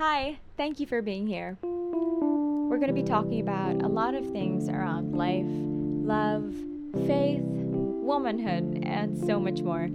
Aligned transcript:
Hi, 0.00 0.38
thank 0.56 0.80
you 0.80 0.86
for 0.86 1.02
being 1.02 1.26
here. 1.26 1.58
We're 1.60 2.78
going 2.78 2.88
to 2.88 2.94
be 2.94 3.02
talking 3.02 3.38
about 3.38 3.82
a 3.82 3.86
lot 3.86 4.14
of 4.14 4.24
things 4.30 4.66
around 4.66 5.14
life, 5.14 5.44
love, 5.44 6.54
faith, 7.06 7.42
womanhood, 7.42 8.82
and 8.82 9.18
so 9.26 9.38
much 9.38 9.60
more. 9.60 9.90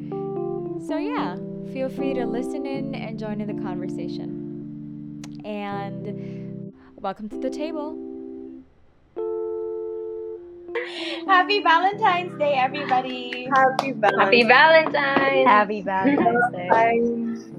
So, 0.86 0.98
yeah, 0.98 1.38
feel 1.74 1.90
free 1.90 2.14
to 2.14 2.24
listen 2.28 2.68
in 2.68 2.94
and 2.94 3.18
join 3.18 3.42
in 3.42 3.48
the 3.48 3.60
conversation. 3.64 5.42
And 5.44 6.72
welcome 6.98 7.28
to 7.30 7.40
the 7.40 7.50
table. 7.50 7.98
Happy 11.26 11.64
Valentine's 11.64 12.38
Day, 12.38 12.54
everybody. 12.54 13.50
Happy 13.56 13.92
Valentine's 13.92 14.22
Happy 14.22 14.44
Valentine's. 14.44 15.48
Happy 15.48 15.82
Valentine's 15.82 16.52
Day. 16.52 17.55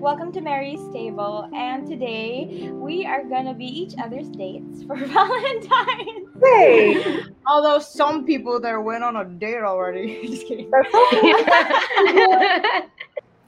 Welcome 0.00 0.30
to 0.34 0.40
Mary's 0.40 0.80
Table, 0.92 1.50
and 1.52 1.84
today 1.84 2.70
we 2.72 3.04
are 3.04 3.24
gonna 3.24 3.52
be 3.52 3.64
each 3.66 3.94
other's 4.00 4.28
dates 4.28 4.84
for 4.84 4.94
Valentine's. 5.06 6.28
Day. 6.40 7.24
Although 7.48 7.80
some 7.80 8.24
people 8.24 8.60
there 8.60 8.80
went 8.80 9.02
on 9.02 9.16
a 9.16 9.24
date 9.24 9.58
already. 9.58 10.20
Just 10.28 10.46
kidding. 10.46 10.70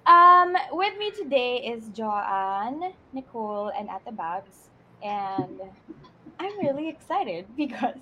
Um, 0.07 0.57
with 0.73 0.98
me 0.98 1.12
today 1.12 1.59
is 1.59 1.88
Joanne, 1.91 2.95
Nicole, 3.12 3.71
and 3.79 3.88
Ate 3.88 4.16
Babs, 4.16 4.71
and 5.05 5.60
I'm 6.41 6.59
really 6.59 6.88
excited 6.88 7.46
because 7.57 7.95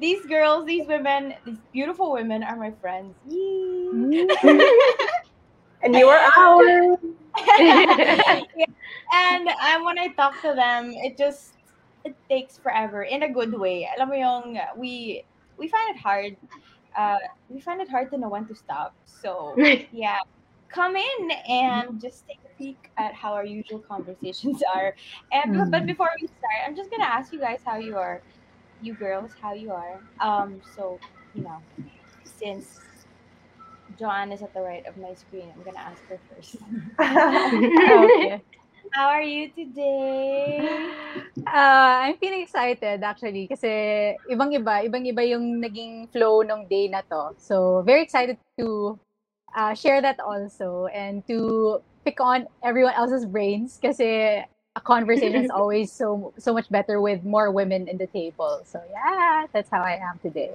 these 0.00 0.26
girls, 0.26 0.66
these 0.66 0.88
women, 0.88 1.34
these 1.46 1.58
beautiful 1.72 2.10
women 2.10 2.42
are 2.42 2.56
my 2.56 2.72
friends. 2.80 3.14
Yee. 3.28 4.26
And 5.84 5.94
you 5.96 6.08
are 6.08 6.20
ours. 6.38 6.98
And 9.12 9.48
um, 9.48 9.84
when 9.84 9.98
I 9.98 10.08
talk 10.16 10.40
to 10.42 10.54
them, 10.54 10.92
it 10.94 11.16
just 11.18 11.56
it 12.04 12.16
takes 12.30 12.58
forever 12.58 13.02
in 13.04 13.22
a 13.22 13.32
good 13.32 13.52
way. 13.58 13.88
Alam 13.96 14.08
mo 14.10 14.14
yung 14.16 14.58
we 14.76 15.24
we 15.58 15.68
find 15.68 15.96
it 15.96 16.00
hard. 16.00 16.36
Uh, 16.96 17.18
we 17.48 17.60
find 17.60 17.80
it 17.80 17.90
hard 17.90 18.10
to 18.10 18.18
know 18.18 18.28
when 18.28 18.46
to 18.48 18.54
stop. 18.54 18.96
So 19.04 19.60
yeah, 19.90 20.18
come 20.72 20.96
in 20.96 21.30
and 21.48 22.00
just 22.00 22.26
take 22.26 22.40
a 22.44 22.52
peek 22.58 22.90
at 22.98 23.14
how 23.14 23.34
our 23.34 23.44
usual 23.44 23.80
conversations 23.88 24.62
are. 24.74 24.94
And 25.32 25.70
but 25.70 25.84
Mhm. 25.84 25.86
before 25.86 26.10
we 26.20 26.26
start, 26.28 26.60
I'm 26.66 26.76
just 26.76 26.90
gonna 26.90 27.10
ask 27.10 27.32
you 27.32 27.40
guys 27.40 27.60
how 27.64 27.76
you 27.78 27.96
are, 27.96 28.22
you 28.80 28.94
girls, 28.94 29.34
how 29.40 29.54
you 29.54 29.72
are. 29.72 30.00
Um, 30.20 30.60
so 30.62 31.00
you 31.32 31.42
know, 31.42 31.62
since 32.24 32.80
Joanne 33.98 34.32
is 34.32 34.42
at 34.42 34.52
the 34.54 34.60
right 34.60 34.84
of 34.86 34.96
my 34.96 35.14
screen, 35.14 35.52
I'm 35.54 35.62
gonna 35.62 35.78
ask 35.78 36.02
her 36.08 36.18
first. 36.30 36.56
okay. 37.00 38.42
How 38.92 39.08
are 39.08 39.22
you 39.22 39.50
today? 39.50 40.62
Uh, 41.46 42.06
I'm 42.06 42.16
feeling 42.18 42.42
excited 42.42 43.02
actually 43.02 43.48
kasi 43.48 44.14
ibang-iba, 44.30 44.86
ibang-iba 44.86 45.22
yung 45.34 45.58
naging 45.58 46.10
flow 46.10 46.42
ng 46.42 46.66
day 46.70 46.88
na 46.88 47.02
to. 47.10 47.34
So, 47.38 47.82
very 47.82 48.02
excited 48.02 48.38
to 48.58 48.98
uh, 49.54 49.74
share 49.74 50.02
that 50.02 50.20
also 50.20 50.86
and 50.94 51.26
to 51.26 51.80
pick 52.04 52.20
on 52.20 52.46
everyone 52.62 52.94
else's 52.94 53.26
brains 53.26 53.78
kasi 53.82 54.42
a 54.46 54.82
conversation 54.82 55.42
is 55.42 55.50
always 55.58 55.90
so 55.90 56.34
so 56.38 56.52
much 56.52 56.70
better 56.70 57.00
with 57.00 57.24
more 57.24 57.50
women 57.50 57.88
in 57.88 57.98
the 57.98 58.06
table. 58.06 58.62
So, 58.62 58.82
yeah, 58.90 59.46
that's 59.50 59.70
how 59.70 59.82
I 59.82 59.98
am 59.98 60.18
today. 60.22 60.54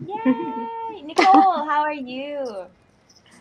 Yay! 0.00 1.02
Nicole, 1.02 1.64
how 1.64 1.80
are 1.82 1.92
you? 1.92 2.66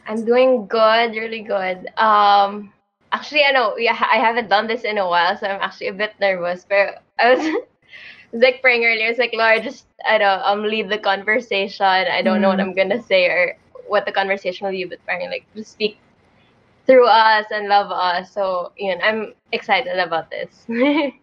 I'm 0.07 0.23
doing 0.25 0.67
good, 0.67 1.11
really 1.11 1.41
good. 1.41 1.87
Um, 1.97 2.71
actually, 3.11 3.43
I 3.43 3.51
know 3.51 3.77
yeah, 3.77 3.97
I 4.11 4.17
haven't 4.17 4.49
done 4.49 4.67
this 4.67 4.83
in 4.83 4.97
a 4.97 5.07
while, 5.07 5.37
so 5.37 5.47
I'm 5.47 5.61
actually 5.61 5.87
a 5.87 5.93
bit 5.93 6.13
nervous. 6.19 6.65
But 6.67 7.03
I 7.19 7.33
was, 7.33 7.39
was 8.31 8.41
like 8.41 8.61
praying 8.61 8.85
earlier. 8.85 9.07
It's 9.07 9.19
like 9.19 9.33
Lord, 9.33 9.63
just 9.63 9.85
I 10.07 10.17
don't 10.17 10.41
um 10.43 10.63
lead 10.63 10.89
the 10.89 10.99
conversation. 10.99 11.85
I 11.85 12.21
don't 12.21 12.41
know 12.41 12.49
what 12.49 12.61
I'm 12.61 12.73
gonna 12.75 13.01
say 13.01 13.25
or 13.25 13.57
what 13.87 14.05
the 14.05 14.11
conversation 14.11 14.65
will 14.65 14.73
be, 14.73 14.85
but 14.85 15.03
praying 15.05 15.29
like 15.29 15.45
just 15.55 15.73
speak 15.73 15.97
through 16.85 17.07
us 17.07 17.45
and 17.51 17.67
love 17.67 17.91
us. 17.91 18.31
So 18.31 18.71
you 18.77 18.95
know, 18.95 19.03
I'm 19.03 19.33
excited 19.51 19.97
about 19.99 20.29
this. 20.29 20.65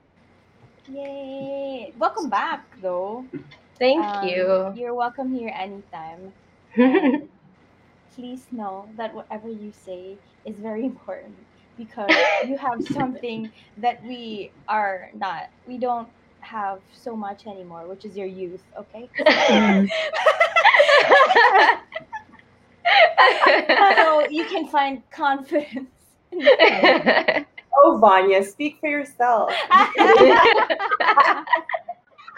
Yay! 0.88 1.92
Welcome 1.98 2.28
back, 2.28 2.65
though. 2.82 3.25
Thank 3.82 4.04
Um, 4.04 4.28
you. 4.28 4.72
You're 4.76 4.94
welcome 4.94 5.34
here 5.34 5.53
anytime. 5.53 6.32
Please 8.15 8.47
know 8.53 8.88
that 8.97 9.12
whatever 9.12 9.48
you 9.48 9.72
say 9.72 10.19
is 10.44 10.56
very 10.56 10.84
important 10.87 11.34
because 11.76 12.09
you 12.47 12.56
have 12.59 12.87
something 12.87 13.50
that 13.78 14.00
we 14.04 14.53
are 14.69 15.10
not. 15.16 15.50
We 15.66 15.78
don't 15.78 16.09
have 16.42 16.78
so 16.92 17.16
much 17.16 17.48
anymore, 17.48 17.88
which 17.88 18.04
is 18.04 18.16
your 18.16 18.28
youth. 18.28 18.62
Okay. 18.78 19.10
so 23.97 24.28
you 24.31 24.44
can 24.47 24.69
find 24.69 25.03
confidence. 25.10 25.91
oh, 27.75 27.98
Vanya, 28.00 28.44
speak 28.44 28.78
for 28.81 28.88
yourself. 28.88 29.53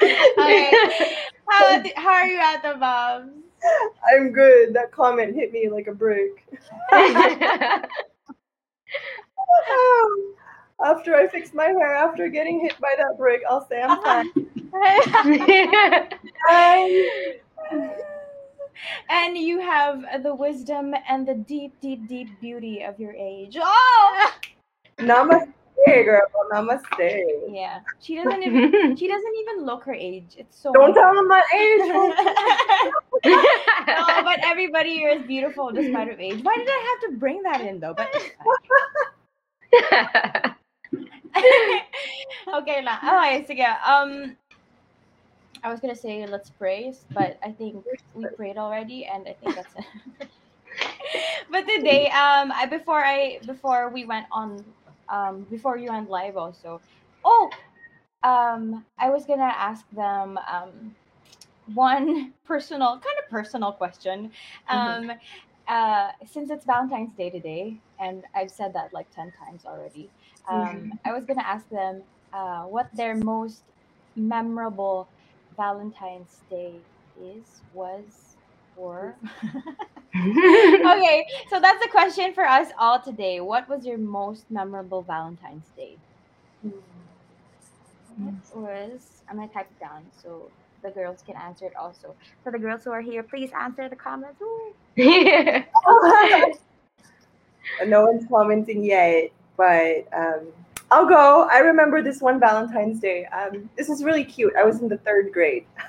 Okay. 0.04 0.72
How, 1.48 1.82
how 1.96 2.08
are 2.08 2.26
you 2.26 2.40
Ate 2.40 2.80
Babs? 2.80 3.30
I'm 4.10 4.32
good. 4.32 4.72
That 4.74 4.92
comment 4.92 5.34
hit 5.34 5.52
me 5.52 5.68
like 5.68 5.86
a 5.88 5.94
brick. 5.94 6.46
after 10.84 11.14
I 11.14 11.28
fix 11.28 11.52
my 11.52 11.66
hair, 11.66 11.94
after 11.94 12.28
getting 12.28 12.60
hit 12.60 12.80
by 12.80 12.94
that 12.96 13.16
brick, 13.18 13.42
I'll 13.48 13.66
say 13.68 13.82
I'm 13.82 13.90
uh-huh. 13.90 14.24
fine. 14.34 14.50
Fine. 16.48 17.04
and 19.08 19.38
you 19.38 19.60
have 19.60 20.04
the 20.22 20.34
wisdom 20.34 20.94
and 21.08 21.28
the 21.28 21.34
deep, 21.34 21.80
deep, 21.80 22.08
deep 22.08 22.28
beauty 22.40 22.82
of 22.82 22.98
your 22.98 23.12
age. 23.12 23.56
Oh, 23.60 24.32
Namaste, 24.98 25.52
girl. 25.86 26.20
Namaste. 26.52 27.22
yeah. 27.48 27.80
She 28.00 28.16
doesn't 28.16 28.42
even. 28.42 28.96
She 29.00 29.06
doesn't 29.08 29.34
even 29.40 29.64
look 29.66 29.84
her 29.84 29.94
age. 29.94 30.36
It's 30.38 30.56
so. 30.58 30.72
Don't 30.72 30.94
tell 30.94 31.14
them 31.14 31.28
my 31.28 31.42
age. 31.54 31.88
no, 33.86 34.22
but 34.22 34.38
everybody 34.44 34.94
here 34.94 35.10
is 35.10 35.22
beautiful 35.26 35.70
despite 35.72 36.08
of 36.08 36.20
age. 36.20 36.42
Why 36.42 36.56
did 36.56 36.68
I 36.68 36.80
have 36.90 37.00
to 37.10 37.16
bring 37.18 37.42
that 37.42 37.60
in 37.60 37.80
though? 37.80 37.94
But 37.94 38.08
okay 42.58 42.82
lang. 42.84 42.98
Okay, 43.02 43.44
sige. 43.48 43.66
Um, 43.82 44.36
I 45.64 45.70
was 45.70 45.80
gonna 45.80 45.96
say 45.96 46.24
let's 46.26 46.50
pray, 46.50 46.92
but 47.10 47.38
I 47.42 47.50
think 47.50 47.82
we 48.14 48.26
prayed 48.36 48.58
already, 48.58 49.06
and 49.06 49.26
I 49.26 49.32
think 49.32 49.56
that's 49.56 49.74
it. 49.74 50.28
but 51.50 51.66
today, 51.66 52.08
um, 52.12 52.52
I 52.52 52.66
before 52.66 53.02
I 53.02 53.40
before 53.46 53.88
we 53.88 54.04
went 54.04 54.26
on, 54.30 54.62
um, 55.14 55.46
before 55.50 55.78
you 55.78 55.90
went 55.90 56.10
live 56.10 56.36
also. 56.36 56.80
Oh, 57.24 57.50
um, 58.22 58.84
I 58.98 59.10
was 59.10 59.26
gonna 59.26 59.44
ask 59.56 59.84
them 59.90 60.38
um 60.50 60.96
one 61.74 62.32
personal, 62.44 62.92
kind 62.94 63.18
of 63.22 63.30
personal 63.30 63.72
question. 63.72 64.32
Um, 64.68 65.12
uh, 65.68 66.10
since 66.26 66.50
it's 66.50 66.64
Valentine's 66.66 67.14
Day 67.14 67.30
today, 67.30 67.80
and 68.00 68.24
I've 68.34 68.50
said 68.50 68.74
that 68.74 68.92
like 68.92 69.10
ten 69.10 69.32
times 69.32 69.64
already, 69.66 70.10
um, 70.50 70.92
I 71.04 71.12
was 71.12 71.24
gonna 71.26 71.42
ask 71.42 71.68
them 71.70 72.04
uh, 72.32 72.64
what 72.64 72.88
their 72.94 73.16
most 73.16 73.64
memorable 74.16 75.10
Valentine's 75.56 76.42
Day 76.50 76.82
is, 77.16 77.62
was, 77.72 78.36
or. 78.76 79.18
okay, 80.16 81.26
so 81.50 81.60
that's 81.60 81.84
a 81.84 81.88
question 81.88 82.32
for 82.32 82.44
us 82.44 82.68
all 82.78 83.00
today. 83.00 83.40
What 83.40 83.68
was 83.68 83.84
your 83.84 83.98
most 83.98 84.48
memorable 84.50 85.02
Valentine's 85.02 85.66
Day? 85.76 85.96
What 88.16 88.34
was 88.54 89.14
I'm 89.28 89.36
gonna 89.36 89.48
type 89.48 89.68
it 89.70 89.80
down 89.80 90.02
so 90.22 90.50
the 90.82 90.90
girls 90.90 91.22
can 91.26 91.36
answer 91.36 91.66
it 91.66 91.76
also. 91.76 92.14
For 92.42 92.52
the 92.52 92.58
girls 92.58 92.84
who 92.84 92.92
are 92.92 93.00
here, 93.00 93.22
please 93.22 93.50
answer 93.58 93.88
the 93.88 93.96
comments. 93.96 94.40
Ooh. 94.40 94.74
no 97.86 98.04
one's 98.04 98.26
commenting 98.28 98.84
yet, 98.84 99.30
but 99.56 100.06
um, 100.12 100.46
I'll 100.90 101.06
go. 101.06 101.48
I 101.50 101.58
remember 101.58 102.02
this 102.02 102.20
one 102.20 102.38
Valentine's 102.38 103.00
Day. 103.00 103.26
Um, 103.26 103.68
this 103.76 103.88
is 103.88 104.04
really 104.04 104.24
cute. 104.24 104.52
I 104.56 104.64
was 104.64 104.80
in 104.80 104.88
the 104.88 104.98
third 104.98 105.32
grade. 105.32 105.64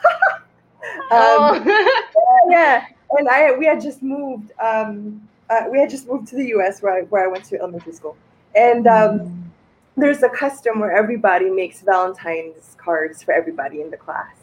um, 1.12 1.12
oh. 1.12 2.46
yeah, 2.50 2.86
and 3.12 3.28
I 3.30 3.52
we 3.58 3.66
had 3.66 3.82
just 3.82 4.02
moved. 4.02 4.52
Um, 4.60 5.22
uh, 5.50 5.66
we 5.72 5.78
had 5.80 5.90
just 5.90 6.08
moved 6.08 6.28
to 6.30 6.36
the 6.36 6.48
U.S. 6.48 6.82
where 6.82 6.94
I, 6.94 7.02
where 7.04 7.24
I 7.24 7.28
went 7.28 7.46
to 7.46 7.60
elementary 7.60 7.94
school, 7.94 8.18
and 8.56 8.88
um, 8.88 9.52
there's 9.96 10.24
a 10.24 10.30
custom 10.30 10.80
where 10.80 10.92
everybody 10.92 11.50
makes 11.50 11.82
Valentine's 11.82 12.76
cards 12.78 13.22
for 13.22 13.34
everybody 13.34 13.82
in 13.82 13.92
the 13.92 13.98
class. 13.98 14.36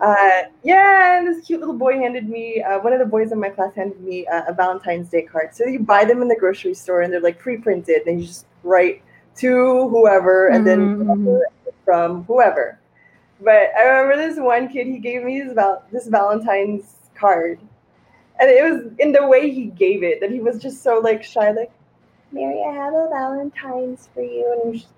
Uh, 0.00 0.42
yeah, 0.62 1.18
and 1.18 1.26
this 1.26 1.44
cute 1.44 1.58
little 1.58 1.74
boy 1.74 1.98
handed 1.98 2.28
me, 2.28 2.62
uh, 2.62 2.78
one 2.80 2.92
of 2.92 3.00
the 3.00 3.04
boys 3.04 3.32
in 3.32 3.40
my 3.40 3.48
class 3.48 3.74
handed 3.74 4.00
me 4.00 4.24
uh, 4.28 4.44
a 4.46 4.52
Valentine's 4.54 5.08
Day 5.08 5.22
card. 5.22 5.52
So 5.54 5.66
you 5.66 5.80
buy 5.80 6.04
them 6.04 6.22
in 6.22 6.28
the 6.28 6.36
grocery 6.36 6.74
store 6.74 7.02
and 7.02 7.12
they're 7.12 7.20
like 7.20 7.38
pre 7.38 7.56
printed, 7.56 8.06
and 8.06 8.20
you 8.20 8.26
just 8.26 8.46
write 8.62 9.02
to 9.36 9.88
whoever 9.88 10.48
and 10.48 10.66
then 10.66 10.98
Mhm. 11.04 11.40
from 11.84 12.24
whoever. 12.24 12.78
But 13.40 13.70
I 13.76 13.82
remember 13.84 14.16
this 14.16 14.38
one 14.38 14.68
kid, 14.68 14.86
he 14.88 14.98
gave 14.98 15.22
me 15.22 15.40
this, 15.40 15.52
val- 15.52 15.82
this 15.92 16.06
Valentine's 16.06 16.94
card. 17.18 17.60
And 18.40 18.50
it 18.50 18.62
was 18.62 18.92
in 18.98 19.12
the 19.12 19.26
way 19.26 19.50
he 19.50 19.66
gave 19.66 20.02
it 20.02 20.20
that 20.20 20.30
he 20.30 20.40
was 20.40 20.60
just 20.60 20.82
so 20.82 20.98
like 20.98 21.24
shy, 21.24 21.50
like, 21.50 21.72
Mary, 22.30 22.62
I 22.68 22.72
have 22.72 22.94
a 22.94 23.08
Valentine's 23.10 24.08
for 24.14 24.22
you. 24.22 24.60
And 24.64 24.74
just- 24.74 24.88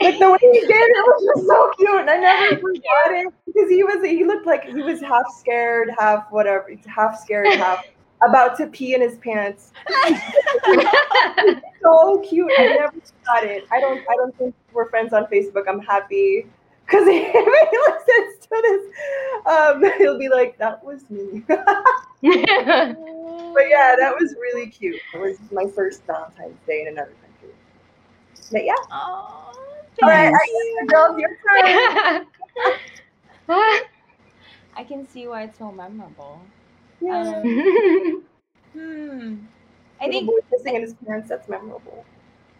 like 0.00 0.18
the 0.18 0.30
way 0.30 0.38
he 0.40 0.60
did 0.60 0.70
it 0.70 1.06
was 1.06 1.34
just 1.34 1.46
so 1.46 1.70
cute. 1.78 2.00
And 2.00 2.10
I 2.10 2.18
never 2.18 2.56
forgot 2.60 3.10
it 3.10 3.32
because 3.46 3.70
he 3.70 3.82
was 3.84 4.04
he 4.04 4.24
looked 4.24 4.46
like 4.46 4.64
he 4.64 4.82
was 4.82 5.00
half 5.00 5.24
scared, 5.38 5.90
half 5.98 6.30
whatever, 6.30 6.68
half 6.86 7.18
scared, 7.20 7.46
half 7.54 7.86
about 8.26 8.56
to 8.58 8.66
pee 8.66 8.94
in 8.94 9.00
his 9.00 9.16
pants. 9.18 9.72
so 11.82 12.18
cute. 12.28 12.50
I 12.58 12.66
never 12.66 12.94
got 13.24 13.44
it. 13.44 13.64
I 13.72 13.80
don't 13.80 14.00
I 14.10 14.16
don't 14.16 14.36
think 14.36 14.54
we're 14.72 14.88
friends 14.90 15.12
on 15.12 15.26
Facebook. 15.26 15.64
I'm 15.68 15.80
happy. 15.80 16.46
Cause 16.86 17.06
if 17.06 17.32
he 17.32 17.78
listens 18.18 18.46
to 18.46 18.62
this, 18.62 18.82
um, 19.46 19.84
he'll 19.98 20.18
be 20.18 20.28
like, 20.28 20.58
"That 20.58 20.84
was 20.84 21.08
me." 21.08 21.42
but 21.46 21.58
yeah, 22.22 23.96
that 23.98 24.14
was 24.18 24.34
really 24.40 24.66
cute. 24.68 25.00
It 25.14 25.18
was 25.18 25.38
my 25.50 25.66
first 25.74 26.04
Valentine's 26.06 26.58
Day 26.66 26.82
in 26.82 26.88
another 26.88 27.14
country. 27.22 27.54
But 28.52 28.64
yeah, 28.64 28.74
Oh, 28.90 29.52
all 30.02 30.08
right. 30.08 30.32
I, 30.34 30.86
girls, 30.86 31.18
your 31.18 31.30
turn. 31.30 32.26
I 34.76 34.84
can 34.84 35.06
see 35.08 35.26
why 35.28 35.44
it's 35.44 35.58
so 35.58 35.70
memorable. 35.70 36.40
Yeah. 37.00 37.40
Um, 37.42 38.24
hmm. 38.72 39.36
I 40.00 40.08
think 40.08 40.26
boy 40.26 40.40
kissing 40.50 40.74
in 40.74 40.82
his 40.82 40.94
parents. 40.94 41.28
That's 41.28 41.48
memorable. 41.48 42.04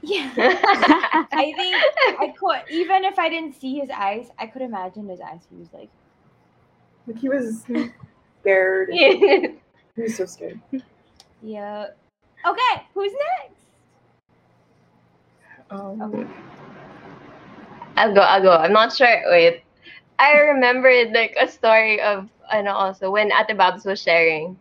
Yeah. 0.07 0.31
I 1.33 1.53
think 1.57 1.77
I 2.21 2.35
could 2.39 2.71
even 2.71 3.05
if 3.05 3.19
I 3.19 3.29
didn't 3.29 3.55
see 3.61 3.79
his 3.79 3.91
eyes, 3.91 4.29
I 4.39 4.47
could 4.47 4.63
imagine 4.63 5.09
his 5.09 5.21
eyes. 5.21 5.41
He 5.51 5.57
was 5.57 5.69
like, 5.73 5.91
Like 7.07 7.19
he 7.19 7.29
was 7.29 7.65
scared. 8.41 8.91
He 9.97 10.03
was 10.03 10.17
so 10.17 10.27
scared. 10.27 10.61
yeah. 11.41 11.87
Okay, 12.45 12.83
who's 12.95 13.13
next? 13.13 13.65
Um, 15.71 16.27
I'll 17.97 18.13
go. 18.13 18.21
I'll 18.21 18.43
go. 18.43 18.51
I'm 18.53 18.73
not 18.73 18.93
sure. 18.93 19.23
Wait, 19.31 19.63
I 20.19 20.33
remembered 20.39 21.13
like 21.13 21.37
a 21.41 21.47
story 21.49 22.01
of 22.01 22.29
and 22.53 22.69
also 22.69 23.11
when 23.11 23.31
Ate 23.33 23.57
Babs 23.57 23.85
was 23.85 24.03
sharing. 24.03 24.59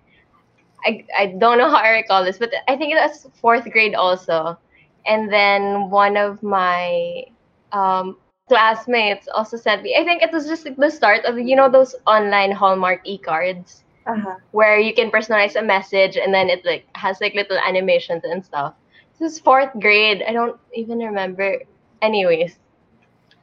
I 0.85 1.05
I 1.17 1.25
don't 1.27 1.57
know 1.57 1.69
how 1.69 1.77
I 1.77 1.89
recall 1.89 2.23
this, 2.23 2.37
but 2.37 2.51
I 2.67 2.75
think 2.77 2.93
it 2.93 2.95
was 2.97 3.27
fourth 3.41 3.69
grade 3.71 3.95
also, 3.95 4.57
and 5.05 5.31
then 5.31 5.89
one 5.89 6.17
of 6.17 6.41
my 6.43 7.23
um 7.71 8.17
classmates 8.47 9.27
also 9.33 9.57
sent 9.57 9.83
me. 9.83 9.95
I 9.99 10.03
think 10.03 10.21
it 10.21 10.31
was 10.31 10.47
just 10.47 10.65
like, 10.65 10.75
the 10.77 10.89
start 10.89 11.25
of 11.25 11.37
you 11.39 11.55
know 11.55 11.69
those 11.69 11.95
online 12.05 12.51
Hallmark 12.51 13.01
e-cards 13.05 13.83
Uh-huh. 14.05 14.37
where 14.51 14.79
you 14.79 14.93
can 14.93 15.11
personalize 15.11 15.55
a 15.55 15.63
message 15.63 16.17
and 16.17 16.33
then 16.33 16.49
it 16.49 16.65
like 16.65 16.85
has 16.95 17.19
like 17.21 17.33
little 17.35 17.57
animations 17.57 18.23
and 18.23 18.43
stuff. 18.43 18.73
This 19.19 19.33
is 19.33 19.39
fourth 19.39 19.71
grade. 19.79 20.23
I 20.27 20.33
don't 20.33 20.59
even 20.73 20.99
remember. 20.99 21.57
Anyways, 22.01 22.59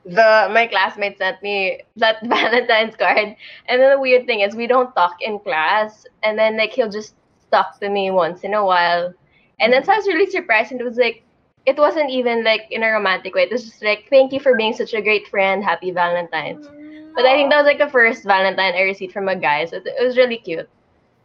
the 0.05 0.49
my 0.53 0.67
classmate 0.67 1.19
sent 1.19 1.43
me 1.43 1.81
that 1.97 2.17
Valentine's 2.25 2.97
card, 2.97 3.37
and 3.69 3.81
then 3.81 3.91
the 3.91 4.01
weird 4.01 4.27
thing 4.27 4.41
is 4.41 4.55
we 4.55 4.67
don't 4.67 4.95
talk 4.95 5.17
in 5.21 5.39
class, 5.41 6.05
and 6.23 6.39
then 6.39 6.57
like 6.57 6.73
he'll 6.73 6.91
just 6.91 7.15
talk 7.53 7.79
to 7.81 7.89
me 7.89 8.11
once 8.11 8.43
in 8.45 8.55
a 8.55 8.65
while, 8.65 9.13
and 9.61 9.73
then 9.73 9.85
so 9.85 9.93
I 9.93 9.97
was 9.97 10.07
really 10.07 10.31
surprised, 10.31 10.73
and 10.73 10.81
it 10.81 10.85
was 10.85 10.99
like 10.99 11.25
it 11.67 11.77
wasn't 11.77 12.11
even 12.11 12.45
like 12.45 12.67
in 12.71 12.83
a 12.83 12.91
romantic 12.91 13.35
way. 13.35 13.43
It 13.43 13.53
was 13.53 13.65
just 13.65 13.83
like 13.83 14.07
thank 14.11 14.33
you 14.33 14.41
for 14.41 14.57
being 14.57 14.73
such 14.73 14.95
a 14.95 15.03
great 15.03 15.29
friend. 15.29 15.63
Happy 15.65 15.91
Valentine's. 15.91 16.67
But 17.15 17.27
I 17.27 17.35
think 17.35 17.51
that 17.51 17.59
was 17.59 17.67
like 17.67 17.79
the 17.79 17.91
first 17.91 18.25
Valentine 18.25 18.75
I 18.75 18.83
received 18.83 19.13
from 19.13 19.29
a 19.29 19.37
guy, 19.37 19.65
so 19.65 19.77
it 19.77 19.87
it 19.87 20.05
was 20.05 20.17
really 20.17 20.39
cute. 20.39 20.69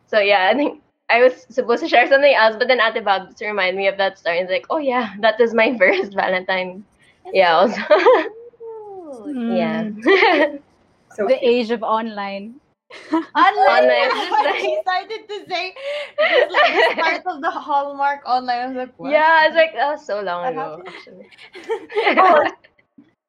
So 0.07 0.19
yeah, 0.19 0.49
I 0.51 0.55
think 0.55 0.81
I 1.09 1.21
was 1.21 1.45
supposed 1.49 1.83
to 1.83 1.89
share 1.89 2.07
something 2.07 2.33
else, 2.33 2.55
but 2.57 2.67
then 2.67 2.81
Ate 2.81 3.03
Babs 3.03 3.39
reminded 3.41 3.77
me 3.77 3.87
of 3.87 3.97
that 3.97 4.17
story. 4.17 4.39
And 4.39 4.49
it's 4.49 4.51
like, 4.51 4.65
oh 4.69 4.77
yeah, 4.77 5.13
that 5.21 5.39
was 5.39 5.53
my 5.53 5.77
first 5.79 6.13
Valentine. 6.13 6.83
Yeah, 7.33 7.55
also. 7.55 7.81
yeah. 9.31 9.89
So 11.13 11.23
hmm. 11.23 11.27
the 11.27 11.37
age 11.41 11.71
of 11.71 11.83
online. 11.83 12.59
Online. 13.11 13.25
Online, 13.35 14.07
it's 14.07 14.15
just 14.15 14.31
I 14.45 14.79
started 14.81 15.21
to 15.27 15.37
say 15.49 15.73
this 16.17 16.51
like 16.53 16.73
the 16.73 16.85
start 16.93 17.21
of 17.35 17.41
the 17.41 17.51
Hallmark 17.51 18.21
online. 18.25 18.59
I 18.59 18.67
was 18.67 18.77
like, 18.77 18.93
what? 18.97 19.11
yeah, 19.11 19.47
it's 19.47 19.55
like 19.55 19.73
that 19.73 19.89
was 19.91 20.05
so 20.05 20.21
long 20.21 20.45
ago, 20.45 20.81
happened? 20.85 20.89
actually. 20.95 21.27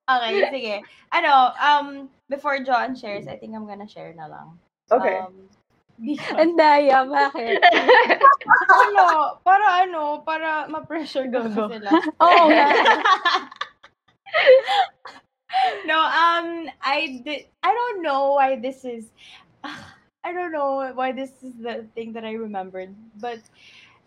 okay, 0.12 0.32
sige. 0.52 0.76
Ano, 1.12 1.52
um, 1.58 2.08
before 2.28 2.60
John 2.62 2.94
shares, 2.94 3.26
I 3.26 3.36
think 3.36 3.54
I'm 3.56 3.66
gonna 3.66 3.88
share 3.88 4.12
na 4.14 4.26
lang. 4.28 4.58
okay. 4.92 5.18
Um, 5.24 5.48
because, 5.96 6.36
Ang 6.36 6.60
daya, 6.60 7.08
bakit? 7.08 7.56
ano, 8.68 9.40
para 9.40 9.66
ano, 9.88 10.20
para 10.20 10.68
ma-pressure 10.68 11.32
ko 11.32 11.48
Go, 11.48 11.48
go. 11.48 11.72
sila. 11.72 11.90
Oo 12.20 12.44
nga. 12.52 12.68
no, 15.88 15.96
um, 15.96 16.68
I 16.84 17.24
did. 17.24 17.48
I 17.64 17.72
don't 17.72 18.02
know 18.04 18.36
why 18.36 18.60
this 18.60 18.84
is. 18.84 19.08
I 20.24 20.32
don't 20.32 20.52
know 20.52 20.92
why 20.94 21.12
this 21.12 21.42
is 21.42 21.54
the 21.60 21.86
thing 21.94 22.12
that 22.14 22.24
I 22.24 22.32
remembered, 22.32 22.94
but 23.20 23.38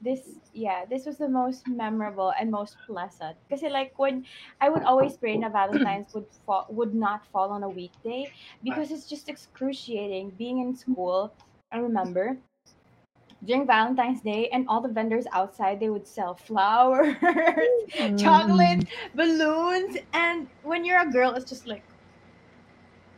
this, 0.01 0.39
yeah, 0.53 0.85
this 0.89 1.05
was 1.05 1.17
the 1.17 1.29
most 1.29 1.67
memorable 1.67 2.33
and 2.39 2.51
most 2.51 2.77
pleasant. 2.85 3.37
Because 3.47 3.63
like 3.71 3.97
when 3.97 4.25
I 4.61 4.69
would 4.69 4.83
always 4.83 5.17
pray 5.17 5.37
na 5.37 5.49
Valentine's 5.49 6.13
would 6.13 6.27
fall, 6.45 6.65
would 6.69 6.93
not 6.93 7.25
fall 7.31 7.51
on 7.51 7.63
a 7.63 7.69
weekday 7.69 8.31
because 8.63 8.91
it's 8.91 9.07
just 9.07 9.29
excruciating 9.29 10.31
being 10.37 10.59
in 10.59 10.75
school. 10.75 11.33
I 11.71 11.77
remember 11.77 12.37
during 13.43 13.65
Valentine's 13.65 14.21
Day, 14.21 14.49
and 14.49 14.65
all 14.67 14.81
the 14.81 14.89
vendors 14.89 15.25
outside 15.31 15.79
they 15.79 15.89
would 15.89 16.07
sell 16.07 16.35
flowers, 16.35 17.15
chocolate, 18.17 18.85
balloons, 19.15 19.97
and 20.13 20.47
when 20.63 20.83
you're 20.85 21.01
a 21.01 21.09
girl, 21.11 21.33
it's 21.33 21.49
just 21.49 21.67
like, 21.67 21.83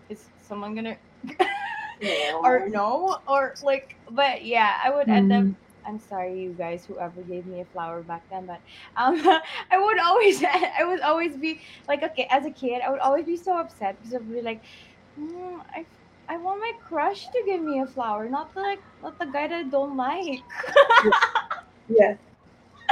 is 0.09 0.29
someone 0.41 0.75
gonna 0.75 0.97
or 2.43 2.67
no 2.69 3.17
or 3.27 3.53
like? 3.63 3.97
But 4.09 4.45
yeah, 4.45 4.77
I 4.83 4.89
would 4.89 5.09
end 5.09 5.31
up. 5.31 5.45
Mm. 5.45 5.55
I'm 5.85 5.99
sorry, 5.99 6.39
you 6.39 6.53
guys, 6.53 6.85
whoever 6.85 7.23
gave 7.23 7.45
me 7.47 7.61
a 7.61 7.65
flower 7.65 8.03
back 8.03 8.23
then, 8.29 8.45
but 8.45 8.61
um, 8.97 9.15
I 9.71 9.77
would 9.79 9.99
always, 9.99 10.43
I 10.79 10.83
would 10.83 11.01
always 11.01 11.37
be 11.37 11.61
like, 11.87 12.03
okay, 12.03 12.27
as 12.29 12.45
a 12.45 12.51
kid, 12.51 12.81
I 12.85 12.91
would 12.91 12.99
always 12.99 13.25
be 13.25 13.37
so 13.37 13.57
upset 13.59 13.97
because 13.97 14.13
I'd 14.13 14.29
be 14.29 14.41
like, 14.43 14.63
mm, 15.17 15.57
I, 15.73 15.85
I 16.29 16.37
want 16.37 16.61
my 16.61 16.71
crush 16.87 17.29
to 17.31 17.43
give 17.47 17.61
me 17.63 17.79
a 17.79 17.87
flower, 17.87 18.29
not 18.29 18.53
the 18.53 18.61
like, 18.61 18.79
not 19.01 19.17
the 19.19 19.25
guy 19.25 19.47
that 19.47 19.55
I 19.55 19.63
don't 19.69 19.97
like. 19.97 20.43
Yeah. 21.87 22.15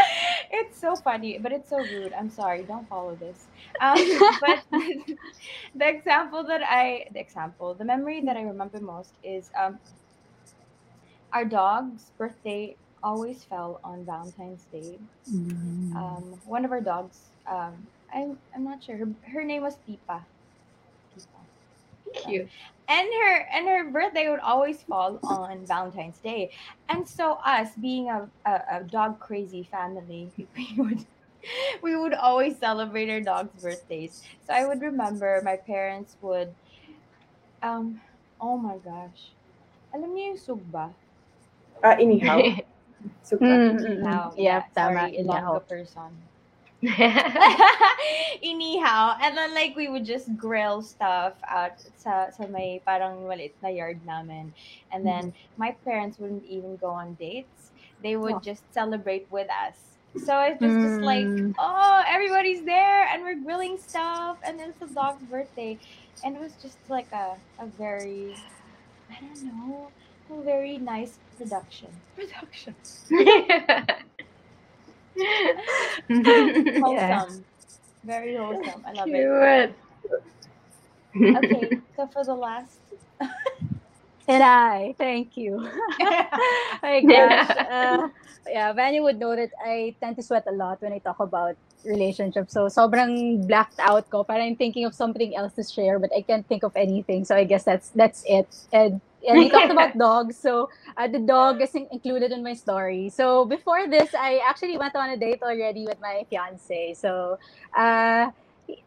it's 0.52 0.80
so 0.80 0.96
funny, 0.96 1.38
but 1.38 1.52
it's 1.52 1.70
so 1.70 1.78
rude. 1.78 2.14
I'm 2.14 2.30
sorry. 2.30 2.64
Don't 2.64 2.88
follow 2.88 3.16
this. 3.16 3.48
Um, 3.82 3.98
but 4.42 4.64
the 5.76 5.88
example 5.88 6.44
that 6.44 6.62
I, 6.64 7.08
the 7.14 7.20
example, 7.20 7.74
the 7.74 7.86
memory 7.86 8.22
that 8.22 8.38
I 8.38 8.42
remember 8.42 8.80
most 8.80 9.12
is 9.24 9.50
um, 9.60 9.80
our 11.34 11.46
dog's 11.46 12.12
birthday 12.18 12.76
always 13.04 13.44
fell 13.44 13.80
on 13.84 14.06
Valentine's 14.06 14.66
Day. 14.72 15.00
Mm. 15.32 15.96
Um, 15.96 16.42
one 16.46 16.66
of 16.66 16.72
our 16.72 16.82
dogs, 16.82 17.18
um, 17.48 17.74
I'm, 18.14 18.38
I'm 18.56 18.64
not 18.64 18.84
sure. 18.84 18.98
Her, 18.98 19.08
her 19.32 19.44
name 19.44 19.64
was 19.64 19.78
Pipa. 19.88 20.26
Pipa 22.20 22.30
Cute. 22.30 22.50
and 22.88 23.08
her 23.08 23.34
and 23.54 23.68
her 23.68 23.92
birthday 23.92 24.30
would 24.30 24.40
always 24.40 24.82
fall 24.84 25.20
on 25.24 25.66
Valentine's 25.66 26.20
Day. 26.20 26.52
And 26.90 27.08
so 27.08 27.38
us 27.46 27.70
being 27.80 28.10
a, 28.10 28.30
a, 28.46 28.80
a 28.80 28.84
dog 28.84 29.20
crazy 29.20 29.68
family, 29.70 30.32
we 30.38 30.74
would 30.78 31.06
we 31.82 31.96
would 31.96 32.14
always 32.14 32.58
celebrate 32.60 33.10
our 33.10 33.22
dog's 33.22 33.62
birthdays. 33.62 34.22
So 34.46 34.54
I 34.54 34.66
would 34.66 34.82
remember 34.82 35.42
my 35.44 35.58
parents 35.58 36.18
would 36.22 36.54
um 37.62 38.02
oh 38.42 38.58
my 38.58 38.78
gosh. 38.78 39.36
Alam 39.94 40.14
niyo 40.14 40.36
yung 40.36 40.42
sugba? 40.42 40.94
Uh, 41.84 41.96
anyhow. 42.00 42.42
So 43.24 43.38
Mm, 43.38 43.48
mm, 43.48 43.80
mm. 43.80 44.04
Inihaw. 44.04 44.36
Yep, 44.36 44.64
tama, 44.76 45.08
Sorry, 45.08 45.24
inihaw. 45.24 45.56
Ilonggo 45.56 45.70
person. 45.70 46.12
Inihaw. 48.44 49.18
And 49.22 49.38
then 49.38 49.54
like 49.54 49.76
we 49.76 49.88
would 49.90 50.06
just 50.06 50.36
grill 50.38 50.82
stuff 50.82 51.34
out 51.48 51.74
sa, 51.98 52.30
sa 52.32 52.48
may 52.48 52.82
parang 52.86 53.24
maliit 53.28 53.54
na 53.62 53.70
yard 53.70 54.00
namin. 54.06 54.54
And 54.92 55.06
then 55.06 55.34
my 55.58 55.76
parents 55.84 56.18
wouldn't 56.20 56.46
even 56.46 56.78
go 56.78 56.88
on 56.88 57.16
dates. 57.16 57.72
They 58.02 58.16
would 58.16 58.36
Oh. 58.36 58.40
just 58.40 58.64
celebrate 58.74 59.28
with 59.30 59.50
us. 59.52 59.76
So 60.26 60.40
it's 60.42 60.60
just, 60.60 60.80
just 60.82 61.02
like, 61.02 61.28
Mm. 61.28 61.54
oh, 61.60 62.02
everybody's 62.08 62.64
there 62.66 63.06
and 63.12 63.22
we're 63.24 63.36
grilling 63.44 63.78
stuff 63.78 64.38
and 64.44 64.60
it's 64.60 64.80
the 64.80 64.88
dog's 64.88 65.24
birthday. 65.24 65.78
and 66.24 66.36
it 66.36 66.42
was 66.42 66.56
just 66.62 66.80
like 66.90 67.08
a 67.16 67.40
a 67.64 67.68
very 67.80 68.36
I 69.12 69.16
don't 69.24 69.44
know 69.48 69.88
a 70.30 70.42
very 70.44 70.78
nice 70.78 71.20
production. 71.38 71.88
Production. 72.16 72.76
Wholesome. 76.82 77.46
Very 78.04 78.36
wholesome. 78.36 78.84
I 78.86 78.92
love 78.94 79.10
it. 79.10 79.76
Okay, 81.16 81.82
so 81.96 82.08
for 82.08 82.24
the 82.24 82.36
last 82.36 82.80
And 84.30 84.44
I, 84.44 84.94
thank 85.00 85.36
you. 85.38 85.58
my 86.84 87.02
gosh. 87.02 87.50
Uh, 87.50 88.10
yeah, 88.48 88.72
Vanny 88.74 89.02
would 89.02 89.18
know 89.18 89.36
that 89.36 89.50
I 89.58 89.96
tend 90.00 90.18
to 90.18 90.24
sweat 90.24 90.46
a 90.48 90.52
lot 90.52 90.82
when 90.84 90.94
I 90.94 91.00
talk 91.00 91.20
about 91.20 91.58
relationships. 91.84 92.54
So 92.54 92.70
sobrang 92.70 93.48
blacked 93.48 93.80
out 93.80 94.08
ko. 94.12 94.24
Parang 94.24 94.54
I'm 94.54 94.56
thinking 94.56 94.86
of 94.86 94.94
something 94.94 95.36
else 95.36 95.54
to 95.58 95.64
share, 95.64 95.98
but 95.98 96.12
I 96.16 96.22
can't 96.22 96.46
think 96.46 96.62
of 96.62 96.78
anything. 96.78 97.26
So 97.26 97.36
I 97.36 97.44
guess 97.44 97.64
that's 97.66 97.90
that's 97.98 98.22
it. 98.30 98.46
And 98.72 99.02
and 99.28 99.40
we 99.40 99.50
talked 99.50 99.72
about 99.72 99.98
dogs. 99.98 100.38
So 100.40 100.70
uh, 100.98 101.08
the 101.08 101.20
dog 101.20 101.62
is 101.62 101.74
in- 101.76 101.88
included 101.92 102.32
in 102.32 102.44
my 102.44 102.54
story. 102.54 103.10
So 103.10 103.46
before 103.46 103.88
this, 103.88 104.14
I 104.14 104.42
actually 104.48 104.78
went 104.78 104.96
on 104.96 105.10
a 105.10 105.18
date 105.18 105.42
already 105.44 105.86
with 105.86 106.00
my 106.02 106.26
fiance. 106.30 106.96
So 106.96 107.38
uh, 107.78 108.32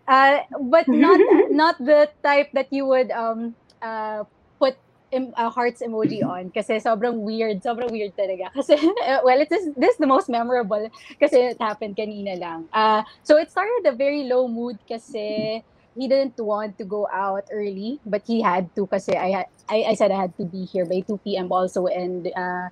uh, 0.07 0.39
but 0.61 0.87
not 0.93 1.23
not 1.49 1.77
the 1.79 2.11
type 2.23 2.49
that 2.53 2.69
you 2.71 2.87
would 2.87 3.11
um 3.11 3.55
uh, 3.83 4.25
put 4.59 4.77
em- 5.13 5.35
uh, 5.37 5.51
hearts 5.51 5.83
emoji 5.83 6.23
on 6.27 6.51
kasi 6.51 6.79
sobrang 6.81 7.21
weird 7.21 7.63
sobrang 7.63 7.91
weird 7.91 8.15
talaga 8.17 8.51
kasi 8.55 8.77
uh, 9.07 9.21
well 9.25 9.41
it 9.41 9.51
is 9.53 9.71
this 9.77 9.97
the 9.99 10.07
most 10.09 10.29
memorable 10.29 10.87
kasi 11.21 11.55
it 11.55 11.59
happened 11.61 11.97
kanina 11.97 12.39
lang 12.39 12.61
uh, 12.73 13.03
so 13.23 13.37
it 13.39 13.51
started 13.51 13.83
a 13.87 13.95
very 13.95 14.25
low 14.29 14.47
mood 14.49 14.79
kasi 14.89 15.61
he 15.97 16.09
didn't 16.09 16.39
want 16.41 16.79
to 16.79 16.85
go 16.85 17.09
out 17.13 17.45
early 17.53 18.01
but 18.07 18.23
he 18.27 18.41
had 18.43 18.69
to 18.77 18.87
kasi 18.87 19.17
I, 19.17 19.47
I 19.69 19.93
I 19.93 19.95
said 19.95 20.11
I 20.13 20.21
had 20.21 20.37
to 20.39 20.45
be 20.45 20.65
here 20.65 20.87
by 20.87 21.01
2 21.05 21.21
p.m. 21.25 21.53
also 21.53 21.87
and 21.87 22.29
uh, 22.37 22.69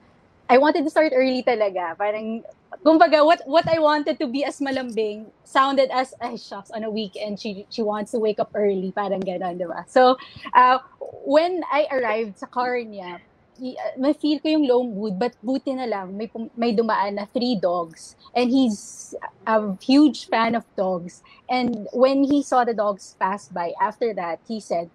I 0.51 0.59
wanted 0.59 0.85
to 0.85 0.91
start 0.91 1.13
early 1.15 1.43
talaga 1.43 1.95
parang 1.97 2.43
kumbaga 2.85 3.23
what 3.25 3.43
what 3.47 3.67
I 3.69 3.79
wanted 3.79 4.19
to 4.19 4.27
be 4.27 4.45
as 4.45 4.59
malambing 4.59 5.31
sounded 5.45 5.91
as 5.95 6.15
ay 6.23 6.37
shucks 6.37 6.71
on 6.75 6.83
a 6.85 6.91
weekend 6.91 7.39
she 7.41 7.67
she 7.71 7.83
wants 7.83 8.13
to 8.13 8.19
wake 8.19 8.41
up 8.41 8.51
early 8.55 8.91
parang 8.95 9.23
gano'n 9.23 9.59
di 9.59 9.67
ba 9.69 9.85
so 9.87 10.17
uh, 10.55 10.79
when 11.27 11.63
I 11.71 11.87
arrived 11.93 12.39
sa 12.41 12.47
car 12.51 12.79
niya 12.83 13.21
uh, 13.61 13.95
may 14.01 14.13
feel 14.13 14.41
ko 14.41 14.49
yung 14.49 14.67
low 14.67 14.83
mood 14.83 15.19
but 15.21 15.37
buti 15.45 15.77
na 15.77 15.87
lang 15.87 16.17
may 16.17 16.29
may 16.57 16.73
dumaan 16.73 17.21
na 17.21 17.27
three 17.31 17.57
dogs. 17.57 18.17
And 18.35 18.51
he's 18.51 19.15
a 19.47 19.77
huge 19.83 20.27
fan 20.27 20.57
of 20.57 20.65
dogs. 20.77 21.23
And 21.49 21.87
when 21.93 22.25
he 22.25 22.43
saw 22.43 22.65
the 22.65 22.75
dogs 22.75 23.17
pass 23.21 23.49
by 23.49 23.73
after 23.81 24.17
that 24.17 24.41
he 24.49 24.61
said 24.61 24.89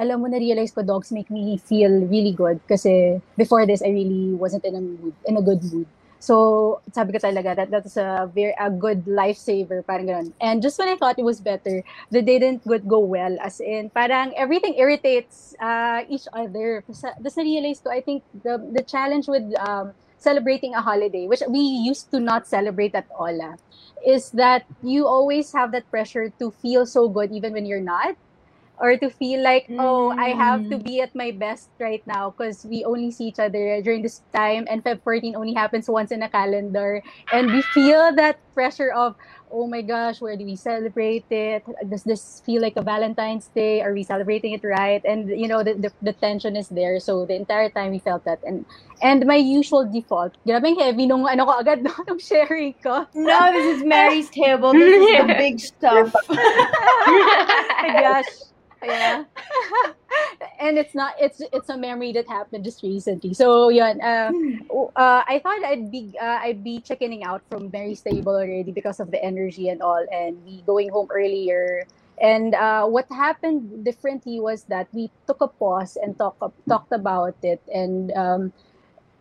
alam 0.00 0.24
mo 0.24 0.26
na 0.32 0.40
realize 0.40 0.72
ko 0.72 0.80
dogs 0.80 1.12
make 1.12 1.28
me 1.28 1.60
feel 1.60 1.92
really 2.08 2.32
good 2.32 2.56
kasi 2.64 3.20
before 3.36 3.68
this 3.68 3.84
I 3.84 3.92
really 3.92 4.32
wasn't 4.32 4.64
in 4.64 4.72
a 4.72 4.80
mood 4.80 5.12
in 5.28 5.36
a 5.36 5.44
good 5.44 5.60
mood 5.60 5.84
So, 6.20 6.84
sabi 6.92 7.16
ko 7.16 7.18
talaga 7.18 7.56
that 7.56 7.72
that's 7.72 7.96
a 7.96 8.28
very 8.28 8.52
a 8.60 8.68
good 8.68 9.08
lifesaver, 9.08 9.80
parang 9.88 10.04
ganun. 10.04 10.28
And 10.36 10.60
just 10.60 10.76
when 10.76 10.92
I 10.92 10.96
thought 11.00 11.16
it 11.16 11.24
was 11.24 11.40
better, 11.40 11.80
the 12.12 12.20
day 12.20 12.36
didn't 12.38 12.60
go, 12.68 13.00
well. 13.00 13.40
As 13.40 13.56
in, 13.60 13.88
parang 13.88 14.36
everything 14.36 14.76
irritates 14.76 15.56
uh, 15.56 16.04
each 16.12 16.28
other. 16.36 16.84
Tapos 16.84 17.36
na-realize 17.40 17.80
ko, 17.80 17.88
I 17.88 18.04
think 18.04 18.20
the 18.44 18.60
the 18.60 18.84
challenge 18.84 19.32
with 19.32 19.48
um, 19.64 19.96
celebrating 20.20 20.76
a 20.76 20.84
holiday, 20.84 21.24
which 21.24 21.40
we 21.48 21.64
used 21.64 22.12
to 22.12 22.20
not 22.20 22.44
celebrate 22.44 22.92
at 22.92 23.08
all, 23.16 23.32
ah, 23.40 23.56
is 24.04 24.28
that 24.36 24.68
you 24.84 25.08
always 25.08 25.56
have 25.56 25.72
that 25.72 25.88
pressure 25.88 26.28
to 26.36 26.52
feel 26.60 26.84
so 26.84 27.08
good 27.08 27.32
even 27.32 27.56
when 27.56 27.64
you're 27.64 27.80
not 27.80 28.12
or 28.80 28.96
to 28.98 29.10
feel 29.10 29.42
like 29.44 29.70
oh 29.78 30.12
i 30.18 30.30
have 30.34 30.66
to 30.68 30.78
Mm. 30.78 30.84
be 30.84 31.00
at 31.00 31.14
my 31.14 31.30
best 31.30 31.70
right 31.80 32.02
now 32.06 32.30
because 32.32 32.64
we 32.68 32.84
only 32.84 33.12
see 33.12 33.28
each 33.28 33.38
other 33.38 33.80
during 33.82 34.02
this 34.02 34.22
time 34.34 34.66
and 34.70 34.82
feb 34.84 35.02
14 35.04 35.36
only 35.36 35.54
happens 35.54 35.88
once 35.88 36.10
in 36.12 36.22
a 36.22 36.30
calendar 36.30 37.02
and 37.32 37.52
we 37.52 37.62
feel 37.62 38.14
that 38.16 38.40
pressure 38.54 38.92
of 38.92 39.16
oh 39.52 39.66
my 39.68 39.82
gosh 39.82 40.20
where 40.20 40.36
do 40.36 40.44
we 40.44 40.56
celebrate 40.56 41.26
it 41.30 41.62
does 41.90 42.04
this 42.04 42.42
feel 42.46 42.62
like 42.62 42.74
a 42.76 42.82
valentine's 42.82 43.48
day 43.54 43.82
are 43.82 43.92
we 43.94 44.02
celebrating 44.04 44.52
it 44.52 44.64
right 44.64 45.02
and 45.04 45.28
you 45.30 45.48
know 45.48 45.62
the, 45.62 45.74
the, 45.74 45.90
the 46.02 46.12
tension 46.14 46.56
is 46.56 46.68
there 46.68 46.98
so 47.00 47.26
the 47.26 47.34
entire 47.34 47.70
time 47.70 47.90
we 47.92 47.98
felt 48.00 48.24
that 48.24 48.40
and 48.44 48.64
and 49.02 49.26
my 49.26 49.36
usual 49.36 49.84
default 49.90 50.36
grabe 50.46 50.72
heavy 50.78 51.06
nung 51.06 51.26
ano 51.28 51.44
ko 51.46 51.60
agad 51.60 51.82
no, 51.82 51.92
nung 52.08 52.20
sharing 52.20 52.74
ko 52.82 53.06
No, 53.14 53.52
this 53.52 53.66
is 53.78 53.84
Mary's 53.84 54.30
table. 54.30 54.76
This 54.76 54.94
is 54.94 55.10
the 55.16 55.26
big 55.38 55.60
stuff. 55.60 56.14
my 57.82 57.90
gosh. 57.98 58.49
Yeah. 58.82 59.24
and 60.60 60.78
it's 60.78 60.94
not 60.94 61.14
it's 61.20 61.40
it's 61.52 61.68
a 61.68 61.76
memory 61.76 62.12
that 62.12 62.28
happened 62.28 62.64
just 62.64 62.82
recently. 62.82 63.34
So 63.34 63.68
yun, 63.68 64.00
uh, 64.00 64.32
uh, 64.96 65.22
I 65.26 65.40
thought 65.42 65.64
I'd 65.64 65.90
be 65.90 66.16
uh, 66.20 66.40
I'd 66.40 66.64
be 66.64 66.80
checking 66.80 67.24
out 67.24 67.42
from 67.50 67.70
very 67.70 67.94
stable 67.94 68.34
already 68.36 68.72
because 68.72 69.00
of 69.00 69.10
the 69.10 69.22
energy 69.22 69.68
and 69.68 69.82
all 69.82 70.04
and 70.12 70.42
we 70.44 70.62
going 70.62 70.90
home 70.90 71.08
earlier. 71.10 71.86
And 72.20 72.54
uh, 72.54 72.84
what 72.84 73.08
happened 73.08 73.84
differently 73.84 74.40
was 74.40 74.64
that 74.68 74.88
we 74.92 75.10
took 75.26 75.40
a 75.40 75.48
pause 75.48 75.96
and 75.96 76.16
talk 76.18 76.36
talked 76.68 76.92
about 76.92 77.36
it 77.42 77.62
and 77.72 78.12
um, 78.12 78.52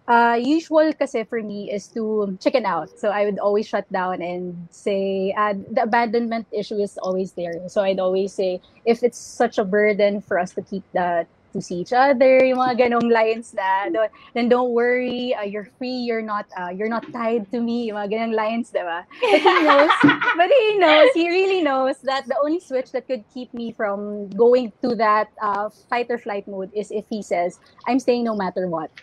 uh, 0.09 0.35
usual 0.41 0.91
kasi 0.97 1.23
for 1.23 1.41
me 1.41 1.71
is 1.71 1.87
to 1.93 2.35
chicken 2.41 2.65
out. 2.65 2.89
So 2.97 3.09
I 3.09 3.25
would 3.25 3.39
always 3.39 3.67
shut 3.67 3.85
down 3.93 4.21
and 4.21 4.67
say 4.71 5.33
uh, 5.37 5.53
the 5.71 5.83
abandonment 5.83 6.47
issue 6.51 6.81
is 6.81 6.97
always 6.97 7.31
there. 7.33 7.69
So 7.69 7.83
I'd 7.83 7.99
always 7.99 8.33
say 8.33 8.59
if 8.85 9.03
it's 9.03 9.19
such 9.19 9.57
a 9.59 9.63
burden 9.63 10.19
for 10.21 10.39
us 10.39 10.51
to 10.57 10.61
keep 10.61 10.83
the 10.93 11.27
to 11.53 11.61
see 11.61 11.81
each 11.81 11.93
other, 11.93 12.45
yung 12.45 12.61
mga 12.61 12.77
ganong 12.77 13.09
lines 13.09 13.53
na, 13.57 13.89
do- 13.89 14.13
then 14.37 14.49
don't 14.49 14.69
worry, 14.69 15.33
uh, 15.33 15.41
you're 15.41 15.65
free, 15.81 16.05
you're 16.05 16.21
not 16.21 16.45
uh, 16.53 16.69
you're 16.69 16.89
not 16.89 17.01
tied 17.11 17.49
to 17.49 17.57
me, 17.57 17.89
yung 17.89 17.97
mga 17.97 18.09
ganong 18.13 18.35
lines, 18.37 18.69
diba? 18.69 19.01
But 19.09 19.41
he 19.41 19.57
knows, 19.65 19.93
but 20.37 20.49
he 20.49 20.77
knows, 20.77 21.09
he 21.17 21.25
really 21.29 21.61
knows 21.65 21.97
that 22.05 22.29
the 22.29 22.37
only 22.37 22.59
switch 22.59 22.91
that 22.93 23.07
could 23.07 23.25
keep 23.33 23.53
me 23.53 23.73
from 23.73 24.29
going 24.29 24.73
to 24.85 24.93
that 25.01 25.33
uh, 25.41 25.69
fight 25.89 26.05
or 26.09 26.17
flight 26.17 26.47
mode 26.47 26.69
is 26.73 26.91
if 26.91 27.05
he 27.09 27.21
says, 27.21 27.57
I'm 27.87 27.97
staying 27.99 28.25
no 28.25 28.35
matter 28.37 28.67
what. 28.67 28.93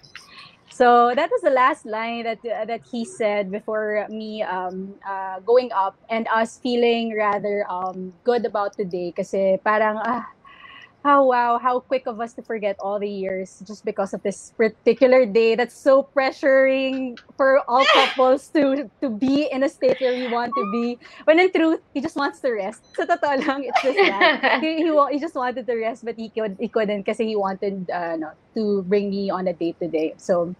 So 0.76 1.16
that 1.16 1.30
was 1.32 1.40
the 1.40 1.56
last 1.56 1.88
line 1.88 2.28
that 2.28 2.44
uh, 2.44 2.68
that 2.68 2.84
he 2.84 3.08
said 3.08 3.48
before 3.48 4.04
me 4.12 4.44
um, 4.44 4.92
uh, 5.00 5.40
going 5.40 5.72
up 5.72 5.96
and 6.12 6.28
us 6.28 6.60
feeling 6.60 7.16
rather 7.16 7.64
um, 7.64 8.12
good 8.28 8.44
about 8.44 8.76
today 8.76 9.08
kasi 9.16 9.56
parang 9.64 9.96
ah 10.04 10.28
how 11.00 11.24
wow 11.24 11.56
how 11.56 11.80
quick 11.80 12.04
of 12.04 12.20
us 12.20 12.36
to 12.36 12.44
forget 12.44 12.76
all 12.76 13.00
the 13.00 13.08
years 13.08 13.64
just 13.64 13.88
because 13.88 14.12
of 14.12 14.20
this 14.20 14.52
particular 14.60 15.24
day 15.24 15.56
that's 15.56 15.72
so 15.72 16.04
pressuring 16.12 17.16
for 17.40 17.64
all 17.72 17.80
couples 17.96 18.52
to 18.52 18.84
to 19.00 19.08
be 19.08 19.48
in 19.48 19.64
a 19.64 19.72
state 19.72 19.96
where 19.96 20.12
we 20.12 20.28
want 20.28 20.52
to 20.52 20.64
be. 20.76 21.00
When 21.24 21.40
in 21.40 21.48
truth 21.56 21.80
he 21.96 22.04
just 22.04 22.20
wants 22.20 22.44
to 22.44 22.52
rest. 22.52 22.84
Sa 22.92 23.08
totoo 23.08 23.48
lang 23.48 23.64
it's 23.64 23.80
just 23.80 23.96
that 23.96 24.60
he, 24.64 24.84
he, 24.84 24.92
he 24.92 25.16
just 25.16 25.40
wanted 25.40 25.64
to 25.64 25.72
rest 25.72 26.04
but 26.04 26.20
he, 26.20 26.28
could, 26.28 26.60
he 26.60 26.68
couldn't 26.68 27.08
kasi 27.08 27.32
he 27.32 27.36
wanted 27.40 27.88
uh, 27.88 28.20
no, 28.20 28.36
to 28.52 28.84
bring 28.84 29.08
me 29.08 29.32
on 29.32 29.48
a 29.48 29.56
date 29.56 29.80
today 29.80 30.12
so 30.20 30.52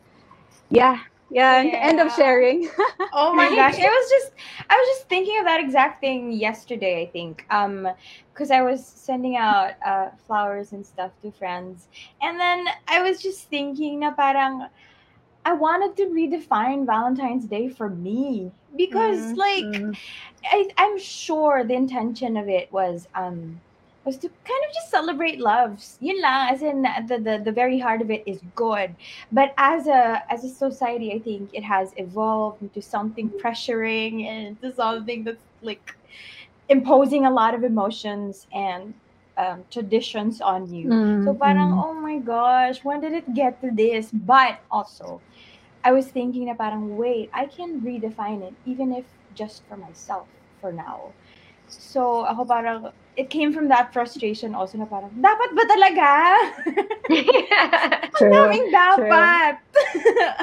yeah 0.71 0.99
yeah, 1.31 1.63
end 1.83 2.01
of 2.01 2.13
sharing 2.13 2.69
Oh 3.13 3.35
my 3.35 3.55
gosh, 3.55 3.79
it 3.79 3.83
was 3.89 4.11
just 4.11 4.33
I 4.69 4.75
was 4.77 4.89
just 4.99 5.09
thinking 5.09 5.39
of 5.39 5.47
that 5.47 5.61
exact 5.61 6.01
thing 6.01 6.33
yesterday. 6.33 7.03
I 7.03 7.11
think 7.11 7.45
um 7.51 7.89
because 8.33 8.51
I 8.51 8.63
was 8.63 8.87
sending 8.87 9.37
out 9.37 9.73
uh, 9.85 10.11
flowers 10.27 10.73
and 10.73 10.85
stuff 10.87 11.13
to 11.23 11.31
friends, 11.33 11.89
and 12.21 12.39
then 12.39 12.67
I 12.89 13.03
was 13.03 13.23
just 13.23 13.49
thinking 13.49 14.01
na 14.01 14.15
parang 14.15 14.69
I 15.45 15.55
wanted 15.55 15.97
to 15.97 16.07
redefine 16.11 16.87
Valentine's 16.87 17.47
Day 17.47 17.69
for 17.69 17.89
me 17.91 18.53
because 18.77 19.33
Mm, 19.33 19.37
like 19.37 19.81
mm. 19.81 19.99
I, 20.45 20.69
I'm 20.79 20.99
sure 20.99 21.65
the 21.65 21.75
intention 21.75 22.37
of 22.37 22.49
it 22.49 22.73
was 22.73 23.07
um 23.15 23.63
was 24.07 24.17
to 24.19 24.29
kind 24.29 24.63
of 24.69 24.75
just 24.75 24.91
celebrate 24.91 25.41
loves. 25.41 25.99
Yun 26.01 26.23
lang, 26.23 26.55
as 26.55 26.63
in 26.63 26.83
the, 26.83 27.19
the 27.19 27.43
the 27.45 27.53
very 27.53 27.79
heart 27.81 28.01
of 28.03 28.11
it 28.11 28.23
is 28.27 28.41
good. 28.55 28.97
But 29.33 29.55
as 29.59 29.87
a 29.89 30.23
as 30.31 30.45
a 30.45 30.49
society, 30.49 31.13
I 31.13 31.21
think 31.21 31.51
it 31.53 31.65
has 31.65 31.93
evolved 31.97 32.63
into 32.63 32.81
something 32.83 33.31
pressuring 33.43 34.25
and 34.27 34.49
into 34.57 34.73
something 34.75 35.25
that's 35.25 35.45
like 35.63 35.97
imposing 36.69 37.27
a 37.27 37.31
lot 37.31 37.55
of 37.55 37.65
emotions 37.65 38.47
and 38.53 38.95
um, 39.37 39.65
traditions 39.71 40.41
on 40.41 40.73
you. 40.73 40.99
So 41.21 41.35
Mm, 41.35 41.39
parang, 41.39 41.73
mm. 41.73 41.85
oh 41.85 41.95
my 41.95 42.19
gosh, 42.19 42.85
when 42.85 43.01
did 43.01 43.13
it 43.13 43.35
get 43.35 43.61
to 43.63 43.71
this? 43.71 44.11
But 44.13 44.61
also, 44.71 45.23
I 45.85 45.93
was 45.93 46.09
thinking 46.09 46.47
na 46.47 46.55
parang, 46.55 46.97
wait, 46.97 47.31
I 47.35 47.47
can 47.47 47.81
redefine 47.83 48.43
it 48.43 48.55
even 48.65 48.93
if 48.93 49.07
just 49.35 49.65
for 49.69 49.77
myself 49.77 50.29
for 50.61 50.73
now. 50.73 51.15
So 51.69 52.25
ako 52.25 52.45
parang, 52.45 52.93
it 53.17 53.31
came 53.31 53.53
from 53.53 53.69
that 53.69 53.93
frustration 53.93 54.55
also 54.55 54.79
na 54.79 54.87
parang, 54.87 55.11
dapat 55.19 55.51
ba 55.57 55.65
talaga? 55.67 56.09
Ang 58.17 58.21
True, 58.21 58.33
daming 58.33 58.67
dapat. 58.73 59.55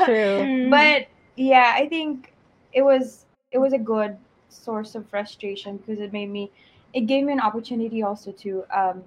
true. 0.06 0.40
But 0.74 1.08
yeah, 1.36 1.74
I 1.76 1.88
think 1.90 2.34
it 2.74 2.82
was 2.82 3.26
it 3.52 3.58
was 3.58 3.74
a 3.74 3.82
good 3.82 4.18
source 4.50 4.94
of 4.94 5.10
frustration 5.10 5.78
because 5.78 6.00
it 6.00 6.14
made 6.14 6.30
me 6.30 6.52
it 6.94 7.10
gave 7.10 7.26
me 7.26 7.34
an 7.34 7.42
opportunity 7.42 8.04
also 8.04 8.32
to 8.46 8.64
um 8.70 9.02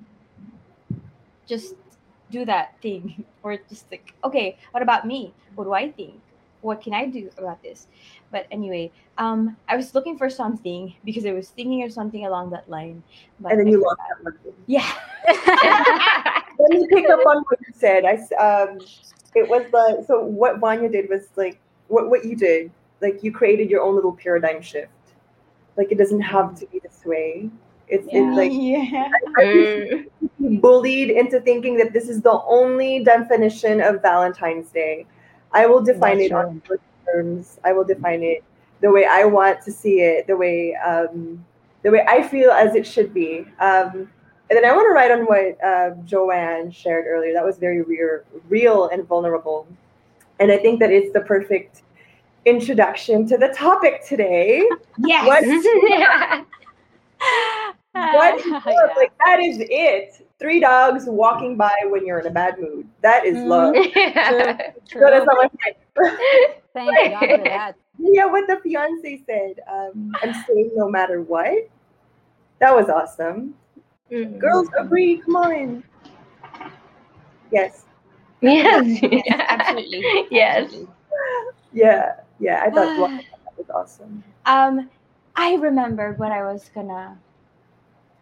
just 1.46 1.74
do 2.30 2.44
that 2.44 2.74
thing. 2.82 3.24
Or 3.46 3.54
just 3.70 3.86
like 3.94 4.10
okay 4.26 4.58
what 4.74 4.82
about 4.82 5.06
me? 5.06 5.30
What 5.54 5.70
do 5.70 5.72
i 5.72 5.86
think 5.94 6.18
what 6.60 6.80
can 6.82 6.94
i 6.94 7.06
do 7.06 7.30
about 7.38 7.62
this 7.62 7.86
but 8.30 8.46
anyway 8.50 8.90
um 9.18 9.56
i 9.68 9.76
was 9.76 9.94
looking 9.94 10.16
for 10.18 10.28
something 10.30 10.94
because 11.04 11.26
i 11.26 11.32
was 11.32 11.50
thinking 11.50 11.84
of 11.84 11.92
something 11.92 12.26
along 12.26 12.50
that 12.50 12.68
line 12.68 13.02
but 13.40 13.52
And 13.52 13.60
then 13.60 13.68
I 13.68 13.70
you 13.70 13.82
lost 13.82 13.98
that 14.08 14.24
one. 14.24 14.54
yeah 14.66 14.92
Let 16.58 16.70
me 16.70 16.86
pick 16.88 17.08
up 17.10 17.20
on 17.26 17.44
what 17.48 17.58
you 17.66 17.72
said. 17.74 18.04
I 18.04 18.14
um, 18.42 18.78
it 19.34 19.48
was 19.48 19.64
the 19.70 20.04
so 20.06 20.22
what 20.24 20.58
Vanya 20.58 20.88
did 20.88 21.08
was 21.10 21.28
like 21.36 21.60
what 21.88 22.08
what 22.08 22.24
you 22.24 22.34
did. 22.36 22.70
Like 23.02 23.22
you 23.22 23.30
created 23.30 23.68
your 23.68 23.82
own 23.82 23.94
little 23.94 24.12
paradigm 24.16 24.62
shift. 24.62 24.90
Like 25.76 25.92
it 25.92 25.98
doesn't 25.98 26.22
have 26.22 26.58
to 26.60 26.66
be 26.68 26.78
this 26.78 27.02
way. 27.04 27.50
It's 27.88 28.08
Yeah. 28.10 28.28
it's 28.28 28.36
like 28.36 28.52
yeah 28.52 29.08
Mm. 29.38 30.60
bullied 30.60 31.10
into 31.10 31.40
thinking 31.40 31.76
that 31.76 31.92
this 31.92 32.08
is 32.08 32.22
the 32.22 32.40
only 32.46 33.04
definition 33.04 33.80
of 33.80 34.00
Valentine's 34.02 34.70
Day. 34.70 35.06
I 35.52 35.66
will 35.66 35.82
define 35.82 36.18
That's 36.18 36.30
it 36.30 36.32
on 36.32 36.62
your 36.68 36.78
terms. 37.06 37.58
I 37.64 37.72
will 37.72 37.84
define 37.84 38.22
it 38.22 38.44
the 38.80 38.90
way 38.90 39.06
I 39.06 39.24
want 39.24 39.62
to 39.62 39.72
see 39.72 40.00
it, 40.00 40.26
the 40.26 40.36
way 40.36 40.74
um, 40.74 41.44
the 41.82 41.90
way 41.90 42.04
I 42.08 42.22
feel 42.22 42.50
as 42.50 42.74
it 42.74 42.86
should 42.86 43.14
be. 43.14 43.46
Um, 43.60 44.10
and 44.48 44.56
then 44.56 44.64
I 44.64 44.72
want 44.72 44.86
to 44.86 44.92
write 44.92 45.10
on 45.10 45.24
what 45.26 45.62
uh, 45.64 45.90
Joanne 46.04 46.70
shared 46.70 47.06
earlier. 47.06 47.32
That 47.32 47.44
was 47.44 47.58
very 47.58 47.82
real, 47.82 48.20
real 48.48 48.88
and 48.88 49.06
vulnerable. 49.06 49.66
And 50.38 50.52
I 50.52 50.58
think 50.58 50.78
that 50.80 50.92
it's 50.92 51.12
the 51.12 51.22
perfect 51.22 51.82
introduction 52.44 53.26
to 53.28 53.36
the 53.36 53.48
topic 53.48 54.04
today. 54.06 54.68
yes 54.98 55.26
What 55.26 55.44
yeah. 55.88 56.44
What? 57.92 58.46
Yeah. 58.46 58.92
Like 58.96 59.12
that 59.24 59.40
is 59.40 59.58
it. 59.60 60.25
Three 60.38 60.60
dogs 60.60 61.04
walking 61.06 61.56
by 61.56 61.74
when 61.84 62.06
you're 62.06 62.20
in 62.20 62.26
a 62.26 62.30
bad 62.30 62.58
mood. 62.60 62.86
That 63.02 63.24
is 63.24 63.38
Mm. 63.38 63.46
love. 63.46 63.74
Yeah. 63.94 64.70
True. 64.88 65.00
So 65.00 65.10
that's 65.10 65.26
not 65.26 65.36
my 65.36 65.48
friend. 65.94 66.18
Thank 66.74 66.94
God 67.10 67.26
for 67.28 67.44
that. 67.48 67.76
yeah, 67.98 68.26
what 68.26 68.46
the 68.46 68.58
fiance 68.62 69.22
said. 69.26 69.60
Um, 69.70 70.12
I'm 70.22 70.34
staying 70.34 70.72
no 70.74 70.88
matter 70.90 71.22
what. 71.22 71.68
That 72.58 72.74
was 72.74 72.88
awesome. 72.88 73.54
Mm. 74.10 74.38
Girls 74.38 74.68
agree. 74.78 75.18
Come 75.18 75.36
on. 75.36 75.84
Yes. 77.50 77.84
Yes. 78.40 78.86
yes 79.02 79.22
absolutely 79.48 80.02
Yes. 80.30 80.64
Absolutely. 80.64 80.92
Yeah. 81.72 82.16
Yeah. 82.38 82.62
I 82.64 82.70
thought 82.70 82.96
wow, 82.96 83.08
that 83.16 83.56
was 83.56 83.70
awesome. 83.70 84.22
Um, 84.44 84.90
I 85.34 85.54
remembered 85.54 86.18
what 86.18 86.32
I 86.32 86.44
was 86.44 86.70
gonna, 86.74 87.18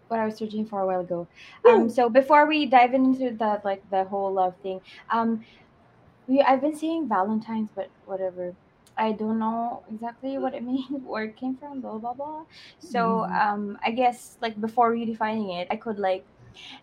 what 0.09 0.21
I 0.21 0.27
was 0.27 0.37
searching 0.37 0.67
for 0.67 0.81
a 0.81 0.87
while 0.87 1.01
ago. 1.01 1.27
Um, 1.65 1.89
so 1.89 2.09
before 2.09 2.47
we 2.47 2.67
dive 2.67 2.95
into 2.95 3.31
the 3.31 3.61
like 3.65 3.89
the 3.91 4.05
whole 4.05 4.33
love 4.33 4.55
thing, 4.63 4.81
um, 5.11 5.45
we 6.27 6.41
I've 6.41 6.61
been 6.61 6.77
saying 6.77 7.09
Valentine's, 7.09 7.71
but 7.75 7.89
whatever. 8.07 8.55
I 8.97 9.11
don't 9.13 9.39
know 9.41 9.83
exactly 9.93 10.39
what 10.39 10.55
it 10.55 10.63
means, 10.73 11.03
where 11.05 11.25
it 11.25 11.37
came 11.37 11.57
from, 11.57 11.81
blah 11.81 11.99
blah 11.99 12.15
blah. 12.15 12.45
So 12.79 13.25
um, 13.25 13.79
I 13.85 13.91
guess 13.91 14.37
like 14.41 14.61
before 14.61 14.93
redefining 14.93 15.61
it, 15.61 15.69
I 15.71 15.77
could 15.77 15.99
like, 15.99 16.25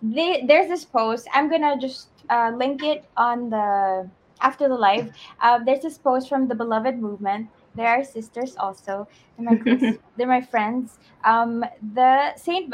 they, 0.01 0.43
there's 0.45 0.67
this 0.67 0.85
post. 0.85 1.27
I'm 1.33 1.49
gonna 1.49 1.77
just 1.79 2.09
uh, 2.29 2.51
link 2.55 2.83
it 2.83 3.05
on 3.15 3.49
the 3.49 4.09
after 4.41 4.67
the 4.67 4.75
live. 4.75 5.11
Uh, 5.39 5.59
there's 5.63 5.81
this 5.81 5.97
post 5.97 6.27
from 6.27 6.47
the 6.47 6.55
Beloved 6.55 6.99
Movement. 6.99 7.49
They 7.75 7.85
are 7.85 8.03
sisters 8.03 8.55
also. 8.57 9.07
They're 9.37 9.45
my 9.45 9.55
close, 9.63 9.97
they're 10.17 10.27
my 10.27 10.41
friends. 10.41 10.97
Um, 11.23 11.63
the 11.93 12.35
Saint, 12.35 12.73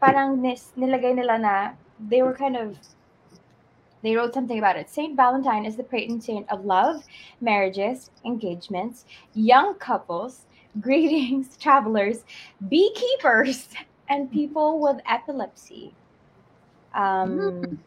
parang 0.00 0.40
nis, 0.40 0.72
nilagay 0.76 1.14
nila 1.14 1.38
na 1.38 1.72
they 2.08 2.22
were 2.22 2.34
kind 2.34 2.56
of 2.56 2.76
they 4.02 4.16
wrote 4.16 4.32
something 4.32 4.58
about 4.58 4.76
it. 4.76 4.88
Saint 4.88 5.14
Valentine 5.14 5.66
is 5.66 5.76
the 5.76 5.82
patron 5.82 6.20
saint 6.20 6.48
of 6.50 6.64
love, 6.64 7.04
marriages, 7.40 8.10
engagements, 8.24 9.04
young 9.34 9.74
couples, 9.74 10.46
greetings, 10.80 11.56
travelers, 11.56 12.24
beekeepers, 12.68 13.68
and 14.08 14.30
people 14.32 14.80
with 14.80 15.00
epilepsy. 15.06 15.94
Um, 16.94 17.78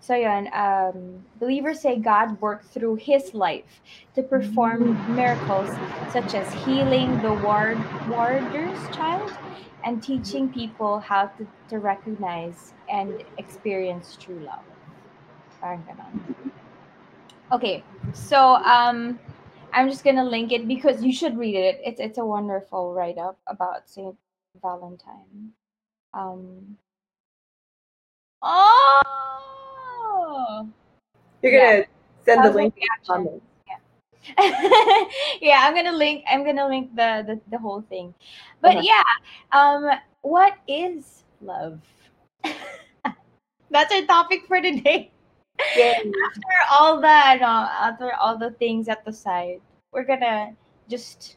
so 0.00 0.14
yun, 0.14 0.48
um, 0.52 1.24
believers 1.40 1.80
say 1.80 1.96
God 1.96 2.40
worked 2.40 2.66
through 2.66 2.96
his 2.96 3.34
life 3.34 3.80
to 4.14 4.22
perform 4.22 4.94
miracles 5.14 5.70
such 6.12 6.34
as 6.34 6.52
healing 6.64 7.20
the 7.22 7.34
ward 7.34 7.78
warder's 8.08 8.78
child 8.94 9.32
and 9.84 10.02
teaching 10.02 10.52
people 10.52 10.98
how 11.00 11.26
to, 11.26 11.46
to 11.68 11.78
recognize 11.78 12.72
and 12.88 13.22
experience 13.38 14.16
true 14.20 14.40
love. 14.40 14.64
Parang 15.60 15.82
ganon. 15.84 16.20
Okay, 17.52 17.82
so 18.12 18.56
um, 18.56 19.18
I'm 19.72 19.88
just 19.88 20.04
gonna 20.04 20.24
link 20.24 20.52
it 20.52 20.68
because 20.68 21.02
you 21.02 21.12
should 21.12 21.36
read 21.36 21.56
it. 21.56 21.80
It's 21.84 22.00
it's 22.00 22.18
a 22.18 22.24
wonderful 22.24 22.94
write 22.94 23.18
up 23.18 23.38
about 23.46 23.88
Saint 23.88 24.16
Valentine. 24.62 25.52
Um. 26.14 26.76
Oh. 28.42 29.00
You're 31.42 31.52
gonna 31.52 31.84
send 32.24 32.44
That 32.44 32.52
the 32.52 32.56
link 32.56 32.74
in 32.76 32.80
the 32.80 32.86
reaction. 32.86 33.14
comments. 33.26 33.44
yeah, 35.40 35.60
I'm 35.64 35.74
gonna 35.74 35.92
link. 35.92 36.24
I'm 36.30 36.44
gonna 36.44 36.66
link 36.68 36.94
the 36.94 37.24
the, 37.26 37.40
the 37.50 37.58
whole 37.58 37.82
thing. 37.82 38.14
But 38.60 38.78
Okay. 38.78 38.82
yeah, 38.82 39.02
um, 39.52 39.90
what 40.22 40.54
is 40.68 41.24
love? 41.40 41.80
That's 43.70 43.92
our 43.92 44.02
topic 44.06 44.44
for 44.46 44.60
today. 44.60 45.10
Yay. 45.74 45.94
After 46.26 46.54
all 46.70 46.96
the 47.00 47.34
no, 47.40 47.68
after 47.80 48.12
all 48.14 48.36
the 48.38 48.50
things 48.52 48.88
at 48.88 49.04
the 49.04 49.12
side, 49.12 49.60
we're 49.92 50.04
gonna 50.04 50.54
just 50.88 51.36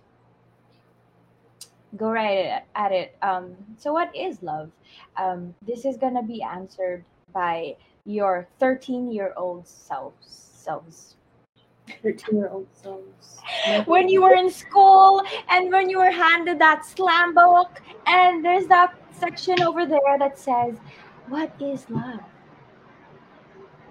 go 1.97 2.11
right 2.11 2.45
at, 2.45 2.67
at 2.75 2.91
it. 2.91 3.15
Um, 3.21 3.55
so 3.77 3.93
what 3.93 4.13
is 4.15 4.41
love? 4.41 4.71
Um, 5.17 5.53
this 5.61 5.85
is 5.85 5.97
gonna 5.97 6.23
be 6.23 6.41
answered 6.41 7.03
by 7.33 7.75
your 8.05 8.47
13 8.59 9.11
year 9.11 9.33
old 9.37 9.67
selves. 9.67 10.27
Selves. 10.27 11.15
13 12.01 12.37
year 12.37 12.49
old 12.49 12.67
souls. 12.81 13.39
when 13.85 14.09
you 14.09 14.21
were 14.21 14.35
in 14.35 14.49
school 14.49 15.21
and 15.49 15.71
when 15.71 15.89
you 15.89 15.97
were 15.97 16.11
handed 16.11 16.59
that 16.59 16.85
slam 16.85 17.33
book 17.33 17.81
and 18.07 18.43
there's 18.43 18.67
that 18.67 18.93
section 19.11 19.61
over 19.61 19.85
there 19.85 20.17
that 20.19 20.37
says 20.37 20.75
what 21.29 21.53
is 21.59 21.89
love? 21.89 22.19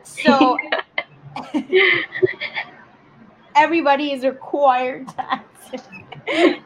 So 0.03 0.59
everybody 3.57 4.13
is 4.13 4.25
required 4.25 5.09
to 5.09 5.33
answer. 5.33 5.85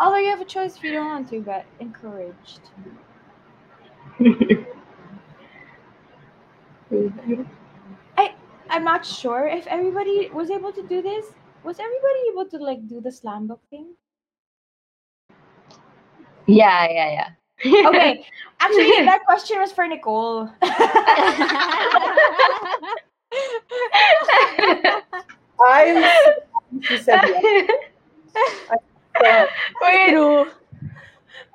Although 0.00 0.18
you 0.18 0.30
have 0.30 0.40
a 0.40 0.44
choice 0.44 0.76
if 0.76 0.82
you 0.82 0.92
don't 0.92 1.06
want 1.06 1.30
to 1.30 1.40
but 1.40 1.64
encouraged 1.80 2.60
i'm 8.74 8.84
not 8.84 9.06
sure 9.06 9.46
if 9.46 9.66
everybody 9.66 10.28
was 10.32 10.50
able 10.50 10.72
to 10.72 10.82
do 10.82 11.00
this 11.00 11.26
was 11.62 11.78
everybody 11.78 12.20
able 12.32 12.44
to 12.44 12.58
like 12.58 12.86
do 12.88 13.00
the 13.00 13.10
slam 13.10 13.46
book 13.46 13.60
thing 13.70 13.94
yeah, 16.46 16.86
yeah, 16.90 17.10
yeah. 17.10 17.28
Okay, 17.88 18.26
actually, 18.60 19.04
that 19.06 19.24
question 19.24 19.58
was 19.58 19.72
for 19.72 19.86
Nicole. 19.86 20.50
I'm. 25.66 26.04
she 26.82 26.98
said 26.98 27.20
yes. 27.24 27.70
Yeah. 29.22 29.46
Wait, 29.80 30.10
True. 30.10 30.50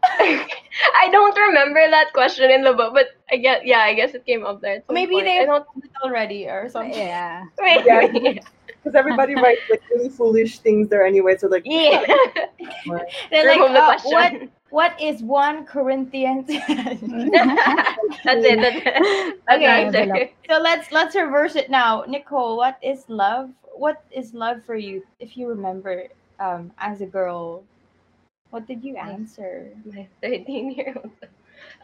I 0.19 1.09
don't 1.12 1.35
remember 1.38 1.81
that 1.89 2.13
question 2.13 2.49
in 2.51 2.63
the 2.63 2.73
book, 2.73 2.93
but 2.93 3.07
I 3.31 3.38
guess 3.38 3.62
yeah, 3.65 3.79
I 3.79 3.93
guess 3.93 4.13
it 4.13 4.25
came 4.25 4.45
up 4.45 4.62
there. 4.62 4.75
at 4.77 4.89
Maybe 4.89 5.13
point. 5.15 5.25
they 5.25 5.39
I 5.39 5.45
don't. 5.45 5.65
already 6.03 6.47
or 6.47 6.69
something. 6.69 6.93
Yeah. 6.93 7.45
Wait, 7.59 7.85
Yeah. 7.85 8.07
Because 8.81 8.95
everybody 8.95 9.35
writes 9.35 9.62
like 9.69 9.81
really 9.91 10.09
foolish 10.09 10.59
things 10.59 10.88
there 10.89 11.05
anyway. 11.05 11.35
So 11.38 11.47
like 11.47 11.63
yeah. 11.65 12.03
They're 13.31 13.45
like, 13.45 13.59
Remove 13.59 13.73
the 13.73 13.99
what 14.09 14.33
what 14.69 15.01
is 15.01 15.21
one 15.21 15.65
Corinthians? 15.65 16.47
that's 16.47 16.62
it. 17.03 17.81
That's 18.23 18.45
it. 18.45 18.59
That's 19.47 20.12
Okay. 20.12 20.33
so 20.49 20.57
let's 20.59 20.91
let's 20.91 21.15
reverse 21.15 21.55
it 21.55 21.69
now. 21.69 22.03
Nicole, 22.07 22.57
what 22.57 22.77
is 22.81 23.03
love? 23.09 23.49
What 23.75 24.03
is 24.12 24.33
love 24.33 24.63
for 24.63 24.75
you? 24.75 25.03
If 25.19 25.38
you 25.38 25.47
remember, 25.47 26.05
um, 26.39 26.71
as 26.77 27.01
a 27.01 27.05
girl, 27.05 27.63
what 28.51 28.67
did 28.67 28.83
you 28.83 28.97
answer? 28.97 29.71
My 29.85 30.07
13 30.21 30.71
year 30.71 30.93
old. 30.97 31.12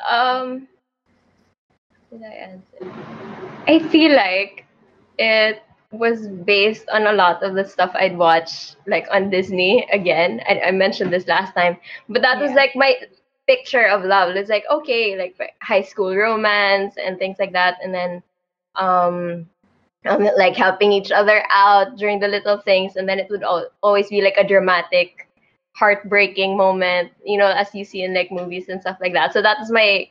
Um, 0.09 0.67
what 2.09 2.09
did 2.11 2.23
I 2.23 2.33
answer? 2.33 2.93
I 3.67 3.79
feel 3.79 4.15
like 4.15 4.65
it 5.17 5.61
was 5.91 6.27
based 6.27 6.89
on 6.89 7.07
a 7.07 7.13
lot 7.13 7.43
of 7.43 7.55
the 7.55 7.65
stuff 7.65 7.91
I'd 7.95 8.17
watched, 8.17 8.77
like 8.87 9.07
on 9.11 9.29
Disney. 9.29 9.87
Again, 9.91 10.41
I, 10.47 10.59
I 10.67 10.71
mentioned 10.71 11.11
this 11.13 11.27
last 11.27 11.53
time, 11.53 11.77
but 12.09 12.21
that 12.21 12.39
was 12.41 12.51
like 12.53 12.71
my 12.75 12.95
picture 13.47 13.85
of 13.87 14.03
love. 14.03 14.35
It's 14.35 14.49
like 14.49 14.63
okay, 14.69 15.17
like 15.17 15.35
high 15.61 15.81
school 15.81 16.15
romance 16.15 16.95
and 16.97 17.17
things 17.17 17.37
like 17.39 17.53
that, 17.53 17.77
and 17.83 17.93
then 17.93 18.23
um, 18.75 19.47
um 20.05 20.23
like 20.37 20.55
helping 20.55 20.91
each 20.91 21.11
other 21.11 21.43
out 21.51 21.97
during 21.97 22.19
the 22.19 22.27
little 22.27 22.57
things, 22.59 22.95
and 22.95 23.07
then 23.07 23.19
it 23.19 23.27
would 23.29 23.43
al- 23.43 23.69
always 23.81 24.09
be 24.09 24.21
like 24.21 24.37
a 24.37 24.47
dramatic, 24.47 25.24
heartbreaking 25.75 26.57
moment, 26.57 27.11
you 27.23 27.37
know, 27.37 27.47
as 27.47 27.73
you 27.75 27.85
see 27.85 28.03
in 28.03 28.13
like 28.15 28.31
movies 28.31 28.69
and 28.69 28.81
stuff 28.81 28.97
like 29.01 29.13
that. 29.13 29.33
So 29.33 29.41
that's 29.41 29.71
my 29.71 30.09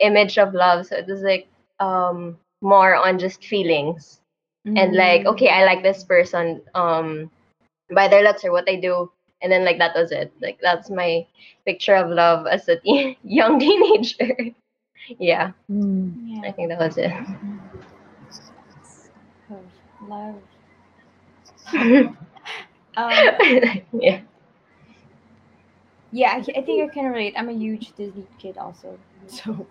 image 0.00 0.38
of 0.38 0.54
love. 0.54 0.86
So 0.86 0.96
it 0.96 1.06
was 1.06 1.22
like 1.22 1.48
um 1.80 2.38
more 2.62 2.94
on 2.94 3.18
just 3.18 3.44
feelings 3.44 4.20
and 4.76 4.94
like 4.94 5.24
Mm. 5.24 5.26
okay 5.26 5.48
i 5.48 5.64
like 5.64 5.82
this 5.82 6.04
person 6.04 6.60
um 6.74 7.30
by 7.94 8.08
their 8.08 8.22
looks 8.22 8.44
or 8.44 8.52
what 8.52 8.66
they 8.66 8.76
do 8.80 9.10
and 9.42 9.50
then 9.52 9.64
like 9.64 9.78
that 9.78 9.94
was 9.94 10.10
it 10.12 10.32
like 10.40 10.58
that's 10.62 10.90
my 10.90 11.26
picture 11.66 11.94
of 11.94 12.10
love 12.10 12.46
as 12.46 12.68
a 12.68 12.76
teen- 12.80 13.16
young 13.24 13.58
teenager 13.58 14.36
yeah 15.18 15.52
Mm. 15.70 16.16
i 16.44 16.50
think 16.52 16.68
that 16.68 16.78
was 16.78 16.96
it 16.98 17.12
love. 20.08 20.42
Um, 22.96 23.34
yeah 23.92 24.20
yeah, 26.16 26.32
I, 26.36 26.58
I 26.58 26.62
think 26.62 26.90
I 26.90 26.92
can 26.92 27.06
relate. 27.12 27.34
I'm 27.36 27.48
a 27.48 27.52
huge 27.52 27.92
Disney 27.96 28.26
kid 28.38 28.56
also, 28.58 28.98
so 29.26 29.66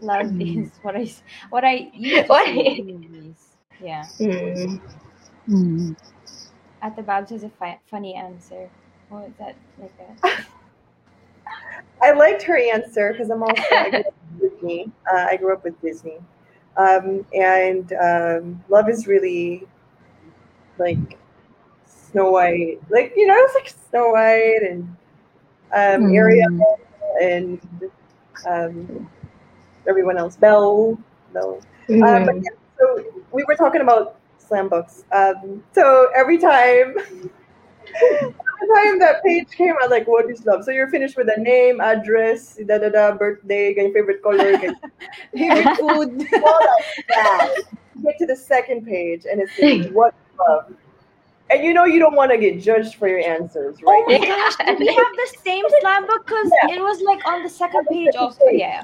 love 0.00 0.26
Mm. 0.26 0.64
is 0.64 0.72
what 0.82 0.96
I 0.96 1.06
what 1.50 1.64
I 1.64 1.90
used 1.94 2.26
to 2.26 2.32
What? 2.32 2.48
movies. 2.78 3.36
Yeah, 3.80 4.06
Mm. 4.20 4.80
Mm. 5.48 5.96
Ate 6.82 7.06
Babs 7.06 7.30
has 7.30 7.44
a 7.44 7.50
fi- 7.50 7.78
funny 7.90 8.14
answer. 8.14 8.68
What 9.08 9.22
was 9.24 9.32
that 9.38 9.54
like 9.78 9.92
That? 9.98 10.44
I 12.02 12.12
liked 12.12 12.42
her 12.44 12.56
answer 12.56 13.12
because 13.12 13.28
I'm 13.30 13.42
also 13.42 13.62
I 13.76 13.90
grew 13.90 14.00
up 14.00 14.14
with 14.40 14.50
Disney. 14.52 14.90
Uh, 15.12 15.26
I 15.30 15.36
grew 15.36 15.52
up 15.52 15.64
with 15.64 15.80
Disney, 15.82 16.18
um, 16.76 17.26
and 17.34 17.92
um, 17.92 18.64
love 18.70 18.88
is 18.88 19.06
really 19.06 19.66
like 20.78 21.18
Snow 21.86 22.30
White, 22.30 22.80
like 22.88 23.12
you 23.16 23.26
know, 23.26 23.36
it's 23.38 23.54
like 23.54 23.74
Snow 23.90 24.10
White 24.10 24.62
and 24.68 24.96
um, 25.72 26.14
Ariel 26.14 26.48
Mm. 26.50 26.60
and 27.22 27.60
um, 28.48 29.10
everyone 29.88 30.16
else, 30.18 30.36
Belle, 30.36 30.98
Belle. 31.32 31.60
Um, 31.88 31.98
Mm. 31.98 32.26
but 32.26 32.36
yeah, 32.36 32.50
so 32.78 33.04
we 33.32 33.44
were 33.48 33.54
talking 33.56 33.80
about 33.80 34.16
slam 34.38 34.68
books. 34.68 35.04
Um, 35.12 35.62
so 35.72 36.08
every 36.16 36.38
time, 36.38 36.94
every 36.98 38.68
time 38.74 38.98
that 39.00 39.22
page 39.24 39.48
came 39.56 39.74
out, 39.82 39.90
like, 39.90 40.06
what 40.06 40.30
is 40.30 40.44
love? 40.46 40.64
So 40.64 40.70
you're 40.70 40.88
finished 40.90 41.16
with 41.16 41.28
a 41.34 41.40
name, 41.40 41.80
address, 41.80 42.58
da 42.66 42.78
da 42.78 42.88
da, 42.88 43.12
birthday, 43.12 43.74
your 43.74 43.92
favorite 43.92 44.22
color. 44.22 44.56
Favorite 45.34 45.76
food. 45.78 46.28
all 46.42 46.58
of 46.78 46.84
that. 47.08 47.48
Get 48.02 48.18
to 48.18 48.26
the 48.26 48.36
second 48.36 48.86
page, 48.86 49.26
and 49.30 49.40
it's 49.40 49.58
like, 49.58 49.92
what 49.92 50.14
love? 50.48 50.74
And 51.50 51.64
you 51.64 51.74
know 51.74 51.84
you 51.84 51.98
don't 51.98 52.14
want 52.14 52.30
to 52.30 52.38
get 52.38 52.60
judged 52.60 52.94
for 52.94 53.08
your 53.08 53.18
answers, 53.18 53.82
right? 53.82 54.04
Oh 54.06 54.12
right? 54.12 54.20
my 54.20 54.26
gosh, 54.28 54.56
did 54.56 54.78
we 54.78 54.86
have 54.86 55.16
the 55.16 55.36
same 55.44 55.64
slam 55.80 56.06
book? 56.06 56.24
Because 56.24 56.48
it 56.70 56.80
was 56.80 57.00
like 57.02 57.26
on 57.26 57.42
the 57.42 57.48
second 57.48 57.86
page 57.88 58.14
also. 58.16 58.44
Yeah. 58.52 58.82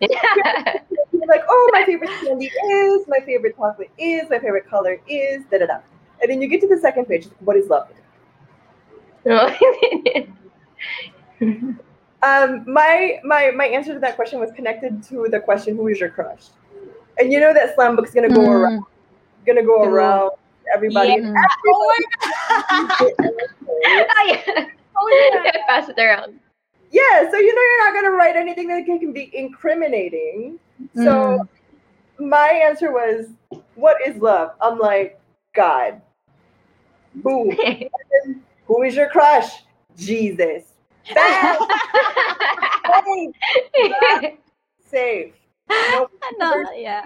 You're 0.00 1.28
like, 1.28 1.42
oh, 1.48 1.70
my 1.72 1.84
favorite 1.84 2.10
candy 2.20 2.46
is, 2.46 3.06
my 3.08 3.18
favorite 3.24 3.56
chocolate 3.56 3.90
is, 3.98 4.28
my 4.30 4.38
favorite 4.38 4.68
color 4.68 5.00
is, 5.08 5.44
da 5.50 5.58
da 5.58 5.66
da. 5.66 5.78
And 6.20 6.30
then 6.30 6.40
you 6.40 6.48
get 6.48 6.60
to 6.60 6.68
the 6.68 6.78
second 6.78 7.06
page. 7.06 7.26
What 7.40 7.56
is 7.56 7.68
love? 7.68 7.88
Um, 12.22 12.64
my 12.66 13.20
my 13.22 13.50
my 13.50 13.66
answer 13.66 13.92
to 13.92 14.00
that 14.00 14.16
question 14.16 14.40
was 14.40 14.50
connected 14.52 15.02
to 15.10 15.26
the 15.30 15.40
question, 15.40 15.76
"Who 15.76 15.88
is 15.88 16.00
your 16.00 16.08
crush?" 16.08 16.44
And 17.18 17.30
you 17.30 17.38
know 17.38 17.52
that 17.52 17.74
slam 17.74 17.96
book's 17.96 18.14
gonna 18.14 18.30
go 18.30 18.40
Mm. 18.40 18.48
around, 18.48 18.84
gonna 19.44 19.62
go 19.62 19.82
around 19.82 20.30
everybody. 20.72 21.12
Yeah. 21.12 21.16
and 21.16 21.36
Oh 21.66 21.94
everybody 23.90 24.42
Oh 24.96 25.08
yeah. 25.44 25.66
pass 25.68 25.88
it 25.88 25.98
around 25.98 26.38
yeah, 26.90 27.28
so 27.30 27.36
you 27.38 27.54
know 27.54 27.62
you're 27.62 27.84
not 27.92 27.94
gonna 27.94 28.16
write 28.16 28.36
anything 28.36 28.68
that 28.68 28.84
can 28.86 29.12
be 29.12 29.30
incriminating. 29.36 30.60
So 30.94 31.10
Mm. 31.10 31.48
my 32.20 32.48
answer 32.50 32.92
was, 32.92 33.26
"What 33.74 33.96
is 34.06 34.16
love?" 34.22 34.50
I'm 34.60 34.78
like, 34.78 35.18
God. 35.54 36.00
Boom. 37.16 37.56
Who 38.66 38.82
is 38.82 38.94
your 38.94 39.08
crush? 39.08 39.64
Jesus. 39.96 40.74
Bam! 41.14 41.58
Safe. 42.86 44.34
Safe. 44.86 45.34
No, 45.68 46.08
Ano, 46.40 46.70
yeah. 46.76 47.02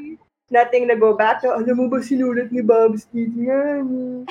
Nothing 0.50 0.88
to 0.88 0.96
go 0.96 1.16
back 1.16 1.40
to. 1.42 1.52
Alam 1.52 1.76
mo 1.76 1.84
ba 1.88 2.00
sinulat 2.00 2.52
ni 2.52 2.60
Bob's 2.60 3.04
Kids 3.12 3.36
yan? 3.36 4.24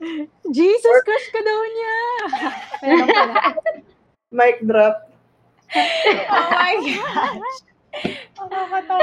Jesus, 0.56 0.96
crush 1.04 1.28
ka 1.28 1.40
daw 1.44 1.60
niya. 1.68 1.96
Meron 2.84 3.08
pala. 3.12 3.34
Mic 4.32 4.56
drop. 4.64 5.08
Oh 6.30 6.50
my 6.50 6.74
gosh. 6.82 7.58
Nakakatawa. 8.38 9.02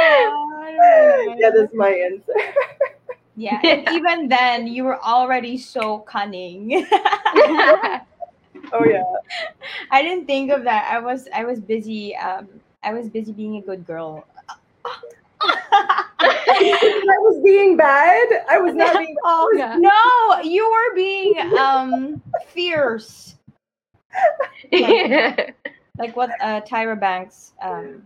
Yeah, 1.40 1.52
that's 1.52 1.74
my 1.76 1.92
answer. 1.92 2.36
Yeah, 3.40 3.60
and 3.64 3.88
even 3.96 4.28
then, 4.28 4.68
you 4.68 4.84
were 4.84 5.00
already 5.00 5.56
so 5.60 6.00
cunning. 6.04 6.84
Oh 8.74 8.84
yeah. 8.84 9.04
I 9.92 10.02
didn't 10.02 10.26
think 10.26 10.52
of 10.52 10.64
that. 10.64 10.90
I 10.92 11.00
was 11.00 11.28
I 11.34 11.46
was 11.46 11.60
busy. 11.60 12.16
Um, 12.16 12.48
I 12.84 12.94
was 12.94 13.10
busy 13.10 13.32
being 13.32 13.58
a 13.58 13.62
good 13.62 13.86
girl. 13.86 14.26
I 16.48 17.18
was 17.20 17.42
being 17.44 17.78
bad. 17.78 18.46
I 18.50 18.60
was 18.60 18.74
not 18.74 18.98
being 18.98 19.16
Oh, 19.24 19.54
yeah. 19.56 19.76
no, 19.78 20.42
you 20.42 20.70
were 20.70 20.96
being 20.96 21.36
um 21.58 22.22
fierce, 22.48 23.36
like 24.72 26.16
what 26.16 26.30
uh, 26.42 26.62
Tyra 26.62 27.00
Banks, 27.00 27.54
um, 27.62 28.04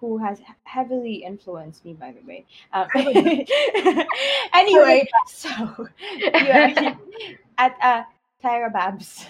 who 0.00 0.18
has 0.18 0.40
heavily 0.64 1.24
influenced 1.24 1.84
me, 1.84 1.94
by 1.94 2.12
the 2.12 2.20
way. 2.26 2.44
Um, 2.72 2.86
anyway, 4.54 5.06
so 5.26 5.88
yeah, 6.16 6.94
at 7.58 7.76
uh, 7.82 8.02
Tyra 8.42 8.72
Babs. 8.72 9.26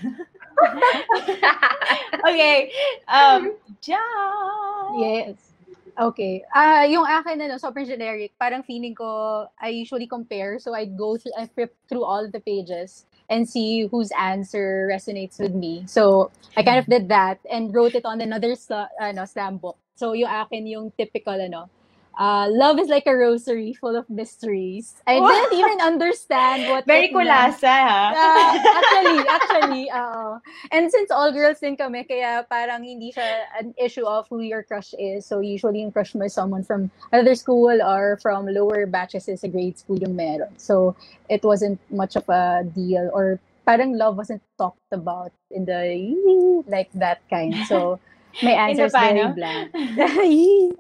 okay, 2.29 2.73
um, 3.09 3.55
John. 3.81 4.99
Yes. 5.01 5.54
Okay. 5.95 6.43
Ah, 6.51 6.83
yung 6.91 7.07
akin 7.07 7.39
ano, 7.39 7.55
sobrang 7.55 7.87
generic. 7.87 8.35
Parang 8.35 8.67
feeling 8.67 8.95
ko 8.99 9.47
I 9.63 9.71
usually 9.71 10.11
compare 10.11 10.59
so 10.59 10.75
I'd 10.75 10.99
go 10.99 11.15
through 11.15 11.39
I 11.39 11.47
flip 11.47 11.71
through 11.87 12.03
all 12.03 12.27
the 12.27 12.43
pages 12.43 13.07
and 13.31 13.47
see 13.49 13.87
whose 13.87 14.11
answer 14.19 14.91
resonates 14.91 15.39
with 15.39 15.55
me. 15.55 15.85
So, 15.87 16.31
I 16.57 16.63
kind 16.63 16.79
of 16.79 16.85
did 16.87 17.09
that 17.09 17.41
and 17.51 17.73
wrote 17.75 17.95
it 17.95 18.05
on 18.05 18.21
another 18.21 18.53
sla, 18.53 18.89
ano, 19.01 19.25
slam 19.25 19.57
book. 19.57 19.79
So, 19.97 20.13
yung 20.13 20.29
akin 20.29 20.67
yung 20.67 20.93
typical 20.99 21.39
ano, 21.41 21.71
uh, 22.19 22.47
love 22.51 22.79
is 22.79 22.89
like 22.89 23.07
a 23.07 23.15
rosary 23.15 23.73
full 23.73 23.97
of 23.97 24.09
mysteries. 24.09 24.95
I 25.07 25.19
didn't 25.19 25.59
even 25.59 25.81
understand 25.81 26.71
what 26.71 26.87
Very 26.91 27.09
kulasa, 27.09 27.67
ha? 27.67 28.13
Ah, 28.15 28.53
actually, 28.79 29.21
actually, 29.37 29.85
oo. 29.91 30.39
And 30.73 30.91
since 30.91 31.11
all 31.11 31.33
girls 31.33 31.61
din 31.61 31.77
kami, 31.77 32.05
kaya 32.05 32.47
parang 32.49 32.85
hindi 32.85 33.13
siya 33.13 33.51
an 33.59 33.75
issue 33.79 34.07
of 34.07 34.27
who 34.29 34.41
your 34.41 34.63
crush 34.63 34.95
is. 34.99 35.27
So 35.27 35.41
usually 35.41 35.83
yung 35.83 35.93
crush 35.93 36.15
mo 36.15 36.27
is 36.27 36.35
someone 36.35 36.63
from 36.63 36.91
another 37.13 37.35
school 37.35 37.75
or 37.83 38.19
from 38.23 38.47
lower 38.47 38.87
batches 38.87 39.29
is 39.29 39.43
a 39.45 39.49
grade 39.49 39.79
school 39.79 39.99
yung 39.99 40.15
meron. 40.17 40.55
So 40.57 40.95
it 41.29 41.43
wasn't 41.43 41.81
much 41.91 42.17
of 42.17 42.29
a 42.29 42.63
deal 42.63 43.11
or 43.13 43.41
parang 43.65 43.97
love 43.97 44.17
wasn't 44.17 44.43
talked 44.59 44.93
about 44.93 45.33
in 45.51 45.65
the 45.65 46.63
like 46.69 46.93
that 46.95 47.23
kind. 47.31 47.55
So 47.67 47.99
my 48.43 48.53
answer 48.53 48.87
is 48.87 48.93
very 48.93 49.27
bland. 49.33 49.73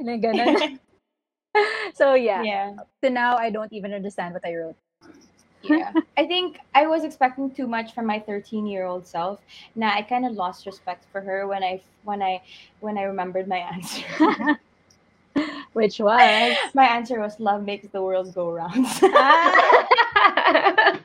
Na 0.05 0.15
ganun. 0.21 0.79
so 1.95 2.15
yeah, 2.15 2.43
yeah. 2.43 2.77
to 3.03 3.11
now 3.11 3.37
I 3.37 3.51
don't 3.51 3.73
even 3.73 3.93
understand 3.93 4.35
what 4.35 4.45
I 4.47 4.55
wrote. 4.55 4.77
yeah. 5.63 5.93
I 6.19 6.27
think 6.27 6.59
i 6.75 6.87
was 6.87 7.05
expecting 7.05 7.51
too 7.51 7.67
much 7.67 7.95
from 7.95 8.05
my 8.07 8.19
13 8.19 8.67
year 8.67 8.85
old 8.85 9.07
self. 9.07 9.41
Now 9.75 9.93
i 9.95 10.03
kind 10.03 10.27
of 10.27 10.33
lost 10.33 10.67
respect 10.67 11.05
for 11.11 11.21
her 11.21 11.47
when 11.47 11.63
i 11.63 11.81
when 12.05 12.23
i 12.23 12.43
when 12.81 12.99
i 12.99 13.03
remembered 13.03 13.49
my 13.49 13.59
answer. 13.59 14.05
Which 15.73 15.99
was? 15.99 16.57
My 16.75 16.87
answer 16.87 17.19
was 17.19 17.41
love 17.41 17.65
makes 17.65 17.89
the 17.89 18.01
world 18.01 18.33
go 18.33 18.53
round 18.53 18.87
ah. 19.03 21.01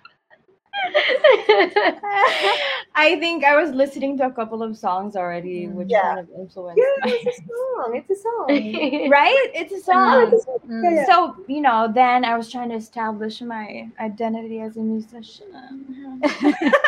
I 2.95 3.19
think 3.19 3.43
i 3.43 3.55
was 3.55 3.71
listening 3.71 4.17
to 4.17 4.25
a 4.25 4.31
couple 4.31 4.61
of 4.63 4.77
songs 4.77 5.15
already 5.15 5.67
which 5.67 5.89
Yeah. 5.89 6.01
kind 6.01 6.19
of 6.19 6.29
influenced 6.37 6.77
Yeah, 6.79 7.13
it's 7.13 7.39
a 7.39 7.41
song. 7.47 7.95
It's 7.95 8.11
a 8.11 8.19
song. 8.21 9.09
right 9.17 9.49
it's 9.53 9.73
a 9.73 9.79
song 9.79 10.33
it's 10.33 10.41
a 10.41 10.45
song. 10.45 10.59
Mm. 10.67 10.83
Yeah, 10.83 10.91
yeah. 10.91 11.05
so 11.05 11.35
you 11.47 11.61
know 11.61 11.87
then 11.93 12.25
i 12.25 12.35
was 12.35 12.51
trying 12.51 12.69
to 12.69 12.75
establish 12.75 13.41
my 13.41 13.87
identity 13.99 14.59
as 14.59 14.77
a 14.77 14.81
musician 14.81 15.47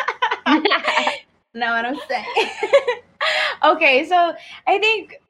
know 1.54 1.72
what 1.72 1.84
I'm 1.84 1.98
saying? 2.08 2.48
okay, 3.64 4.06
so 4.06 4.34
I 4.66 4.78
think 4.78 5.20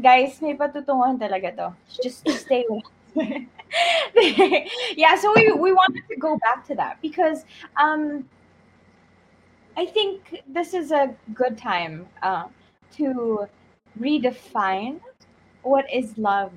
guys, 0.00 0.40
may 0.40 0.56
patutunguhan 0.56 1.18
talaga 1.20 1.56
to. 1.56 1.66
Just 2.02 2.28
stay 2.28 2.64
with 2.68 2.84
yeah, 4.96 5.16
so 5.18 5.32
we 5.34 5.50
we 5.52 5.72
wanted 5.72 6.02
to 6.08 6.16
go 6.16 6.38
back 6.38 6.66
to 6.66 6.74
that 6.74 6.98
because 7.02 7.44
um 7.78 8.24
I 9.76 9.86
think 9.86 10.42
this 10.48 10.74
is 10.74 10.90
a 10.90 11.14
good 11.34 11.56
time 11.56 12.06
uh, 12.22 12.44
to 12.96 13.46
redefine 13.98 15.00
what 15.62 15.84
is 15.92 16.16
love 16.18 16.52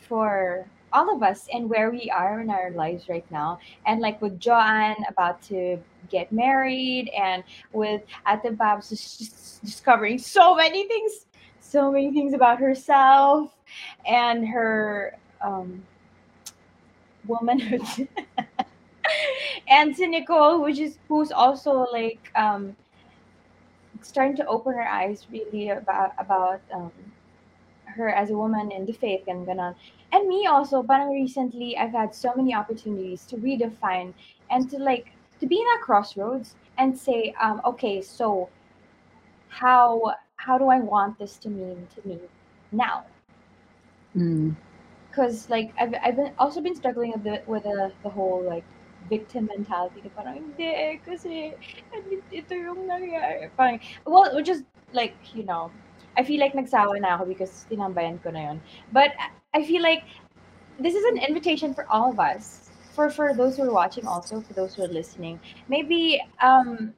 for 0.00 0.66
all 0.92 1.14
of 1.14 1.22
us 1.22 1.48
and 1.52 1.68
where 1.68 1.90
we 1.90 2.10
are 2.10 2.40
in 2.40 2.50
our 2.50 2.70
lives 2.70 3.08
right 3.08 3.28
now. 3.30 3.58
And 3.86 4.00
like 4.00 4.20
with 4.22 4.40
Joanne 4.40 4.96
about 5.08 5.42
to 5.42 5.78
get 6.08 6.32
married, 6.32 7.10
and 7.10 7.44
with 7.72 8.02
Ate 8.26 8.56
Babs 8.56 8.88
just 8.88 9.62
discovering 9.62 10.18
so 10.18 10.56
many 10.56 10.88
things, 10.88 11.26
so 11.60 11.92
many 11.92 12.12
things 12.12 12.32
about 12.32 12.58
herself 12.58 13.54
and 14.06 14.48
her 14.48 15.16
um, 15.42 15.82
womanhood. 17.26 18.08
and 19.68 19.94
to 19.96 20.06
Nicole, 20.06 20.62
which 20.62 20.78
is 20.78 20.98
who's 21.08 21.30
also 21.30 21.86
like 21.92 22.30
um, 22.34 22.76
starting 24.02 24.36
to 24.36 24.46
open 24.46 24.74
her 24.74 24.86
eyes 24.88 25.26
really 25.30 25.70
about 25.70 26.12
about 26.18 26.60
um, 26.72 26.92
her 27.86 28.08
as 28.08 28.30
a 28.30 28.36
woman 28.36 28.70
in 28.70 28.86
the 28.86 28.92
faith 28.92 29.22
and 29.28 29.46
gonna 29.46 29.74
and 30.12 30.28
me 30.28 30.46
also 30.46 30.82
but 30.82 31.06
recently 31.08 31.76
i've 31.76 31.92
had 31.92 32.14
so 32.14 32.32
many 32.36 32.54
opportunities 32.54 33.24
to 33.24 33.36
redefine 33.36 34.12
and 34.50 34.70
to 34.70 34.78
like 34.78 35.12
to 35.40 35.46
be 35.46 35.58
in 35.58 35.64
that 35.64 35.80
crossroads 35.82 36.54
and 36.76 36.96
say 36.96 37.34
um 37.40 37.60
okay 37.64 38.00
so 38.00 38.48
how 39.48 40.14
how 40.36 40.56
do 40.58 40.68
i 40.68 40.78
want 40.78 41.18
this 41.18 41.36
to 41.36 41.48
mean 41.48 41.86
to 41.94 42.06
me 42.08 42.18
now 42.72 43.04
Mm. 44.16 44.56
because 45.10 45.50
like 45.50 45.72
I've, 45.78 45.94
I've 46.02 46.16
been 46.16 46.32
also 46.38 46.60
been 46.60 46.74
struggling 46.74 47.14
a 47.14 47.18
bit 47.18 47.46
with 47.46 47.64
the, 47.64 47.92
the 48.02 48.08
whole 48.08 48.42
like 48.42 48.64
victim 49.08 49.48
mentality 49.48 50.04
na 50.04 50.10
parang 50.12 50.36
hindi 50.36 50.68
eh, 50.68 51.00
kasi 51.02 51.56
ito 52.32 52.52
yung 52.54 52.86
nangyari. 52.86 53.48
Parang 53.56 53.80
well 54.04 54.28
is 54.38 54.64
like 54.92 55.16
you 55.34 55.44
know 55.44 55.72
I 56.16 56.24
feel 56.24 56.40
like 56.40 56.52
nagsawa 56.52 57.00
na 57.00 57.14
ako 57.16 57.26
because 57.26 57.66
tinambayan 57.70 58.22
ko 58.22 58.30
na 58.30 58.52
yun. 58.52 58.58
But 58.92 59.14
I- 59.18 59.34
I 59.58 59.60
feel 59.64 59.82
like 59.82 60.04
this 60.78 60.94
is 60.94 61.04
an 61.14 61.18
invitation 61.18 61.74
for 61.74 61.86
all 61.90 62.10
of 62.12 62.20
us 62.20 62.70
for 62.92 63.10
for 63.10 63.34
those 63.34 63.56
who 63.56 63.64
are 63.64 63.72
watching 63.72 64.06
also 64.06 64.40
for 64.40 64.52
those 64.52 64.74
who 64.74 64.82
are 64.84 64.92
listening. 64.92 65.40
Maybe 65.68 66.20
um 66.42 66.94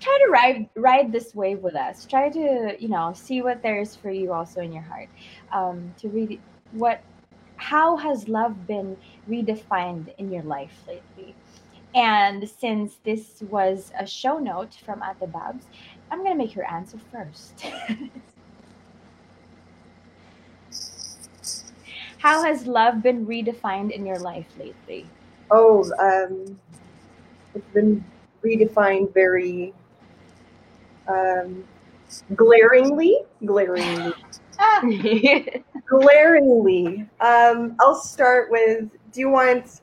try 0.00 0.16
to 0.24 0.28
ride 0.30 0.68
ride 0.76 1.12
this 1.12 1.34
wave 1.34 1.60
with 1.62 1.74
us. 1.74 2.06
Try 2.06 2.30
to 2.30 2.76
you 2.78 2.88
know 2.88 3.12
see 3.14 3.42
what 3.42 3.62
there 3.62 3.80
is 3.80 3.94
for 3.96 4.10
you 4.10 4.32
also 4.32 4.60
in 4.60 4.72
your 4.72 4.86
heart 4.86 5.10
um 5.52 5.94
to 5.98 6.08
read 6.08 6.40
what 6.72 7.02
how 7.70 7.96
has 7.96 8.28
love 8.28 8.66
been 8.66 8.96
redefined 9.28 10.14
in 10.18 10.30
your 10.30 10.42
life 10.42 10.76
lately 10.86 11.34
and 11.94 12.48
since 12.48 12.96
this 13.04 13.42
was 13.42 13.92
a 13.98 14.06
show 14.06 14.38
note 14.38 14.74
from 14.84 15.00
Ate 15.02 15.30
Babs, 15.32 15.64
I'm 16.10 16.24
gonna 16.24 16.34
make 16.34 16.52
her 16.52 16.68
answer 16.68 16.98
first. 17.12 17.64
How 22.18 22.42
has 22.42 22.66
love 22.66 23.02
been 23.02 23.26
redefined 23.26 23.92
in 23.92 24.04
your 24.06 24.18
life 24.18 24.48
lately? 24.58 25.06
Oh, 25.50 25.84
um, 26.00 26.58
it's 27.54 27.68
been 27.74 28.02
redefined 28.42 29.12
very 29.12 29.74
um, 31.06 31.62
glaringly. 32.34 33.18
Glaringly. 33.44 34.14
Ah, 34.58 34.82
glaringly. 35.88 37.08
Um, 37.20 37.76
I'll 37.80 37.94
start 37.94 38.50
with 38.50 38.88
do 39.12 39.20
you 39.20 39.30
want 39.30 39.80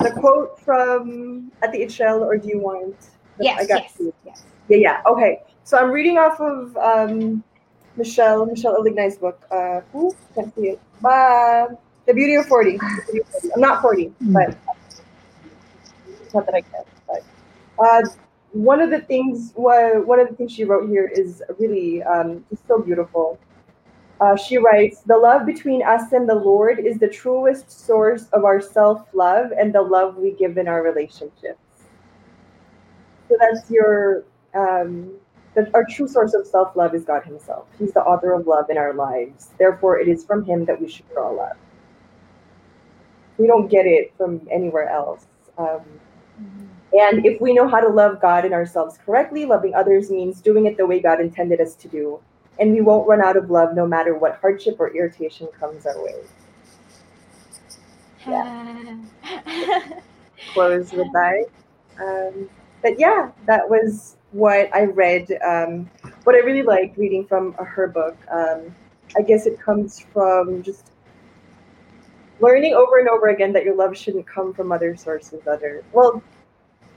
the 0.00 0.10
quote 0.10 0.60
from 0.60 1.52
at 1.62 1.72
the 1.72 1.78
HL 1.86 2.20
or 2.20 2.36
do 2.36 2.48
you 2.48 2.58
want 2.58 2.98
the, 3.38 3.44
yes, 3.44 3.60
I 3.60 3.66
got 3.66 3.82
yes, 3.82 3.94
you. 3.98 4.14
yes. 4.24 4.44
Yeah, 4.68 4.76
yeah. 4.78 5.02
Okay. 5.06 5.42
So 5.64 5.78
I'm 5.78 5.90
reading 5.90 6.18
off 6.18 6.40
of 6.40 6.76
um, 6.76 7.42
Michelle, 7.96 8.46
Michelle 8.46 8.76
Alignay's 8.76 9.16
book. 9.16 9.44
Uh, 9.50 9.80
ooh, 9.94 10.14
can't 10.34 10.54
see 10.54 10.68
it. 10.68 10.80
Uh, 11.04 11.68
the 12.06 12.14
Beauty 12.14 12.34
of 12.34 12.46
40. 12.46 12.72
The 12.72 12.78
Beauty 13.06 13.20
of 13.20 13.28
40. 13.28 13.54
I'm 13.54 13.60
not 13.60 13.82
40, 13.82 14.12
but 14.20 14.56
not 16.34 16.46
that 16.46 16.54
I 16.54 16.60
can. 16.60 16.82
But 17.06 17.24
uh, 17.78 18.02
one 18.52 18.80
of 18.80 18.90
the 18.90 19.00
things, 19.00 19.52
one 19.54 20.06
one 20.06 20.20
of 20.20 20.28
the 20.28 20.34
things 20.34 20.52
she 20.52 20.64
wrote 20.64 20.88
here 20.88 21.10
is 21.14 21.42
really 21.58 22.02
um, 22.02 22.44
just 22.50 22.66
so 22.66 22.80
beautiful. 22.80 23.38
Uh, 24.20 24.36
she 24.36 24.58
writes, 24.58 25.00
"The 25.00 25.16
love 25.16 25.44
between 25.44 25.82
us 25.82 26.12
and 26.12 26.28
the 26.28 26.34
Lord 26.34 26.78
is 26.78 26.98
the 26.98 27.08
truest 27.08 27.70
source 27.70 28.28
of 28.32 28.44
our 28.44 28.60
self-love 28.60 29.52
and 29.52 29.74
the 29.74 29.82
love 29.82 30.16
we 30.16 30.32
give 30.32 30.56
in 30.56 30.68
our 30.68 30.82
relationships." 30.82 31.58
So 33.28 33.36
that's 33.40 33.68
your 33.70 34.24
um, 34.54 35.12
that 35.54 35.74
our 35.74 35.84
true 35.84 36.08
source 36.08 36.34
of 36.34 36.46
self 36.46 36.76
love 36.76 36.94
is 36.94 37.04
God 37.04 37.24
Himself. 37.24 37.66
He's 37.78 37.92
the 37.92 38.02
author 38.02 38.32
of 38.32 38.46
love 38.46 38.70
in 38.70 38.78
our 38.78 38.94
lives. 38.94 39.50
Therefore, 39.58 39.98
it 39.98 40.08
is 40.08 40.24
from 40.24 40.44
Him 40.44 40.64
that 40.66 40.80
we 40.80 40.88
should 40.88 41.08
draw 41.12 41.30
love. 41.30 41.56
We 43.38 43.46
don't 43.46 43.68
get 43.68 43.86
it 43.86 44.12
from 44.16 44.46
anywhere 44.50 44.88
else. 44.88 45.26
Um, 45.58 45.82
and 46.96 47.26
if 47.26 47.40
we 47.40 47.52
know 47.52 47.66
how 47.66 47.80
to 47.80 47.88
love 47.88 48.20
God 48.20 48.44
and 48.44 48.54
ourselves 48.54 48.98
correctly, 49.04 49.44
loving 49.44 49.74
others 49.74 50.10
means 50.10 50.40
doing 50.40 50.66
it 50.66 50.76
the 50.76 50.86
way 50.86 51.00
God 51.00 51.20
intended 51.20 51.60
us 51.60 51.74
to 51.76 51.88
do. 51.88 52.20
And 52.58 52.72
we 52.72 52.80
won't 52.80 53.08
run 53.08 53.20
out 53.20 53.36
of 53.36 53.50
love 53.50 53.74
no 53.74 53.86
matter 53.86 54.16
what 54.16 54.38
hardship 54.40 54.76
or 54.78 54.94
irritation 54.94 55.48
comes 55.58 55.86
our 55.86 56.02
way. 56.02 56.14
Yeah. 58.26 58.96
Close 60.54 60.92
with 60.92 61.12
that. 61.12 61.44
Um, 62.00 62.48
but 62.82 62.98
yeah, 62.98 63.30
that 63.44 63.68
was 63.68 64.16
what 64.32 64.74
I 64.74 64.84
read. 64.84 65.30
Um, 65.46 65.90
what 66.24 66.34
I 66.34 66.38
really 66.38 66.62
liked 66.62 66.96
reading 66.96 67.26
from 67.26 67.52
her 67.54 67.86
book. 67.86 68.16
Um, 68.30 68.74
I 69.16 69.22
guess 69.22 69.46
it 69.46 69.60
comes 69.60 70.00
from 70.12 70.62
just 70.62 70.90
learning 72.40 72.74
over 72.74 72.98
and 72.98 73.08
over 73.08 73.28
again 73.28 73.52
that 73.52 73.64
your 73.64 73.76
love 73.76 73.96
shouldn't 73.96 74.26
come 74.26 74.52
from 74.54 74.72
other 74.72 74.96
sources. 74.96 75.46
Other 75.46 75.84
well, 75.92 76.22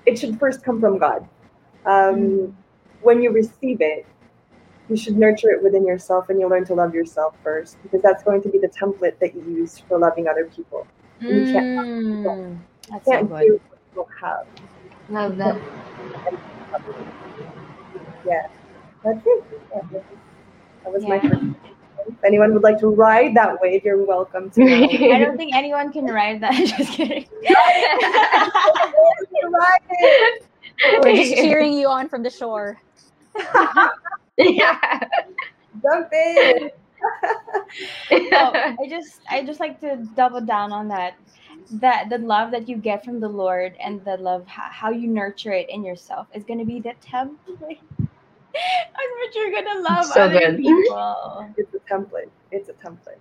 it 0.05 0.17
should 0.17 0.39
first 0.39 0.63
come 0.63 0.79
from 0.79 0.97
God. 0.97 1.27
Um, 1.85 2.55
When 3.01 3.21
you 3.21 3.31
receive 3.31 3.81
it, 3.81 4.05
you 4.89 4.97
should 4.97 5.17
nurture 5.17 5.49
it 5.49 5.61
within 5.63 5.85
yourself, 5.85 6.29
and 6.29 6.39
you'll 6.39 6.49
learn 6.49 6.65
to 6.65 6.73
love 6.73 6.93
yourself 6.95 7.35
first, 7.43 7.77
because 7.83 8.01
that's 8.01 8.23
going 8.23 8.41
to 8.43 8.49
be 8.49 8.57
the 8.57 8.69
template 8.69 9.19
that 9.19 9.35
you 9.35 9.41
use 9.43 9.79
for 9.79 9.99
loving 9.99 10.27
other 10.27 10.45
people. 10.45 10.87
You 11.19 11.45
can't, 11.51 11.87
Mm, 11.87 12.59
that's 12.89 13.05
you 13.07 13.11
can't 13.13 13.27
good. 13.27 13.31
what 13.33 13.45
you 13.45 13.61
don't 13.95 14.07
have. 14.21 14.45
Love 15.09 15.37
that. 15.37 15.59
Yeah, 18.25 18.47
that's 19.03 19.19
it. 19.25 19.43
Yeah, 19.73 19.81
that 19.91 19.93
was- 19.93 20.03
was 20.93 21.03
my 21.07 21.19
first. 21.19 21.43
If 22.07 22.23
anyone 22.23 22.53
would 22.53 22.63
like 22.63 22.79
to 22.79 22.87
ride 22.87 23.35
that 23.35 23.59
wave, 23.61 23.83
you're 23.83 24.01
welcome 24.05 24.49
to. 24.51 24.63
I 25.13 25.19
don't 25.19 25.35
think 25.35 25.53
anyone 25.53 25.91
can 25.91 26.05
ride 26.05 26.39
that. 26.41 26.53
Just 26.77 26.93
kidding. 26.93 27.27
We're 31.03 31.15
just 31.15 31.33
cheering 31.35 31.73
you 31.73 31.87
on 31.87 32.07
from 32.07 32.23
the 32.23 32.29
shore. 32.29 32.77
Yeah. 34.37 34.99
Jump 35.81 36.09
in. 36.13 36.69
Oh, 38.33 38.61
I 38.79 38.87
just 38.89 39.21
I 39.29 39.43
just 39.45 39.59
like 39.59 39.79
to 39.81 39.97
double 40.15 40.41
down 40.41 40.71
on 40.71 40.87
that. 40.89 41.15
That 41.69 42.09
the 42.09 42.17
love 42.17 42.51
that 42.51 42.67
you 42.69 42.77
get 42.77 43.03
from 43.03 43.19
the 43.19 43.27
Lord 43.29 43.75
and 43.83 44.03
the 44.05 44.17
love 44.17 44.47
how, 44.47 44.69
how 44.71 44.91
you 44.91 45.07
nurture 45.07 45.51
it 45.51 45.69
in 45.69 45.83
yourself 45.83 46.27
is 46.33 46.43
gonna 46.45 46.65
be 46.65 46.79
the 46.79 46.93
template 47.01 47.81
on 48.99 49.07
which 49.19 49.35
you're 49.35 49.51
gonna 49.51 49.81
love 49.81 50.11
So 50.11 50.27
other 50.27 50.39
good. 50.39 50.61
people. 50.61 51.47
It's 51.57 51.73
a 51.73 51.79
template. 51.93 52.29
It's 52.51 52.69
a 52.69 52.73
template. 52.73 53.19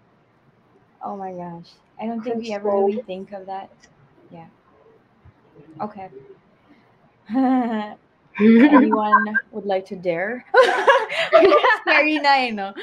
Oh 1.03 1.17
my 1.17 1.33
gosh. 1.33 1.71
I 2.01 2.07
don't 2.07 2.23
think 2.23 2.39
we 2.39 2.53
ever 2.53 2.71
really 2.71 2.99
think 3.07 3.33
of 3.33 3.47
that. 3.47 3.71
Yeah. 4.31 4.47
Okay. 5.81 6.11
Anyone 8.39 9.37
would 9.53 9.65
like 9.65 9.87
to 9.87 9.97
dare? 9.97 10.45
Scary 11.83 12.21
na 12.21 12.33
eh, 12.37 12.51
no? 12.53 12.75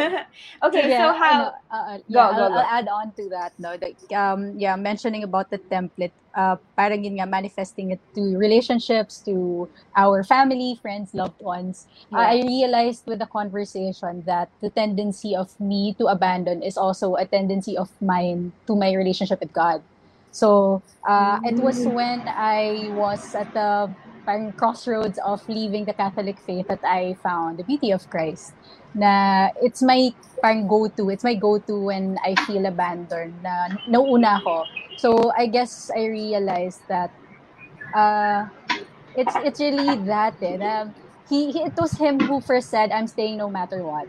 okay, 0.62 0.94
so 0.94 1.12
how... 1.12 1.54
uh, 1.70 1.74
uh, 1.74 1.96
Go, 2.06 2.14
yeah, 2.14 2.30
go, 2.30 2.42
I'll, 2.44 2.48
go. 2.48 2.54
I'll 2.54 2.70
add 2.70 2.88
on 2.88 3.12
to 3.18 3.28
that. 3.30 3.52
No, 3.58 3.74
like, 3.80 3.98
um, 4.14 4.54
yeah, 4.58 4.76
mentioning 4.76 5.24
about 5.24 5.50
the 5.50 5.58
template, 5.58 6.14
uh, 6.34 6.56
parang 6.78 7.02
yun 7.02 7.18
nga, 7.18 7.26
manifesting 7.26 7.90
it 7.90 8.00
to 8.14 8.38
relationships, 8.38 9.18
to 9.26 9.68
our 9.96 10.22
family, 10.22 10.78
friends, 10.80 11.14
loved 11.14 11.40
ones. 11.42 11.86
I 12.12 12.38
I 12.40 12.46
realized 12.46 13.06
with 13.06 13.18
the 13.18 13.26
conversation 13.26 14.22
that 14.26 14.48
the 14.62 14.70
tendency 14.70 15.34
of 15.34 15.58
me 15.58 15.94
to 15.98 16.06
abandon 16.06 16.62
is 16.62 16.78
also 16.78 17.18
a 17.18 17.26
tendency 17.26 17.74
of 17.76 17.90
mine 18.00 18.52
to 18.66 18.78
my 18.78 18.94
relationship 18.94 19.40
with 19.40 19.52
God. 19.52 19.82
So 20.30 20.82
uh, 21.02 21.42
it 21.42 21.58
was 21.58 21.82
when 21.82 22.22
I 22.30 22.86
was 22.94 23.34
at 23.34 23.50
the 23.50 23.90
parang 24.24 24.52
crossroads 24.52 25.18
of 25.24 25.42
leaving 25.48 25.84
the 25.84 25.94
Catholic 25.94 26.38
faith 26.38 26.68
that 26.68 26.84
I 26.84 27.16
found 27.22 27.58
the 27.58 27.64
beauty 27.64 27.90
of 27.90 28.08
Christ. 28.10 28.54
Na 28.94 29.48
it's 29.62 29.82
my 29.82 30.12
parang 30.42 30.66
go-to. 30.66 31.10
It's 31.10 31.24
my 31.24 31.34
go-to 31.34 31.90
when 31.90 32.18
I 32.24 32.34
feel 32.46 32.66
abandoned. 32.66 33.42
Na 33.42 33.68
nauuna 33.88 34.40
ako. 34.40 34.64
So 34.96 35.32
I 35.36 35.46
guess 35.46 35.90
I 35.94 36.06
realized 36.06 36.82
that 36.88 37.10
uh, 37.94 38.46
it's 39.16 39.34
it's 39.44 39.60
really 39.60 39.96
that 40.06 40.36
eh, 40.42 40.56
na 40.56 40.90
he, 41.28 41.52
he 41.52 41.60
it 41.62 41.74
was 41.78 41.92
him 41.98 42.20
who 42.20 42.40
first 42.40 42.70
said 42.70 42.90
I'm 42.90 43.06
staying 43.06 43.38
no 43.38 43.48
matter 43.50 43.82
what. 43.82 44.08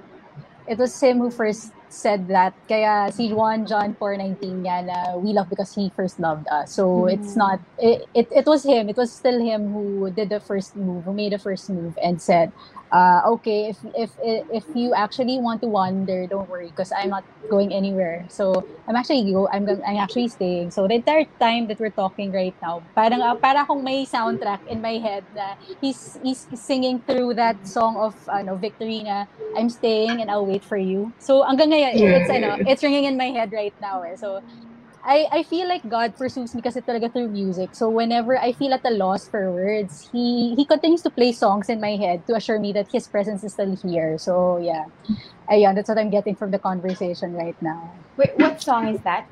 It 0.68 0.78
was 0.78 0.94
him 1.00 1.20
who 1.20 1.32
first 1.32 1.74
said 1.94 2.28
that. 2.30 2.54
Kaya 2.68 3.12
si 3.12 3.34
Juan 3.34 3.66
John 3.68 3.96
4:19 3.96 4.64
niya 4.64 4.86
na 4.86 5.18
we 5.18 5.34
love 5.34 5.50
because 5.50 5.74
he 5.76 5.92
first 5.96 6.20
loved 6.20 6.48
us. 6.50 6.74
So 6.74 7.08
it's 7.08 7.36
not 7.36 7.60
it, 7.78 8.08
it 8.16 8.28
it 8.32 8.46
was 8.48 8.64
him. 8.64 8.90
It 8.90 8.98
was 8.98 9.12
still 9.14 9.40
him 9.40 9.74
who 9.74 10.12
did 10.12 10.30
the 10.30 10.40
first 10.40 10.76
move, 10.76 11.06
who 11.06 11.14
made 11.14 11.34
the 11.34 11.40
first 11.40 11.70
move 11.70 11.98
and 12.04 12.22
said, 12.22 12.52
uh, 12.92 13.22
okay, 13.40 13.70
if 13.70 13.78
if 13.96 14.12
if 14.52 14.66
you 14.76 14.94
actually 14.94 15.40
want 15.40 15.62
to 15.62 15.68
wander, 15.68 16.28
don't 16.28 16.50
worry 16.50 16.68
because 16.68 16.92
I'm 16.92 17.10
not 17.10 17.24
going 17.50 17.74
anywhere. 17.74 18.26
So 18.30 18.66
I'm 18.88 18.96
actually 18.96 19.32
go 19.32 19.48
I'm 19.52 19.68
I'm 19.68 19.98
actually 19.98 20.28
staying. 20.28 20.72
So 20.72 20.88
the 20.88 20.96
entire 20.96 21.26
time 21.40 21.68
that 21.68 21.80
we're 21.80 21.96
talking 21.96 22.32
right 22.32 22.56
now, 22.62 22.84
parang 22.96 23.22
uh, 23.22 23.36
para 23.36 23.64
akong 23.66 23.84
may 23.84 24.06
soundtrack 24.06 24.62
in 24.68 24.82
my 24.82 25.00
head 25.00 25.24
na 25.36 25.56
he's 25.82 26.20
he's 26.24 26.48
singing 26.56 27.02
through 27.08 27.36
that 27.36 27.58
song 27.68 27.98
of 27.98 28.16
ano 28.30 28.56
Victory 28.56 29.04
na 29.04 29.26
I'm 29.56 29.70
staying 29.70 30.22
and 30.22 30.32
I'll 30.32 30.46
wait 30.48 30.64
for 30.64 30.78
you. 30.78 31.12
So 31.20 31.44
hanggang 31.44 31.72
ngayon 31.74 31.94
it's 31.96 32.30
ano, 32.32 32.60
it's 32.68 32.84
ringing 32.84 33.06
in 33.06 33.18
my 33.18 33.32
head 33.32 33.52
right 33.52 33.76
now 33.82 34.04
eh. 34.04 34.16
So 34.16 34.42
I 35.04 35.28
I 35.32 35.44
feel 35.44 35.68
like 35.68 35.82
God 35.90 36.14
pursues 36.18 36.54
me 36.54 36.62
kasi 36.62 36.82
talaga 36.86 37.10
through 37.10 37.34
music. 37.34 37.74
So 37.74 37.90
whenever 37.90 38.38
I 38.38 38.54
feel 38.54 38.74
at 38.74 38.86
a 38.86 38.94
loss 38.94 39.26
for 39.28 39.50
words, 39.52 40.10
he 40.14 40.54
he 40.56 40.66
continues 40.66 41.02
to 41.04 41.12
play 41.14 41.34
songs 41.34 41.70
in 41.70 41.82
my 41.82 41.98
head 41.98 42.26
to 42.30 42.38
assure 42.38 42.60
me 42.62 42.74
that 42.78 42.90
his 42.94 43.10
presence 43.10 43.42
is 43.44 43.54
still 43.58 43.74
here. 43.82 44.18
So 44.22 44.58
yeah. 44.62 44.86
Ayun, 45.52 45.76
that's 45.76 45.90
what 45.90 45.98
I'm 46.00 46.10
getting 46.14 46.36
from 46.38 46.52
the 46.52 46.60
conversation 46.60 47.34
right 47.36 47.58
now. 47.62 47.92
Wait, 48.16 48.32
what 48.40 48.62
song 48.62 48.88
is 48.96 49.02
that? 49.04 49.28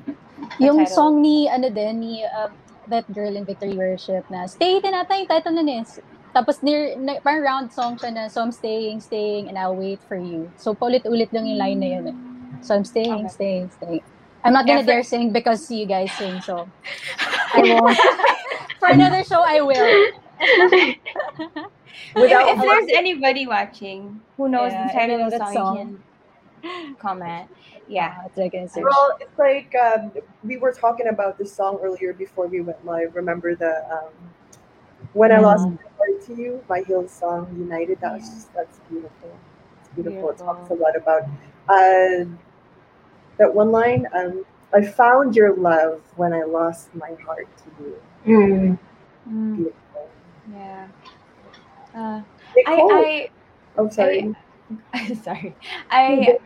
The 0.60 0.68
Yung 0.68 0.84
title? 0.84 0.92
song 0.92 1.22
ni 1.22 1.48
ano 1.48 1.70
din 1.70 2.00
ni 2.02 2.20
uh, 2.26 2.52
that 2.90 3.08
girl 3.14 3.32
in 3.32 3.46
Victory 3.48 3.72
Worship 3.78 4.28
na 4.28 4.44
Stay 4.44 4.82
din 4.84 4.92
ata 4.92 5.16
yung 5.16 5.30
title 5.30 5.54
nun 5.56 5.70
eh. 5.70 5.84
Tapos 6.30 6.62
near, 6.62 6.94
na, 7.00 7.18
parang 7.24 7.42
round 7.42 7.68
song 7.72 7.96
siya 7.98 8.12
na 8.14 8.28
So 8.28 8.42
I'm 8.42 8.52
staying, 8.54 9.00
staying, 9.02 9.48
and 9.48 9.58
I'll 9.58 9.74
wait 9.74 9.98
for 10.06 10.14
you. 10.20 10.52
So 10.60 10.74
paulit-ulit 10.76 11.32
lang 11.34 11.46
yung 11.48 11.58
line 11.58 11.80
na 11.80 11.88
yun 11.98 12.04
eh. 12.12 12.16
So 12.62 12.76
I'm 12.76 12.84
staying, 12.84 13.26
Okay. 13.26 13.34
staying, 13.34 13.66
staying. 13.74 14.04
I'm 14.44 14.52
not 14.52 14.66
gonna 14.66 14.84
dare 14.84 15.02
sing 15.02 15.32
because 15.32 15.70
you 15.70 15.86
guys 15.86 16.10
sing, 16.12 16.40
so 16.40 16.68
I 17.54 17.62
won't. 17.62 17.98
for 18.78 18.88
another 18.88 19.22
show, 19.24 19.42
I 19.46 19.60
will. 19.60 20.06
Without 22.14 22.48
if, 22.48 22.56
if 22.56 22.62
there's 22.62 22.98
anybody 22.98 23.46
watching 23.46 24.20
who 24.36 24.48
knows 24.48 24.72
Yeah, 24.72 24.86
the 24.88 24.92
title 24.92 25.22
of 25.22 25.30
the 25.30 25.38
song, 25.38 25.54
song. 25.54 25.76
you 25.76 26.02
can 26.62 26.96
comment. 27.00 27.48
Yeah. 27.88 28.14
That's 28.34 28.36
what 28.36 28.54
I. 28.54 28.82
Well, 28.82 29.16
it's 29.20 29.38
like 29.38 29.74
um, 29.74 30.12
we 30.44 30.56
were 30.56 30.72
talking 30.72 31.08
about 31.08 31.38
this 31.38 31.52
song 31.52 31.78
earlier 31.82 32.12
before 32.12 32.46
we 32.46 32.60
went 32.60 32.84
live. 32.86 33.16
Remember 33.16 33.56
the 33.56 33.84
um, 33.90 34.12
when 35.12 35.32
I 35.32 35.40
lost 35.40 35.66
Mm. 35.66 35.72
my 35.76 35.90
heart 35.98 36.26
to 36.26 36.34
you, 36.34 36.64
my 36.68 36.82
Hillsong 36.82 37.58
United. 37.58 38.00
That 38.00 38.12
was 38.14 38.28
just 38.28 38.54
that's 38.54 38.78
beautiful. 38.88 39.36
It's 39.80 39.88
beautiful. 39.94 40.30
It 40.30 40.38
talks 40.38 40.70
a 40.70 40.74
lot 40.74 40.94
about 40.96 41.22
uh, 41.68 42.24
that 43.40 43.52
one 43.52 43.72
line. 43.72 44.06
Um, 44.14 44.44
I 44.72 44.82
found 44.82 45.34
your 45.34 45.56
love 45.56 46.00
when 46.14 46.32
I 46.32 46.44
lost 46.44 46.94
my 46.94 47.10
heart 47.26 47.48
to 47.58 47.82
you. 47.82 47.96
Mm. 48.26 48.78
Mm, 49.28 49.56
Beautiful. 49.56 50.10
yeah. 50.54 50.86
Uh, 51.96 52.22
Nicole. 52.54 52.92
I, 52.92 53.28
oh, 53.76 53.88
sorry. 53.90 54.32
I, 54.94 55.14
sorry. 55.24 55.56
I, 55.90 56.38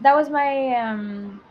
that 0.00 0.14
was 0.16 0.30
my 0.30 0.74
um, 0.76 1.42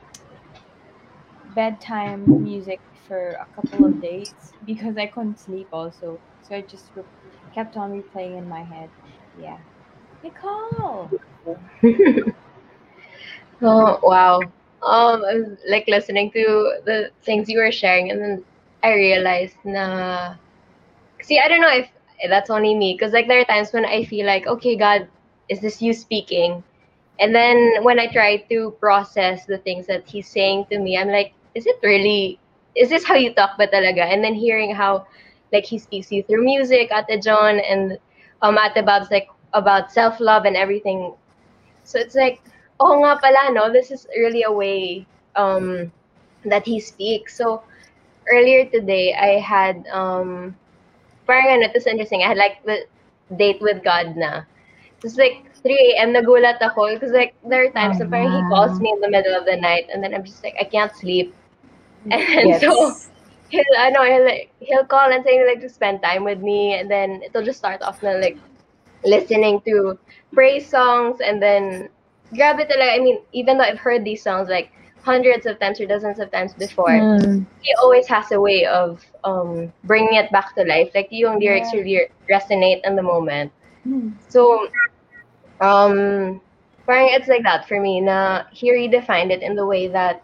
bedtime 1.54 2.44
music 2.44 2.80
for 3.08 3.34
a 3.34 3.48
couple 3.54 3.86
of 3.86 4.02
days 4.02 4.34
because 4.66 4.98
I 4.98 5.06
couldn't 5.08 5.40
sleep 5.40 5.68
also. 5.72 6.20
So 6.42 6.56
I 6.56 6.62
just 6.62 6.90
re- 6.96 7.04
kept 7.54 7.78
on 7.78 7.92
replaying 7.92 8.38
in 8.38 8.50
my 8.50 8.64
head. 8.64 8.90
Yeah. 9.40 9.58
Nicole! 10.24 11.12
oh 13.62 14.00
wow. 14.02 14.42
Um, 14.84 15.26
I 15.26 15.34
was 15.36 15.58
like 15.68 15.88
listening 15.88 16.32
to 16.32 16.80
the 16.86 17.12
things 17.24 17.50
you 17.50 17.60
were 17.60 17.72
sharing, 17.72 18.12
and 18.12 18.22
then 18.22 18.46
I 18.84 18.94
realized 18.94 19.56
na. 19.66 20.36
See, 21.22 21.40
I 21.40 21.48
don't 21.48 21.62
know 21.62 21.74
if 21.74 21.90
that's 22.30 22.50
only 22.50 22.76
me, 22.76 22.94
because 22.94 23.14
like 23.14 23.28
there 23.28 23.42
are 23.42 23.46
times 23.46 23.72
when 23.74 23.86
I 23.86 24.04
feel 24.06 24.26
like, 24.26 24.48
okay, 24.48 24.76
God, 24.76 25.08
is 25.50 25.62
this 25.62 25.82
you 25.82 25.94
speaking? 25.94 26.64
And 27.20 27.34
then 27.34 27.84
when 27.84 28.00
I 28.00 28.08
try 28.08 28.38
to 28.50 28.72
process 28.80 29.46
the 29.46 29.58
things 29.58 29.88
that 29.88 30.08
He's 30.08 30.28
saying 30.28 30.68
to 30.72 30.80
me, 30.80 30.98
I'm 30.98 31.10
like, 31.10 31.34
is 31.56 31.66
it 31.66 31.78
really? 31.84 32.40
Is 32.76 32.90
this 32.90 33.04
how 33.04 33.16
you 33.16 33.34
talk 33.34 33.58
ba 33.58 33.68
talaga? 33.68 34.06
And 34.06 34.24
then 34.24 34.36
hearing 34.36 34.74
how, 34.76 35.08
like, 35.52 35.66
He 35.66 35.80
speaks 35.80 36.12
you 36.12 36.24
through 36.24 36.44
music, 36.46 36.92
Ate 36.94 37.22
John, 37.22 37.60
and 37.60 37.98
um, 38.44 38.58
Ate 38.58 38.86
Babs, 38.86 39.10
like 39.10 39.28
about 39.54 39.92
self 39.92 40.20
love 40.20 40.46
and 40.46 40.56
everything. 40.56 41.14
So 41.84 42.00
it's 42.00 42.16
like, 42.16 42.42
oh 42.80 42.94
nga 43.02 43.18
pala, 43.20 43.52
no, 43.54 43.72
this 43.72 43.92
is 43.92 44.08
really 44.16 44.44
a 44.44 44.52
way 44.52 45.06
um, 45.36 45.92
that 46.46 46.66
he 46.66 46.80
speaks. 46.80 47.38
So 47.38 47.64
earlier 48.32 48.66
today, 48.66 49.14
I 49.14 49.40
had, 49.40 49.88
um, 49.92 50.56
parang 51.26 51.62
ano, 51.62 51.68
this 51.74 51.84
is 51.84 51.92
interesting. 51.92 52.24
I 52.24 52.30
had 52.30 52.38
like 52.38 52.64
the 52.66 52.86
date 53.36 53.62
with 53.62 53.84
God 53.84 54.16
na. 54.16 54.44
It's 55.04 55.18
like 55.18 55.46
3 55.62 56.00
a.m. 56.02 56.14
nagulat 56.14 56.58
ako 56.62 56.94
because 56.94 57.12
like 57.12 57.36
there 57.46 57.66
are 57.66 57.72
times 57.72 58.02
Oh, 58.02 58.08
parang 58.10 58.32
he 58.32 58.42
calls 58.50 58.80
me 58.80 58.90
in 58.90 59.00
the 59.02 59.10
middle 59.10 59.36
of 59.36 59.46
the 59.46 59.56
night 59.56 59.86
and 59.94 60.04
then 60.04 60.14
I'm 60.14 60.24
just 60.26 60.44
like, 60.44 60.56
I 60.60 60.64
can't 60.66 60.94
sleep. 60.96 61.34
And 62.10 62.56
so 62.62 62.96
he'll 63.50 63.76
I 63.78 63.90
know 63.90 64.04
he'll 64.04 64.26
like, 64.26 64.52
he'll 64.60 64.86
call 64.86 65.12
and 65.12 65.24
say 65.24 65.46
like 65.46 65.62
to 65.62 65.70
spend 65.70 66.02
time 66.02 66.24
with 66.24 66.40
me 66.40 66.74
and 66.80 66.90
then 66.90 67.22
it'll 67.24 67.44
just 67.44 67.60
start 67.60 67.82
off 67.82 68.02
na 68.02 68.18
like 68.18 68.38
listening 69.06 69.62
to 69.68 69.98
praise 70.34 70.68
songs 70.68 71.20
and 71.22 71.42
then 71.42 71.90
grab 72.36 72.60
it 72.60 72.70
like 72.70 72.92
I 73.00 73.00
mean 73.04 73.20
even 73.34 73.58
though 73.58 73.64
I've 73.64 73.80
heard 73.80 74.04
these 74.04 74.24
songs 74.24 74.50
like 74.50 74.70
hundreds 75.02 75.46
of 75.46 75.60
times 75.60 75.80
or 75.80 75.86
dozens 75.88 76.20
of 76.20 76.32
times 76.32 76.54
before 76.54 76.92
Mm. 76.92 77.46
he 77.62 77.74
always 77.82 78.08
has 78.08 78.32
a 78.32 78.40
way 78.40 78.66
of 78.66 79.02
um 79.24 79.72
bringing 79.84 80.16
it 80.16 80.32
back 80.32 80.54
to 80.56 80.64
life 80.64 80.90
like 80.96 81.08
yung 81.12 81.40
lyrics 81.40 81.74
Yeah. 81.74 81.74
really 81.74 82.08
resonate 82.32 82.82
in 82.84 82.96
the 82.96 83.04
moment 83.04 83.52
Hmm. 83.86 84.10
so 84.28 84.68
um 85.62 86.42
parang 86.86 87.10
it's 87.12 87.28
like 87.28 87.44
that 87.44 87.68
for 87.68 87.80
me 87.80 88.02
na 88.02 88.44
he 88.52 88.72
redefined 88.72 89.32
it 89.32 89.42
in 89.42 89.56
the 89.56 89.66
way 89.66 89.88
that 89.88 90.22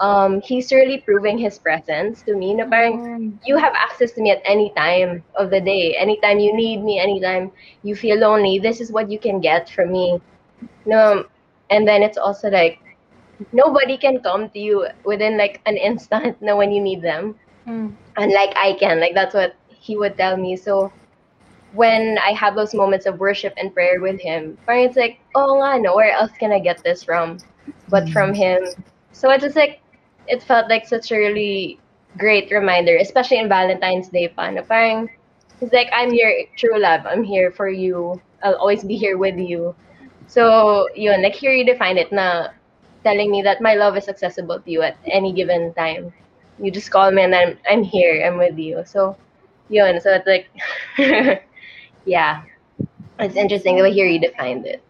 um 0.00 0.40
he's 0.42 0.72
really 0.72 1.02
proving 1.06 1.38
his 1.38 1.58
presence 1.58 2.22
to 2.22 2.34
me 2.34 2.54
na 2.54 2.64
parang 2.66 2.98
Mm. 2.98 3.38
you 3.46 3.56
have 3.56 3.74
access 3.74 4.12
to 4.12 4.22
me 4.22 4.30
at 4.30 4.42
any 4.44 4.72
time 4.76 5.22
of 5.36 5.50
the 5.50 5.60
day. 5.60 5.94
Anytime 5.96 6.38
you 6.40 6.54
need 6.56 6.82
me, 6.82 6.98
anytime 6.98 7.52
you 7.82 7.94
feel 7.94 8.16
lonely, 8.18 8.58
this 8.58 8.80
is 8.80 8.90
what 8.92 9.10
you 9.10 9.18
can 9.18 9.40
get 9.40 9.68
from 9.70 9.92
me. 9.92 10.18
No, 10.86 11.24
and 11.70 11.86
then 11.88 12.02
it's 12.02 12.18
also 12.18 12.48
like 12.50 12.80
nobody 13.52 13.96
can 13.96 14.20
come 14.22 14.50
to 14.50 14.58
you 14.58 14.86
within 15.04 15.36
like 15.38 15.60
an 15.66 15.76
instant. 15.76 16.40
No, 16.40 16.56
when 16.60 16.72
you 16.72 16.80
need 16.82 17.02
them, 17.02 17.36
Mm. 17.66 17.96
unlike 18.16 18.52
I 18.56 18.74
can. 18.78 19.00
Like 19.00 19.14
that's 19.14 19.34
what 19.34 19.54
he 19.68 19.96
would 19.96 20.16
tell 20.16 20.36
me. 20.36 20.56
So 20.56 20.92
when 21.72 22.18
I 22.18 22.32
have 22.32 22.54
those 22.54 22.74
moments 22.74 23.06
of 23.06 23.18
worship 23.20 23.52
and 23.56 23.74
prayer 23.74 24.00
with 24.00 24.20
him, 24.20 24.58
it's 24.68 24.96
like, 24.96 25.18
oh 25.34 25.60
nga, 25.60 25.80
no, 25.80 25.94
where 25.96 26.12
else 26.12 26.32
can 26.38 26.52
I 26.52 26.58
get 26.60 26.82
this 26.84 27.02
from? 27.04 27.42
But 27.88 28.08
from 28.08 28.34
him. 28.34 28.60
So 29.12 29.30
it's 29.30 29.44
just 29.44 29.56
like, 29.56 29.80
it 30.26 30.42
felt 30.42 30.68
like 30.68 30.86
such 30.86 31.10
a 31.12 31.18
really 31.18 31.80
great 32.18 32.50
reminder, 32.50 32.96
especially 32.96 33.38
in 33.38 33.48
Valentine's 33.48 34.08
Day 34.08 34.28
pa, 34.28 34.50
na 34.50 34.62
parang, 34.62 35.08
it's 35.60 35.72
like, 35.72 35.88
I'm 35.92 36.12
your 36.14 36.32
true 36.56 36.78
love. 36.78 37.02
I'm 37.06 37.22
here 37.24 37.50
for 37.50 37.68
you. 37.68 38.20
I'll 38.42 38.56
always 38.56 38.84
be 38.84 38.96
here 38.96 39.18
with 39.18 39.38
you. 39.38 39.74
So, 40.26 40.88
yun, 40.94 41.22
like, 41.22 41.34
here 41.34 41.52
you 41.52 41.64
define 41.64 41.96
it 41.98 42.12
na 42.12 42.48
telling 43.04 43.30
me 43.30 43.42
that 43.42 43.60
my 43.60 43.74
love 43.74 43.96
is 43.96 44.08
accessible 44.08 44.60
to 44.60 44.70
you 44.70 44.82
at 44.82 44.96
any 45.06 45.32
given 45.32 45.72
time. 45.74 46.12
You 46.58 46.70
just 46.70 46.90
call 46.90 47.10
me 47.10 47.22
and 47.22 47.34
I'm, 47.34 47.58
I'm 47.68 47.82
here. 47.82 48.24
I'm 48.26 48.38
with 48.38 48.58
you. 48.58 48.82
So, 48.86 49.16
yun. 49.68 50.00
So, 50.00 50.10
it's 50.12 50.26
like, 50.26 50.48
yeah. 52.04 52.42
It's 53.18 53.36
interesting 53.36 53.76
the 53.76 53.82
way 53.82 53.90
you 53.90 54.04
redefined 54.04 54.64
it 54.66 54.82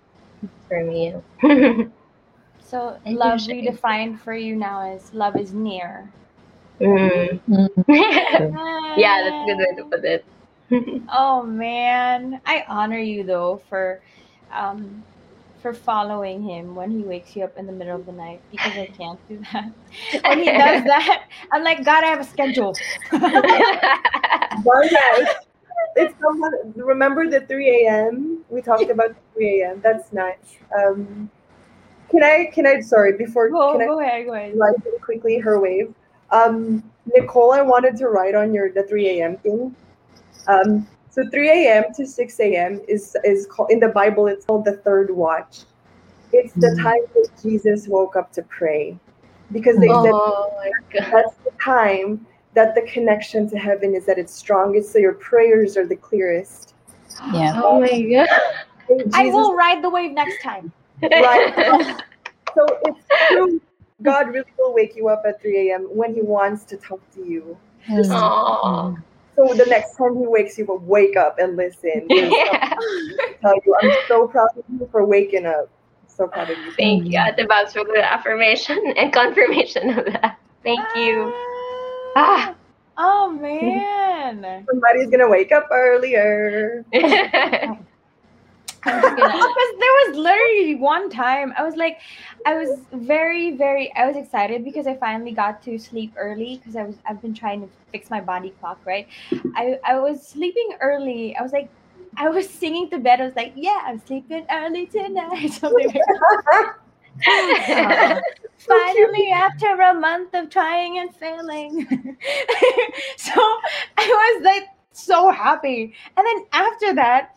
for 0.69 0.83
me. 0.85 1.15
So 2.59 2.99
I 3.07 3.11
love 3.11 3.43
redefined 3.43 4.19
for 4.19 4.35
you 4.35 4.55
now 4.57 4.93
is 4.93 5.13
love 5.15 5.37
is 5.37 5.53
near. 5.53 6.13
Mm. 6.81 7.41
yeah, 8.97 9.23
that's 9.23 9.41
a 9.43 9.45
good 9.45 9.59
way 9.59 9.75
to 9.77 9.85
put 9.85 10.05
it. 10.05 10.25
Oh 11.13 11.43
man, 11.43 12.41
I 12.47 12.65
honor 12.69 12.99
you 12.99 13.25
though 13.25 13.61
for, 13.69 14.01
um, 14.53 15.05
for 15.65 15.73
following 15.73 16.43
him 16.43 16.75
when 16.75 16.91
he 16.91 16.99
wakes 16.99 17.35
you 17.35 17.43
up 17.43 17.57
in 17.57 17.65
the 17.65 17.73
middle 17.73 17.97
of 17.97 18.05
the 18.05 18.13
night 18.13 18.39
because 18.51 18.77
I 18.77 18.85
can't 18.85 19.19
do 19.27 19.43
that. 19.51 19.73
When 20.29 20.41
he 20.41 20.45
does 20.45 20.85
that, 20.85 21.23
I'm 21.53 21.65
like, 21.65 21.83
God, 21.87 22.05
I 22.05 22.09
have 22.09 22.21
a 22.21 22.25
schedule. 22.25 22.75
Guys. 23.11 23.23
it's 25.97 26.15
someone. 26.21 26.53
Remember 26.77 27.31
the 27.31 27.47
3 27.47 27.87
a.m. 27.87 28.45
We 28.51 28.61
talked 28.61 28.91
about 28.91 29.17
3 29.33 29.63
a.m. 29.63 29.81
That's 29.83 30.13
nice. 30.13 30.59
Um, 30.79 31.31
can 32.11 32.23
I? 32.23 32.51
Can 32.53 32.67
I? 32.67 32.83
Sorry, 32.83 33.17
before 33.17 33.49
Go, 33.49 33.73
can 33.73 33.89
I 33.89 34.03
ahead, 34.03 34.27
go 34.27 34.35
ahead. 34.35 34.55
quickly 35.01 35.39
her 35.39 35.59
wave? 35.59 35.95
Um, 36.31 36.85
Nicole, 37.07 37.53
I 37.53 37.63
wanted 37.63 37.97
to 37.97 38.09
write 38.09 38.35
on 38.35 38.53
your 38.53 38.71
the 38.71 38.83
3 38.83 39.19
a.m. 39.19 39.39
thing. 39.39 39.75
Um, 40.47 40.87
so 41.15 41.23
3 41.31 41.49
a.m. 41.67 41.85
to 41.95 42.07
6 42.07 42.41
a.m. 42.41 42.81
is 42.89 43.17
is 43.25 43.47
called 43.47 43.71
in 43.71 43.79
the 43.79 43.89
Bible. 43.89 44.27
It's 44.27 44.45
called 44.45 44.65
the 44.65 44.79
third 44.79 45.11
watch. 45.11 45.61
It's 46.33 46.55
the 46.55 46.69
Mhm. 46.77 46.83
time 46.83 47.05
that 47.15 47.29
Jesus 47.41 47.87
woke 47.87 48.17
up 48.17 48.33
to 48.33 48.43
pray, 48.43 48.99
because 49.53 49.79
they 49.79 49.89
said 49.89 50.13
oh 50.15 50.53
my 50.57 50.73
god. 50.93 51.11
that's 51.13 51.35
the 51.45 51.53
time 51.63 52.27
that 52.55 52.75
the 52.75 52.83
connection 52.83 53.49
to 53.51 53.57
heaven 53.59 53.95
is 53.95 54.09
at 54.09 54.19
its 54.19 54.35
strongest. 54.35 54.93
So 54.93 54.99
your 54.99 55.15
prayers 55.15 55.77
are 55.77 55.87
the 55.87 55.97
clearest. 55.97 56.75
Yeah. 57.33 57.61
Oh 57.63 57.81
my 57.81 58.03
god. 58.03 58.29
And 58.89 59.15
I 59.15 59.27
will 59.27 59.55
ride 59.55 59.83
the 59.83 59.91
wave 59.91 60.13
next 60.13 60.41
time. 60.43 60.73
Right. 61.03 61.55
So 62.55 62.79
it's 62.85 63.07
true. 63.29 63.61
God 64.03 64.29
really 64.29 64.53
will 64.59 64.73
wake 64.73 64.95
you 64.95 65.09
up 65.09 65.25
at 65.27 65.43
3 65.43 65.71
a.m. 65.71 65.89
when 65.91 66.15
He 66.15 66.23
wants 66.23 66.63
to 66.67 66.77
talk 66.77 67.01
to 67.15 67.21
you. 67.25 67.59
Mm. 67.89 69.03
Aw. 69.39 69.47
So 69.49 69.55
the 69.55 69.67
next 69.69 69.97
time 69.97 70.17
He 70.19 70.27
wakes 70.27 70.59
you 70.59 70.67
up, 70.73 70.83
wake 70.83 71.17
up 71.17 71.37
and 71.39 71.57
listen. 71.57 72.07
Yeah. 72.09 72.75
tell 73.43 73.55
you. 73.65 73.77
I'm 73.83 73.91
so 74.09 74.27
proud 74.29 74.49
of 74.57 74.65
you 74.69 74.89
for 74.91 75.05
waking 75.05 75.47
up. 75.47 75.69
So 76.07 76.27
proud 76.29 76.51
of 76.51 76.59
you. 76.59 76.73
Thank 76.73 77.07
you, 77.11 77.21
Ate 77.21 77.49
Babs, 77.49 77.73
for 77.73 77.85
the 77.85 78.03
affirmation 78.03 78.79
and 78.97 79.13
confirmation 79.13 79.99
of 79.99 80.05
that. 80.07 80.39
Thank 80.63 80.81
you. 80.97 81.33
Ah. 82.17 82.55
Oh 82.97 83.29
man. 83.31 84.65
Somebody's 84.71 85.11
gonna 85.11 85.29
wake 85.29 85.53
up 85.53 85.69
earlier. 85.71 86.85
I'm 88.87 89.01
just 89.03 89.17
gonna 89.17 89.33
because 89.33 89.73
there 89.79 89.95
was 90.07 90.17
literally 90.17 90.75
one 90.77 91.11
time 91.11 91.53
I 91.57 91.63
was 91.63 91.77
like 91.77 92.01
I 92.47 92.55
was 92.55 92.81
very 92.93 93.57
very 93.57 93.95
I 93.95 94.07
was 94.07 94.17
excited 94.17 94.65
because 94.65 94.87
I 94.87 94.97
finally 94.97 95.33
got 95.33 95.63
to 95.65 95.79
sleep 95.79 96.13
early 96.17 96.59
because 96.59 96.77
I 96.77 96.85
was 96.85 96.97
I've 97.09 97.21
been 97.23 97.35
trying 97.35 97.63
to 97.63 97.69
fix 97.93 98.11
my 98.11 98.21
body 98.21 98.51
clock 98.61 98.79
right? 98.85 99.09
I 99.57 99.79
I 99.85 99.99
was 99.99 100.27
sleeping 100.27 100.77
early. 100.81 101.37
I 101.37 101.43
was 101.43 101.53
like 101.53 101.69
I 102.17 102.29
was 102.29 102.49
singing 102.49 102.91
to 102.91 102.99
bed. 102.99 103.21
I 103.21 103.25
was 103.25 103.37
like 103.37 103.53
yeah 103.57 103.81
I'm 103.85 104.05
sleeping 104.07 104.47
early 104.51 104.87
tonight. 104.87 105.49
Something 105.53 105.87
like 105.87 106.05
that. 106.51 106.77
finally 108.59 109.31
after 109.31 109.81
a 109.81 109.95
month 109.95 110.35
of 110.35 110.51
trying 110.51 110.99
and 110.99 111.15
failing. 111.15 111.87
So 113.17 113.33
I 113.97 114.07
was 114.37 114.45
like 114.45 114.69
so 114.93 115.31
happy. 115.31 115.95
And 116.17 116.27
then 116.27 116.47
after 116.53 116.95
that 116.95 117.37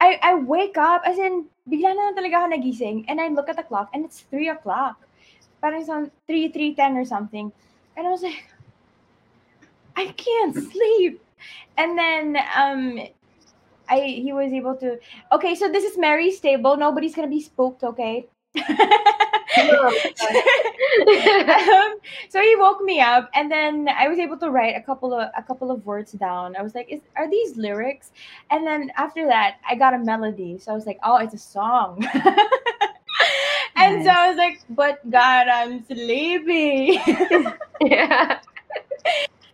I, 0.00 0.18
I 0.22 0.34
wake 0.34 0.76
up, 0.76 1.02
as 1.06 1.18
in, 1.18 1.46
bigla 1.68 1.96
na 1.96 2.12
talaga 2.12 2.44
ako 2.44 2.52
nagising, 2.52 3.04
and 3.08 3.20
I 3.20 3.28
look 3.28 3.48
at 3.48 3.56
the 3.56 3.62
clock, 3.62 3.88
and 3.94 4.04
it's 4.04 4.20
3 4.28 4.48
o'clock. 4.48 5.00
Parang 5.60 5.84
some 5.84 6.10
3, 6.26 6.52
3.10 6.52 7.00
or 7.00 7.04
something. 7.04 7.52
And 7.96 8.06
I 8.06 8.10
was 8.10 8.22
like, 8.22 8.44
I 9.96 10.12
can't 10.12 10.54
sleep. 10.54 11.22
And 11.76 11.98
then, 11.98 12.36
um, 12.54 13.00
I 13.88 14.00
he 14.00 14.32
was 14.32 14.52
able 14.52 14.76
to, 14.76 14.98
okay, 15.32 15.54
so 15.54 15.70
this 15.70 15.84
is 15.84 15.96
Mary's 15.96 16.40
table. 16.40 16.76
Nobody's 16.76 17.14
gonna 17.14 17.28
be 17.28 17.40
spooked, 17.40 17.84
okay? 17.84 18.26
um, 19.58 19.94
so 22.28 22.40
he 22.40 22.56
woke 22.56 22.82
me 22.82 23.00
up 23.00 23.30
and 23.34 23.50
then 23.50 23.88
I 23.88 24.08
was 24.08 24.18
able 24.18 24.36
to 24.38 24.50
write 24.50 24.76
a 24.76 24.82
couple 24.82 25.14
of 25.14 25.30
a 25.36 25.42
couple 25.42 25.70
of 25.70 25.84
words 25.86 26.12
down. 26.12 26.56
I 26.56 26.62
was 26.62 26.74
like, 26.74 26.90
Is, 26.90 27.00
are 27.16 27.30
these 27.30 27.56
lyrics? 27.56 28.10
And 28.50 28.66
then 28.66 28.90
after 28.96 29.26
that, 29.26 29.56
I 29.68 29.74
got 29.74 29.94
a 29.94 29.98
melody. 29.98 30.58
So 30.58 30.72
I 30.72 30.74
was 30.74 30.86
like, 30.86 30.98
oh, 31.02 31.16
it's 31.16 31.34
a 31.34 31.38
song. 31.38 32.06
and 33.76 34.04
so 34.04 34.10
I 34.10 34.28
was 34.28 34.36
like, 34.36 34.60
but 34.70 35.08
God, 35.10 35.48
I'm 35.48 35.84
sleepy. 35.84 37.00
yeah. 37.80 38.40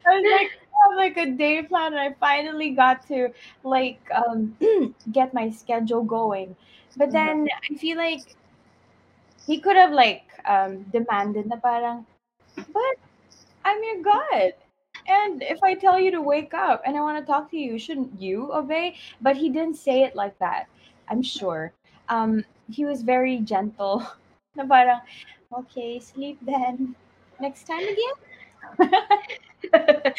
I 0.06 0.10
was 0.10 0.40
like, 0.40 0.50
I 0.50 0.88
have 0.88 0.96
like 0.96 1.16
a 1.16 1.30
day 1.30 1.62
plan, 1.62 1.92
and 1.92 2.00
I 2.00 2.14
finally 2.18 2.70
got 2.70 3.06
to 3.08 3.28
like 3.62 4.00
um 4.14 4.56
get 5.12 5.32
my 5.32 5.50
schedule 5.50 6.02
going. 6.02 6.56
But 6.96 7.12
then 7.12 7.48
I 7.70 7.74
feel 7.76 7.96
like 7.96 8.36
he 9.46 9.58
could 9.58 9.76
have 9.76 9.92
like 9.92 10.24
um 10.44 10.84
demanded 10.92 11.46
na 11.46 11.56
parang, 11.56 12.06
but 12.56 12.96
I'm 13.64 13.82
your 13.82 14.02
God. 14.02 14.54
And 15.08 15.42
if 15.42 15.58
I 15.62 15.74
tell 15.74 15.98
you 15.98 16.10
to 16.12 16.22
wake 16.22 16.54
up 16.54 16.82
and 16.86 16.96
I 16.96 17.00
want 17.00 17.18
to 17.18 17.26
talk 17.26 17.50
to 17.50 17.56
you, 17.58 17.78
shouldn't 17.78 18.20
you 18.20 18.52
obey? 18.52 18.94
But 19.20 19.36
he 19.36 19.50
didn't 19.50 19.76
say 19.76 20.02
it 20.02 20.14
like 20.14 20.38
that. 20.38 20.66
I'm 21.08 21.22
sure. 21.22 21.72
Um, 22.08 22.44
he 22.70 22.84
was 22.84 23.02
very 23.02 23.38
gentle. 23.38 24.06
Na 24.56 24.64
parang, 24.64 25.00
okay, 25.50 25.98
sleep 25.98 26.38
then. 26.42 26.94
Next 27.40 27.66
time 27.66 27.82
again. 27.82 28.14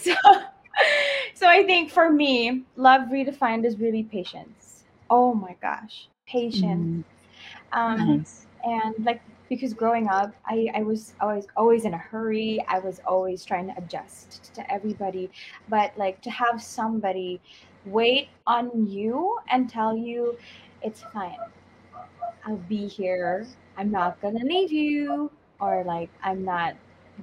so, 0.00 0.14
so 1.34 1.46
I 1.46 1.62
think 1.64 1.90
for 1.90 2.10
me, 2.10 2.64
love 2.76 3.08
redefined 3.12 3.66
is 3.66 3.78
really 3.78 4.04
patience. 4.04 4.84
Oh 5.10 5.34
my 5.34 5.56
gosh, 5.60 6.08
patience. 6.26 7.04
Mm. 7.04 7.04
Um, 7.72 8.16
Nice. 8.18 8.46
And 8.64 8.94
like 9.04 9.22
because 9.48 9.74
growing 9.74 10.08
up 10.08 10.34
I, 10.46 10.68
I 10.74 10.82
was 10.82 11.14
always 11.20 11.46
always 11.56 11.84
in 11.84 11.94
a 11.94 11.98
hurry. 11.98 12.64
I 12.68 12.78
was 12.78 13.00
always 13.06 13.44
trying 13.44 13.68
to 13.68 13.78
adjust 13.78 14.52
to 14.54 14.72
everybody. 14.72 15.30
But 15.68 15.92
like 15.96 16.20
to 16.22 16.30
have 16.30 16.62
somebody 16.62 17.40
wait 17.84 18.28
on 18.46 18.86
you 18.86 19.38
and 19.50 19.68
tell 19.68 19.96
you 19.96 20.36
it's 20.82 21.02
fine. 21.12 21.38
I'll 22.46 22.56
be 22.56 22.86
here. 22.88 23.46
I'm 23.76 23.90
not 23.90 24.20
gonna 24.20 24.44
leave 24.44 24.72
you. 24.72 25.30
Or 25.60 25.84
like 25.84 26.10
i'm 26.22 26.44
not 26.44 26.74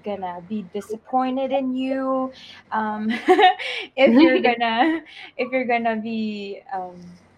gonna 0.04 0.42
be 0.48 0.64
disappointed 0.74 1.52
in 1.52 1.76
you. 1.76 2.32
Um 2.72 3.10
if 3.96 4.18
you're 4.20 4.40
gonna 4.42 5.02
if 5.38 5.52
you're 5.52 5.66
gonna 5.66 5.98
be 5.98 6.62
um 6.74 6.96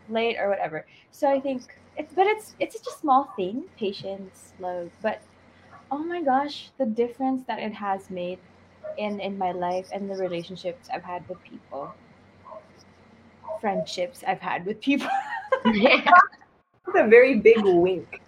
late 0.10 0.38
or 0.40 0.50
whatever. 0.50 0.86
So 1.12 1.30
i 1.32 1.40
think 1.40 1.64
it's 1.98 2.14
but 2.14 2.28
it's 2.28 2.56
it's 2.60 2.76
such 2.78 2.88
a 2.88 2.98
small 3.00 3.26
thing 3.36 3.64
patience 3.78 4.54
love 4.60 4.90
but 5.02 5.22
oh 5.92 6.00
my 6.00 6.22
gosh 6.22 6.70
the 6.78 6.86
difference 6.86 7.44
that 7.48 7.60
it 7.60 7.74
has 7.74 8.10
made 8.10 8.40
in 8.98 9.20
in 9.20 9.38
my 9.38 9.52
life 9.52 9.88
and 9.94 10.10
the 10.10 10.16
relationships 10.16 10.90
i've 10.94 11.04
had 11.04 11.28
with 11.30 11.42
people 11.44 11.94
friendships 13.60 14.24
i've 14.28 14.40
had 14.42 14.66
with 14.66 14.80
people 14.82 15.08
yeah. 15.74 16.10
It's 16.88 17.00
a 17.00 17.08
very 17.08 17.40
big 17.40 17.64
wink. 17.64 18.22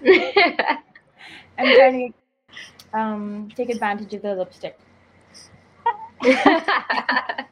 i'm 0.06 1.74
trying 1.76 2.12
to 2.12 2.98
um 2.98 3.48
take 3.54 3.70
advantage 3.70 4.12
of 4.14 4.22
the 4.22 4.34
lipstick 4.34 4.78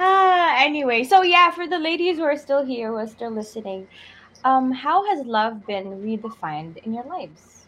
ah 0.00 0.54
anyway 0.58 1.02
so 1.02 1.22
yeah 1.22 1.50
for 1.50 1.66
the 1.66 1.78
ladies 1.78 2.16
who 2.16 2.24
are 2.24 2.36
still 2.36 2.64
here 2.64 2.88
who 2.88 2.96
are 2.96 3.06
still 3.06 3.30
listening 3.30 3.86
um 4.44 4.70
how 4.70 5.04
has 5.08 5.24
love 5.26 5.66
been 5.66 5.86
redefined 6.02 6.76
in 6.84 6.92
your 6.92 7.04
lives 7.04 7.66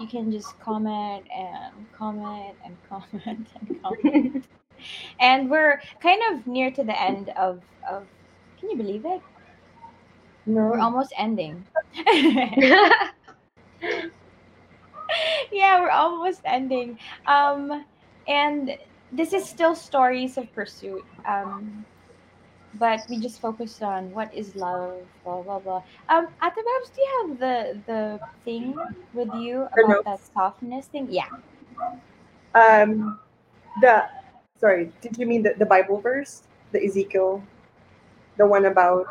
you 0.00 0.06
can 0.06 0.32
just 0.32 0.58
comment 0.60 1.24
and 1.34 1.72
comment 1.96 2.56
and 2.64 2.76
comment 2.88 3.48
and 3.60 3.82
comment 3.82 4.44
and 5.20 5.50
we're 5.50 5.80
kind 6.00 6.22
of 6.32 6.46
near 6.46 6.70
to 6.70 6.82
the 6.82 7.00
end 7.00 7.28
of 7.30 7.60
of 7.88 8.06
can 8.58 8.70
you 8.70 8.76
believe 8.76 9.04
it 9.04 9.20
No. 10.46 10.62
we're 10.70 10.80
almost 10.80 11.12
ending 11.18 11.64
yeah, 15.52 15.80
we're 15.80 15.90
almost 15.90 16.40
ending. 16.44 16.98
Um, 17.26 17.84
and 18.26 18.76
this 19.14 19.32
is 19.32 19.44
still 19.48 19.74
stories 19.74 20.36
of 20.36 20.52
pursuit. 20.52 21.04
Um, 21.26 21.84
but 22.78 23.00
we 23.08 23.18
just 23.18 23.40
focused 23.40 23.82
on 23.82 24.10
what 24.10 24.34
is 24.34 24.56
love, 24.56 24.98
blah 25.22 25.42
blah 25.42 25.58
blah. 25.60 25.82
Um, 26.08 26.26
Ate 26.42 26.54
Babs, 26.54 26.90
do 26.90 27.00
you 27.00 27.10
have 27.22 27.38
the 27.38 27.78
the 27.86 28.20
thing 28.44 28.74
with 29.14 29.32
you 29.34 29.68
about 29.78 30.04
that 30.04 30.20
softness 30.34 30.86
thing? 30.86 31.06
Yeah. 31.10 31.28
Um, 32.54 33.18
the 33.80 34.04
sorry, 34.58 34.92
did 35.00 35.16
you 35.18 35.26
mean 35.26 35.42
the, 35.42 35.54
the 35.56 35.66
Bible 35.66 36.00
verse, 36.00 36.42
the 36.72 36.84
Ezekiel, 36.84 37.42
the 38.36 38.46
one 38.46 38.64
about? 38.66 39.06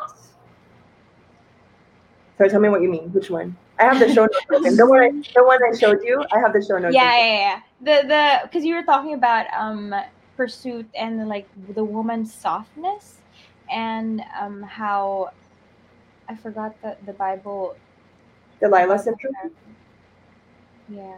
Sorry, 2.36 2.50
tell 2.50 2.60
me 2.60 2.68
what 2.68 2.82
you 2.82 2.90
mean. 2.90 3.12
Which 3.12 3.30
one? 3.30 3.56
I 3.78 3.84
have 3.84 3.98
the 3.98 4.12
show 4.12 4.22
notes 4.22 4.46
open. 4.52 4.76
The 4.76 4.86
one, 4.86 5.02
I, 5.02 5.10
the 5.34 5.44
one 5.44 5.58
I 5.62 5.76
showed 5.76 5.98
you. 6.04 6.24
I 6.32 6.38
have 6.38 6.52
the 6.52 6.64
show 6.64 6.78
notes. 6.78 6.94
Yeah, 6.94 7.02
open. 7.02 7.18
yeah, 7.18 7.38
yeah. 7.38 7.60
The 7.80 8.08
the 8.08 8.40
because 8.44 8.64
you 8.64 8.74
were 8.74 8.84
talking 8.84 9.14
about 9.14 9.46
um 9.52 9.94
pursuit 10.36 10.86
and 10.96 11.28
like 11.28 11.48
the 11.74 11.84
woman's 11.84 12.32
softness 12.34 13.18
and 13.70 14.22
um 14.40 14.62
how 14.62 15.30
I 16.28 16.36
forgot 16.36 16.80
the 16.82 16.96
the 17.04 17.12
Bible. 17.12 17.74
Delilah 18.60 18.98
syndrome. 18.98 19.34
Yeah. 20.88 21.16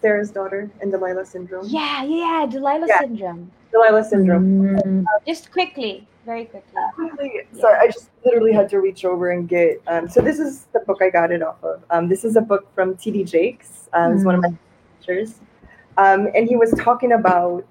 Sarah's 0.00 0.30
daughter 0.30 0.70
and 0.80 0.90
Delilah 0.90 1.24
syndrome. 1.24 1.68
Yeah, 1.68 2.02
yeah, 2.04 2.46
Delilah 2.50 2.86
Yeah. 2.88 3.00
syndrome. 3.00 3.52
Delilah 3.74 4.04
syndrome. 4.04 4.62
Mm. 4.62 5.04
Just 5.26 5.50
quickly, 5.50 6.06
very 6.24 6.44
quickly. 6.44 6.80
Quickly, 6.94 7.40
sorry, 7.58 7.78
I 7.80 7.90
just 7.90 8.10
literally 8.24 8.52
had 8.52 8.68
to 8.70 8.80
reach 8.80 9.04
over 9.04 9.32
and 9.32 9.48
get. 9.48 9.82
Um, 9.88 10.08
so 10.08 10.20
this 10.20 10.38
is 10.38 10.66
the 10.72 10.80
book 10.80 10.98
I 11.02 11.10
got 11.10 11.32
it 11.32 11.42
off 11.42 11.62
of. 11.64 11.82
Um, 11.90 12.08
this 12.08 12.24
is 12.24 12.36
a 12.36 12.40
book 12.40 12.72
from 12.74 12.96
T.D. 12.96 13.24
Jakes. 13.24 13.88
Um, 13.92 14.14
It's 14.14 14.24
one 14.24 14.36
of 14.36 14.42
my 14.42 14.52
teachers, 15.00 15.40
um, 15.96 16.28
and 16.36 16.48
he 16.48 16.54
was 16.54 16.72
talking 16.78 17.12
about 17.12 17.66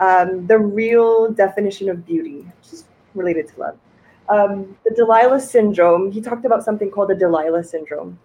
um, 0.00 0.46
the 0.48 0.58
real 0.58 1.30
definition 1.30 1.88
of 1.88 2.04
beauty, 2.04 2.40
which 2.40 2.72
is 2.72 2.84
related 3.14 3.48
to 3.48 3.60
love. 3.60 3.78
Um, 4.28 4.76
the 4.84 4.94
Delilah 4.96 5.40
syndrome. 5.40 6.10
He 6.10 6.20
talked 6.20 6.44
about 6.44 6.64
something 6.64 6.90
called 6.90 7.10
the 7.10 7.14
Delilah 7.14 7.62
syndrome. 7.62 8.18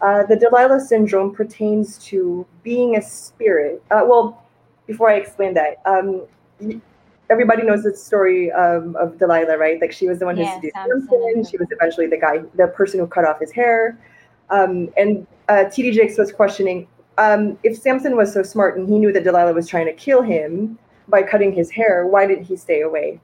Uh, 0.00 0.24
the 0.26 0.34
Delilah 0.34 0.80
syndrome 0.80 1.32
pertains 1.32 1.98
to 2.06 2.44
being 2.64 2.96
a 2.96 3.02
spirit. 3.02 3.80
Uh, 3.92 4.02
well, 4.04 4.42
before 4.86 5.10
I 5.10 5.14
explain 5.14 5.54
that, 5.54 5.80
um, 5.86 6.26
everybody 7.30 7.62
knows 7.62 7.82
the 7.82 7.94
story 7.96 8.50
um, 8.52 8.96
of 8.96 9.18
Delilah, 9.18 9.56
right? 9.58 9.80
Like 9.80 9.92
she 9.92 10.08
was 10.08 10.18
the 10.18 10.26
one 10.26 10.36
who 10.36 10.42
Yeah, 10.42 10.60
seduced 10.60 10.74
Samson. 10.74 11.44
She 11.50 11.56
was 11.56 11.68
eventually 11.70 12.06
the 12.06 12.18
guy, 12.18 12.42
the 12.56 12.68
person 12.68 13.00
who 13.00 13.06
cut 13.06 13.24
off 13.24 13.40
his 13.40 13.52
hair. 13.52 13.98
Um, 14.50 14.90
and 14.96 15.26
uh, 15.48 15.64
T.D. 15.64 15.92
Jakes 15.92 16.18
was 16.18 16.30
questioning 16.32 16.86
um, 17.18 17.58
if 17.62 17.76
Samson 17.76 18.16
was 18.16 18.32
so 18.32 18.42
smart 18.42 18.78
and 18.78 18.88
he 18.88 18.98
knew 18.98 19.12
that 19.12 19.24
Delilah 19.24 19.52
was 19.52 19.68
trying 19.68 19.86
to 19.86 19.92
kill 19.92 20.22
him 20.22 20.78
by 21.08 21.22
cutting 21.22 21.52
his 21.52 21.70
hair, 21.70 22.06
why 22.06 22.26
didn't 22.26 22.44
he 22.44 22.56
stay 22.56 22.82
away? 22.82 23.20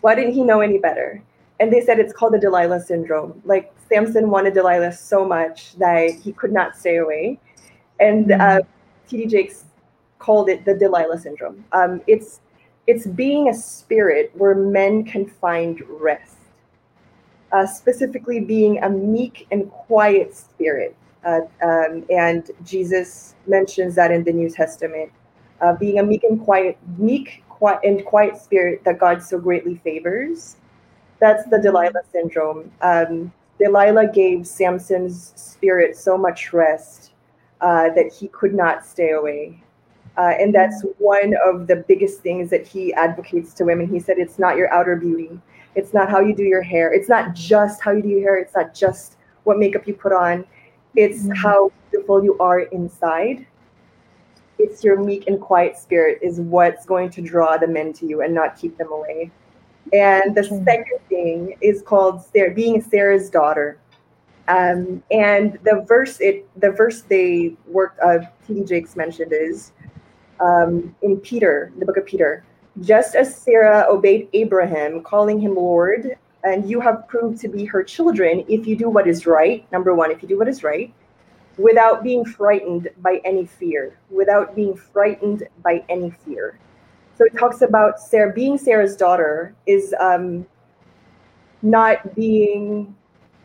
Why 0.00 0.14
didn't 0.14 0.34
he 0.34 0.42
know 0.42 0.60
any 0.60 0.78
better? 0.78 1.22
And 1.60 1.72
they 1.72 1.80
said 1.80 1.98
it's 1.98 2.12
called 2.12 2.34
the 2.34 2.38
Delilah 2.38 2.80
syndrome. 2.80 3.40
Like 3.44 3.72
Samson 3.88 4.28
wanted 4.28 4.54
Delilah 4.54 4.92
so 4.92 5.24
much 5.24 5.76
that 5.76 6.10
he 6.10 6.32
could 6.32 6.52
not 6.52 6.76
stay 6.76 6.96
away. 6.96 7.38
And 8.00 8.32
uh, 8.32 8.60
T.D. 9.08 9.26
Jakes 9.26 9.64
called 10.24 10.48
it 10.48 10.64
the 10.64 10.74
Delilah 10.74 11.18
syndrome. 11.18 11.64
Um, 11.72 12.00
it's 12.06 12.40
it's 12.86 13.06
being 13.06 13.48
a 13.48 13.54
spirit 13.54 14.30
where 14.34 14.54
men 14.54 15.04
can 15.04 15.26
find 15.26 15.82
rest. 15.88 16.36
Uh, 17.52 17.66
specifically, 17.66 18.40
being 18.40 18.82
a 18.82 18.88
meek 18.88 19.46
and 19.50 19.70
quiet 19.70 20.34
spirit. 20.34 20.96
Uh, 21.24 21.40
um, 21.62 22.04
and 22.10 22.50
Jesus 22.64 23.34
mentions 23.46 23.94
that 23.94 24.10
in 24.10 24.24
the 24.24 24.32
New 24.32 24.50
Testament. 24.50 25.10
Uh, 25.60 25.72
being 25.74 25.98
a 25.98 26.02
meek 26.02 26.24
and 26.24 26.40
quiet, 26.40 26.76
meek 26.98 27.44
quiet, 27.48 27.80
and 27.84 28.04
quiet 28.04 28.36
spirit 28.36 28.82
that 28.84 28.98
God 28.98 29.22
so 29.22 29.38
greatly 29.38 29.76
favors. 29.76 30.56
That's 31.20 31.48
the 31.48 31.58
Delilah 31.58 32.02
syndrome. 32.12 32.70
Um, 32.82 33.32
Delilah 33.58 34.08
gave 34.12 34.46
Samson's 34.46 35.32
spirit 35.36 35.96
so 35.96 36.18
much 36.18 36.52
rest 36.52 37.12
uh, 37.60 37.90
that 37.94 38.12
he 38.12 38.28
could 38.28 38.52
not 38.52 38.84
stay 38.84 39.12
away. 39.12 39.63
Uh, 40.16 40.32
and 40.38 40.54
that's 40.54 40.84
one 40.98 41.34
of 41.44 41.66
the 41.66 41.76
biggest 41.88 42.20
things 42.20 42.48
that 42.50 42.66
he 42.66 42.94
advocates 42.94 43.52
to 43.54 43.64
women. 43.64 43.88
He 43.88 43.98
said, 43.98 44.18
It's 44.18 44.38
not 44.38 44.56
your 44.56 44.72
outer 44.72 44.96
beauty, 44.96 45.40
it's 45.74 45.92
not 45.92 46.08
how 46.10 46.20
you 46.20 46.34
do 46.34 46.44
your 46.44 46.62
hair, 46.62 46.92
it's 46.92 47.08
not 47.08 47.34
just 47.34 47.82
how 47.82 47.90
you 47.92 48.02
do 48.02 48.08
your 48.08 48.20
hair, 48.20 48.36
it's 48.36 48.54
not 48.54 48.74
just 48.74 49.16
what 49.42 49.58
makeup 49.58 49.86
you 49.86 49.94
put 49.94 50.12
on, 50.12 50.44
it's 50.94 51.26
Mhm. 51.26 51.36
how 51.36 51.72
beautiful 51.90 52.22
you 52.22 52.38
are 52.38 52.60
inside. 52.60 53.44
It's 54.58 54.84
your 54.84 55.02
meek 55.02 55.26
and 55.26 55.40
quiet 55.40 55.76
spirit 55.76 56.20
is 56.22 56.40
what's 56.40 56.86
going 56.86 57.10
to 57.10 57.20
draw 57.20 57.56
the 57.56 57.66
men 57.66 57.92
to 57.94 58.06
you 58.06 58.22
and 58.22 58.32
not 58.32 58.56
keep 58.56 58.78
them 58.78 58.92
away. 58.92 59.32
And 59.92 60.34
the 60.34 60.44
Okay. 60.44 60.64
second 60.64 60.98
thing 61.08 61.56
is 61.60 61.82
called 61.82 62.22
Sarah, 62.22 62.54
being 62.54 62.80
Sarah's 62.80 63.30
daughter. 63.30 63.78
Um, 64.46 65.02
and 65.10 65.58
the 65.64 65.84
verse 65.88 66.20
it 66.20 66.46
the 66.60 66.70
verse 66.70 67.02
they 67.02 67.56
worked 67.66 67.98
uh, 68.00 68.18
T.D. 68.46 68.64
Jakes 68.64 68.94
mentioned 68.94 69.32
is 69.32 69.72
um, 70.40 70.94
in 71.02 71.18
Peter, 71.18 71.72
the 71.78 71.86
book 71.86 71.96
of 71.96 72.06
Peter. 72.06 72.44
Just 72.80 73.14
as 73.14 73.34
Sarah 73.34 73.86
obeyed 73.88 74.28
Abraham, 74.32 75.02
calling 75.02 75.38
him 75.40 75.54
Lord, 75.54 76.16
and 76.42 76.68
you 76.68 76.80
have 76.80 77.06
proved 77.08 77.40
to 77.40 77.48
be 77.48 77.64
her 77.64 77.82
children 77.82 78.44
if 78.48 78.66
you 78.66 78.76
do 78.76 78.90
what 78.90 79.06
is 79.06 79.26
right. 79.26 79.70
Number 79.72 79.94
one, 79.94 80.10
if 80.10 80.22
you 80.22 80.28
do 80.28 80.38
what 80.38 80.48
is 80.48 80.62
right, 80.62 80.92
without 81.56 82.02
being 82.02 82.24
frightened 82.24 82.88
by 82.98 83.20
any 83.24 83.46
fear, 83.46 83.96
without 84.10 84.54
being 84.54 84.76
frightened 84.76 85.46
by 85.62 85.84
any 85.88 86.10
fear. 86.10 86.58
So 87.16 87.24
it 87.24 87.38
talks 87.38 87.62
about 87.62 88.00
Sarah 88.00 88.32
being 88.32 88.58
Sarah's 88.58 88.96
daughter 88.96 89.54
is 89.66 89.94
um, 90.00 90.44
not 91.62 92.14
being, 92.14 92.94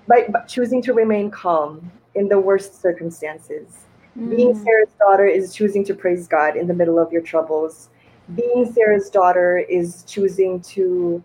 by, 0.07 0.27
choosing 0.47 0.81
to 0.83 0.93
remain 0.93 1.29
calm 1.29 1.91
in 2.15 2.27
the 2.27 2.39
worst 2.39 2.81
circumstances. 2.81 3.85
Being 4.27 4.53
Mm. 4.53 4.63
Sarah's 4.63 4.93
daughter 4.99 5.25
is 5.25 5.53
choosing 5.53 5.85
to 5.85 5.93
praise 5.93 6.27
God 6.27 6.57
in 6.57 6.67
the 6.67 6.73
middle 6.73 6.99
of 6.99 7.11
your 7.11 7.21
troubles. 7.21 7.89
Being 8.35 8.71
Sarah's 8.71 9.09
daughter 9.09 9.57
is 9.57 10.03
choosing 10.03 10.59
to 10.61 11.23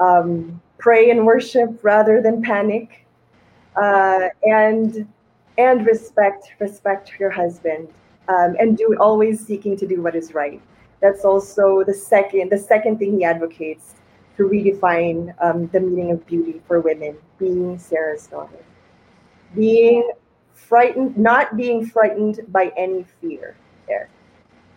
um, 0.00 0.60
pray 0.78 1.10
and 1.10 1.24
worship 1.24 1.78
rather 1.82 2.20
than 2.20 2.42
panic, 2.42 3.06
uh, 3.76 4.28
and 4.44 5.08
and 5.58 5.86
respect 5.86 6.52
respect 6.58 7.12
your 7.18 7.30
husband, 7.30 7.88
um, 8.28 8.56
and 8.58 8.76
do 8.76 8.96
always 9.00 9.44
seeking 9.44 9.76
to 9.78 9.86
do 9.86 10.02
what 10.02 10.14
is 10.14 10.34
right. 10.34 10.60
That's 11.00 11.24
also 11.24 11.82
the 11.84 11.94
second 11.94 12.50
the 12.50 12.58
second 12.58 12.98
thing 12.98 13.18
he 13.18 13.24
advocates 13.24 13.94
to 14.36 14.44
redefine 14.48 15.34
um, 15.42 15.68
the 15.68 15.80
meaning 15.80 16.10
of 16.10 16.26
beauty 16.26 16.60
for 16.66 16.80
women. 16.80 17.16
Being 17.38 17.78
Sarah's 17.78 18.26
daughter, 18.26 18.62
being 19.54 20.10
frightened, 20.68 21.16
not 21.16 21.56
being 21.56 21.84
frightened 21.86 22.40
by 22.48 22.72
any 22.76 23.04
fear. 23.20 23.56
There, 23.88 24.08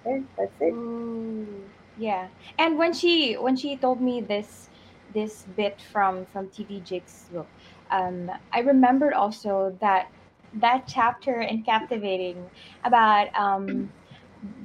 there, 0.05 0.23
that's 0.37 0.51
it. 0.59 0.73
Ooh, 0.73 1.69
yeah. 1.97 2.27
And 2.57 2.77
when 2.77 2.93
she 2.93 3.33
when 3.35 3.55
she 3.55 3.77
told 3.77 4.01
me 4.01 4.21
this 4.21 4.69
this 5.13 5.43
bit 5.55 5.81
from 5.91 6.25
from 6.27 6.49
T.D. 6.49 6.81
Jakes' 6.81 7.29
book, 7.31 7.49
um, 7.91 8.31
I 8.51 8.59
remembered 8.59 9.13
also 9.13 9.77
that 9.81 10.07
that 10.53 10.85
chapter 10.87 11.41
in 11.41 11.63
Captivating 11.63 12.49
about 12.83 13.27
um, 13.35 13.89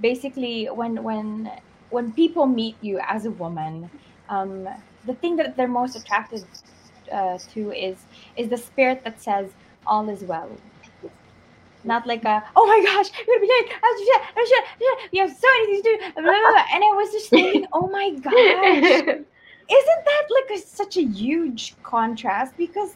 basically 0.01 0.67
when 0.67 1.03
when 1.03 1.51
when 1.91 2.13
people 2.13 2.47
meet 2.47 2.77
you 2.81 3.01
as 3.07 3.27
a 3.27 3.31
woman, 3.31 3.91
um, 4.29 4.69
the 5.05 5.15
thing 5.15 5.37
that 5.37 5.57
they're 5.57 5.69
most 5.69 5.97
attracted 5.97 6.45
uh, 7.13 7.39
to 7.53 7.73
is 7.73 8.07
is 8.37 8.49
the 8.49 8.57
spirit 8.57 9.03
that 9.05 9.21
says 9.21 9.53
all 9.87 10.09
is 10.09 10.23
well. 10.25 10.61
Not 11.85 12.07
like 12.07 12.25
a 12.25 12.43
oh 12.57 12.67
my 12.67 12.83
gosh, 12.85 13.11
you're 13.27 13.37
gonna 13.37 13.47
be 13.47 13.53
late. 13.53 13.69
Shit, 13.99 14.49
shit, 14.49 14.65
shit, 14.79 15.13
You 15.13 15.23
have 15.23 15.37
so 15.37 15.49
many 15.49 15.67
things 15.67 15.83
to 15.83 15.91
do. 15.91 15.99
blah, 16.15 16.23
blah, 16.23 16.51
blah. 16.51 16.65
And 16.73 16.85
I 16.85 16.93
was 16.97 17.11
just 17.13 17.31
thinking, 17.31 17.67
oh 17.73 17.89
my 17.89 18.11
gosh, 18.11 18.35
isn't 19.71 20.05
that 20.05 20.23
like 20.31 20.59
a, 20.59 20.63
such 20.63 20.97
a 20.97 21.03
huge 21.03 21.75
contrast? 21.83 22.57
Because 22.57 22.95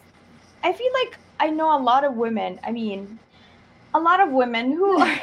I 0.63 0.73
feel 0.73 0.91
like 1.01 1.17
I 1.39 1.49
know 1.49 1.77
a 1.77 1.81
lot 1.81 2.03
of 2.03 2.15
women. 2.15 2.59
I 2.63 2.71
mean, 2.71 3.19
a 3.93 3.99
lot 3.99 4.19
of 4.19 4.31
women 4.31 4.71
who 4.71 4.99
are 5.01 5.19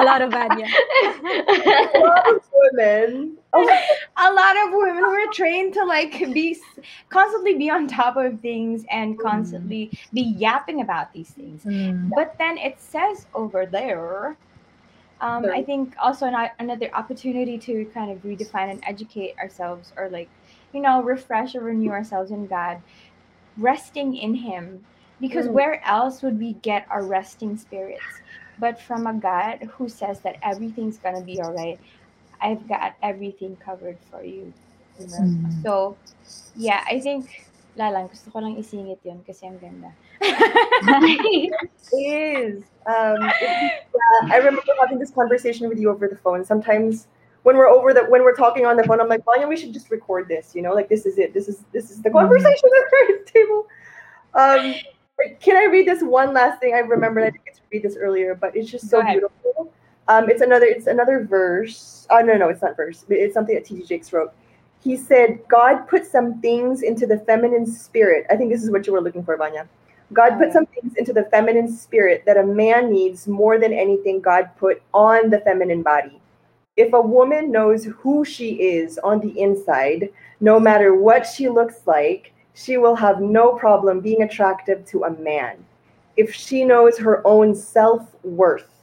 A 0.00 0.04
lot 0.04 0.22
of 0.22 0.30
Vanya. 0.30 0.66
A 1.24 1.98
lot 1.98 2.34
of 2.34 2.40
women. 2.52 3.36
A 3.54 4.32
lot 4.32 4.56
of 4.66 4.72
women 4.72 5.04
were 5.10 5.30
trained 5.32 5.74
to 5.74 5.84
like 5.84 6.12
be 6.32 6.56
constantly 7.10 7.58
be 7.58 7.70
on 7.70 7.86
top 7.86 8.16
of 8.16 8.40
things 8.40 8.84
and 8.90 9.18
constantly 9.18 9.90
be 10.12 10.22
yapping 10.22 10.80
about 10.80 11.12
these 11.12 11.30
things. 11.30 11.64
Mm. 11.64 12.10
But 12.14 12.34
then 12.38 12.56
it 12.58 12.80
says 12.80 13.26
over 13.34 13.66
there, 13.66 14.36
um, 15.20 15.50
I 15.50 15.62
think 15.62 15.94
also 16.00 16.26
an, 16.26 16.50
another 16.58 16.90
opportunity 16.94 17.58
to 17.58 17.84
kind 17.94 18.10
of 18.10 18.18
redefine 18.18 18.70
and 18.70 18.82
educate 18.86 19.36
ourselves 19.38 19.92
or 19.96 20.08
like, 20.10 20.30
you 20.72 20.80
know, 20.80 21.02
refresh 21.02 21.54
or 21.54 21.60
renew 21.60 21.90
ourselves 21.90 22.30
in 22.30 22.46
God, 22.46 22.82
resting 23.56 24.16
in 24.16 24.34
Him. 24.34 24.86
Because 25.20 25.46
Mm. 25.46 25.52
where 25.52 25.86
else 25.86 26.22
would 26.22 26.38
we 26.38 26.54
get 26.54 26.86
our 26.90 27.04
resting 27.04 27.56
spirits? 27.56 28.22
But 28.58 28.80
from 28.80 29.06
a 29.06 29.14
God 29.14 29.62
who 29.74 29.88
says 29.88 30.20
that 30.22 30.36
everything's 30.42 30.98
going 30.98 31.14
to 31.14 31.20
be 31.22 31.40
all 31.40 31.52
right. 31.52 31.80
I've 32.42 32.66
got 32.68 32.94
everything 33.02 33.56
covered 33.56 33.98
for 34.10 34.22
you. 34.22 34.52
Diba? 34.98 35.20
Mm. 35.20 35.62
So, 35.62 35.96
yeah, 36.56 36.84
I 36.86 37.00
think, 37.00 37.46
lalang, 37.78 38.10
gusto 38.10 38.30
ko 38.30 38.40
lang 38.40 38.56
isingit 38.58 38.98
yun 39.06 39.22
kasi 39.24 39.46
ang 39.46 39.56
ganda. 39.56 39.94
it 40.20 41.54
is. 41.94 42.64
Um, 42.84 43.22
it- 43.40 43.86
yeah, 43.94 44.34
I 44.34 44.36
remember 44.38 44.74
having 44.80 44.98
this 44.98 45.10
conversation 45.10 45.68
with 45.68 45.78
you 45.78 45.88
over 45.90 46.08
the 46.08 46.18
phone. 46.18 46.44
Sometimes 46.44 47.06
when 47.42 47.56
we're 47.56 47.68
over 47.68 47.92
the 47.94 48.04
when 48.04 48.22
we're 48.22 48.36
talking 48.36 48.66
on 48.66 48.76
the 48.76 48.84
phone, 48.84 49.00
I'm 49.00 49.08
like, 49.08 49.24
Vanya, 49.24 49.48
we 49.48 49.56
should 49.56 49.72
just 49.72 49.90
record 49.90 50.28
this. 50.28 50.54
You 50.54 50.62
know, 50.62 50.74
like 50.74 50.88
this 50.88 51.06
is 51.06 51.18
it. 51.18 51.34
This 51.34 51.48
is 51.48 51.64
this 51.72 51.90
is 51.90 52.02
the 52.02 52.10
conversation 52.10 52.68
at 52.78 53.06
the 53.08 53.30
table. 53.30 53.66
Um, 54.34 54.74
can 55.40 55.56
I 55.56 55.70
read 55.70 55.86
this 55.86 56.02
one 56.02 56.32
last 56.32 56.60
thing? 56.60 56.74
I 56.74 56.78
remembered 56.78 57.24
I 57.24 57.30
didn't 57.30 57.44
get 57.44 57.54
to 57.56 57.60
read 57.70 57.82
this 57.82 57.96
earlier, 57.96 58.34
but 58.34 58.56
it's 58.56 58.70
just 58.70 58.88
so 58.88 59.02
beautiful. 59.02 59.72
Um, 60.12 60.28
it's 60.30 60.42
another 60.42 60.66
it's 60.66 60.86
another 60.88 61.24
verse. 61.24 62.06
Oh 62.10 62.20
no, 62.20 62.34
no, 62.36 62.48
it's 62.50 62.62
not 62.62 62.76
verse. 62.76 63.04
It's 63.08 63.34
something 63.34 63.54
that 63.54 63.64
T.D. 63.64 63.84
Jakes 63.86 64.12
wrote. 64.12 64.32
He 64.82 64.96
said, 64.96 65.40
God 65.48 65.88
put 65.88 66.06
some 66.06 66.40
things 66.40 66.82
into 66.82 67.06
the 67.06 67.18
feminine 67.20 67.66
spirit. 67.66 68.26
I 68.30 68.36
think 68.36 68.52
this 68.52 68.62
is 68.64 68.70
what 68.70 68.86
you 68.86 68.92
were 68.92 69.00
looking 69.00 69.24
for, 69.24 69.36
Vanya. 69.36 69.68
God 70.12 70.38
put 70.38 70.52
some 70.52 70.66
things 70.66 70.94
into 70.96 71.12
the 71.12 71.24
feminine 71.24 71.72
spirit 71.72 72.24
that 72.26 72.36
a 72.36 72.44
man 72.44 72.92
needs 72.92 73.28
more 73.28 73.58
than 73.58 73.72
anything 73.72 74.20
God 74.20 74.50
put 74.58 74.82
on 74.92 75.30
the 75.30 75.40
feminine 75.40 75.82
body. 75.82 76.20
if 76.76 76.92
a 76.94 77.00
woman 77.00 77.50
knows 77.52 77.84
who 77.84 78.24
she 78.24 78.54
is 78.54 78.98
on 78.98 79.20
the 79.20 79.38
inside, 79.40 80.10
no 80.40 80.60
matter 80.60 80.94
what 80.94 81.26
she 81.26 81.48
looks 81.48 81.86
like, 81.86 82.32
she 82.54 82.76
will 82.78 82.96
have 82.96 83.20
no 83.20 83.54
problem 83.54 84.00
being 84.00 84.22
attractive 84.22 84.84
to 84.86 85.04
a 85.04 85.10
man. 85.18 85.64
If 86.16 86.34
she 86.34 86.64
knows 86.64 86.98
her 86.98 87.26
own 87.26 87.54
self 87.54 88.08
worth, 88.24 88.81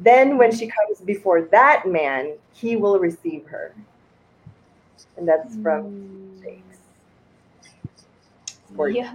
then 0.00 0.38
when 0.38 0.52
she 0.54 0.66
comes 0.68 1.00
before 1.00 1.42
that 1.42 1.86
man, 1.86 2.36
he 2.52 2.76
will 2.76 2.98
receive 2.98 3.46
her. 3.46 3.74
And 5.16 5.26
that's 5.26 5.56
from 5.56 6.38
Jakes. 6.42 6.78
Yeah. 8.90 9.14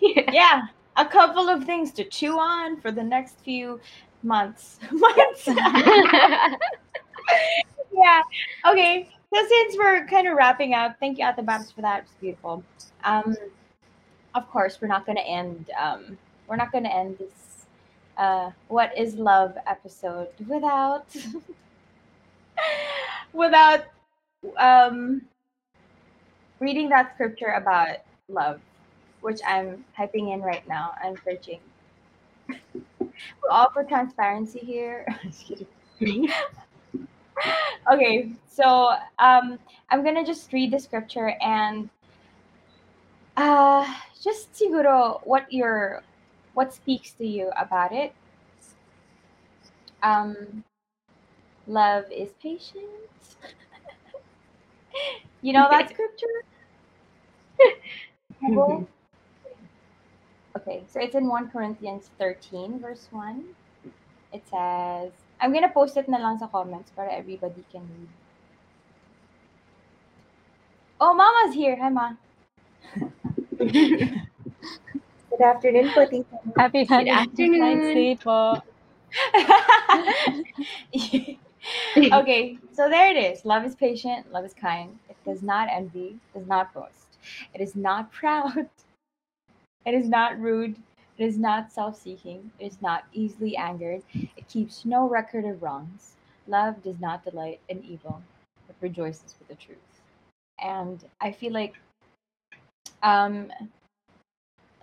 yeah, 0.32 0.62
a 0.96 1.06
couple 1.06 1.48
of 1.48 1.64
things 1.64 1.92
to 1.92 2.04
chew 2.04 2.38
on 2.38 2.80
for 2.80 2.92
the 2.92 3.02
next 3.02 3.40
few 3.40 3.80
months. 4.22 4.78
months. 4.92 5.46
yeah. 7.92 8.22
Okay. 8.66 9.08
So 9.32 9.46
since 9.46 9.76
we're 9.76 10.06
kind 10.06 10.26
of 10.28 10.36
wrapping 10.36 10.74
up, 10.74 10.96
thank 11.00 11.18
you, 11.18 11.26
Ate 11.26 11.44
Babs, 11.44 11.70
for 11.70 11.82
that. 11.82 12.02
It's 12.04 12.12
beautiful. 12.20 12.64
Um, 13.04 13.36
of 14.34 14.48
course, 14.50 14.78
we're 14.80 14.88
not 14.88 15.06
going 15.06 15.16
to 15.16 15.26
end. 15.26 15.70
Um, 15.78 16.18
we're 16.46 16.56
not 16.56 16.72
going 16.72 16.84
to 16.84 16.94
end 16.94 17.18
this 17.18 17.47
uh, 18.18 18.50
"What 18.68 18.96
Is 18.98 19.14
Love" 19.14 19.56
episode 19.66 20.28
without 20.46 21.06
without 23.32 23.84
um, 24.58 25.22
reading 26.60 26.88
that 26.90 27.14
scripture 27.14 27.54
about 27.56 27.98
love, 28.28 28.60
which 29.20 29.40
I'm 29.46 29.84
typing 29.96 30.30
in 30.30 30.42
right 30.42 30.66
now. 30.68 30.92
I'm 31.02 31.14
searching. 31.24 31.60
We're 33.00 33.50
all 33.50 33.70
for 33.72 33.84
transparency 33.84 34.60
here. 34.60 35.06
okay, 37.92 38.32
so 38.46 38.94
um, 39.18 39.58
I'm 39.90 40.04
gonna 40.04 40.24
just 40.24 40.52
read 40.52 40.72
the 40.72 40.80
scripture 40.80 41.34
and 41.40 41.88
uh, 43.36 43.86
just 44.22 44.52
siguro 44.52 45.20
what 45.24 45.52
your 45.52 46.02
what 46.54 46.72
speaks 46.72 47.10
to 47.12 47.26
you 47.26 47.50
about 47.56 47.92
it. 47.92 48.12
Um, 50.02 50.64
love 51.66 52.04
is 52.10 52.30
patient. 52.42 52.82
you 55.42 55.52
know 55.52 55.68
that 55.70 55.90
scripture? 55.90 56.26
okay, 60.56 60.82
so 60.88 61.00
it's 61.00 61.14
in 61.14 61.28
1 61.28 61.50
Corinthians 61.50 62.10
13, 62.18 62.80
verse 62.80 63.08
1. 63.10 63.44
It 64.32 64.42
says, 64.50 65.12
I'm 65.40 65.52
gonna 65.52 65.70
post 65.70 65.96
it 65.96 66.08
na 66.08 66.18
lang 66.18 66.38
sa 66.38 66.46
comments 66.46 66.90
para 66.94 67.12
everybody 67.12 67.64
can 67.72 67.82
read. 67.82 68.08
Oh, 71.00 71.14
Mama's 71.14 71.54
here. 71.54 71.76
Hi, 71.78 71.90
Ma. 71.90 72.14
Good 75.30 75.42
afternoon 75.44 75.92
po, 75.92 76.06
Tita. 76.08 76.40
Happy 76.56 76.84
Good 76.84 77.08
afternoon. 77.08 77.60
Valentine's 77.60 77.94
Day 77.94 78.16
po. 78.16 78.56
okay, 82.16 82.58
so 82.72 82.88
there 82.88 83.10
it 83.12 83.16
is. 83.20 83.44
Love 83.44 83.64
is 83.64 83.74
patient, 83.74 84.32
love 84.32 84.44
is 84.44 84.54
kind. 84.54 84.98
It 85.08 85.16
does 85.24 85.42
not 85.42 85.68
envy, 85.70 86.16
does 86.32 86.46
not 86.46 86.72
boast. 86.72 87.20
It 87.52 87.60
is 87.60 87.76
not 87.76 88.10
proud. 88.20 88.68
It 89.84 89.94
is 89.94 90.08
not 90.08 90.40
rude. 90.40 90.76
It 91.18 91.24
is 91.24 91.36
not 91.36 91.72
self 91.72 92.00
seeking. 92.00 92.50
It 92.58 92.66
is 92.66 92.80
not 92.80 93.04
easily 93.12 93.56
angered. 93.56 94.02
It 94.14 94.48
keeps 94.48 94.84
no 94.84 95.08
record 95.08 95.44
of 95.44 95.62
wrongs. 95.62 96.16
Love 96.46 96.82
does 96.82 97.00
not 97.00 97.24
delight 97.24 97.60
in 97.68 97.84
evil, 97.84 98.22
but 98.66 98.76
rejoices 98.80 99.34
with 99.38 99.48
the 99.48 99.60
truth. 99.60 100.00
And 100.58 101.04
I 101.20 101.32
feel 101.32 101.52
like 101.52 101.74
um 103.02 103.52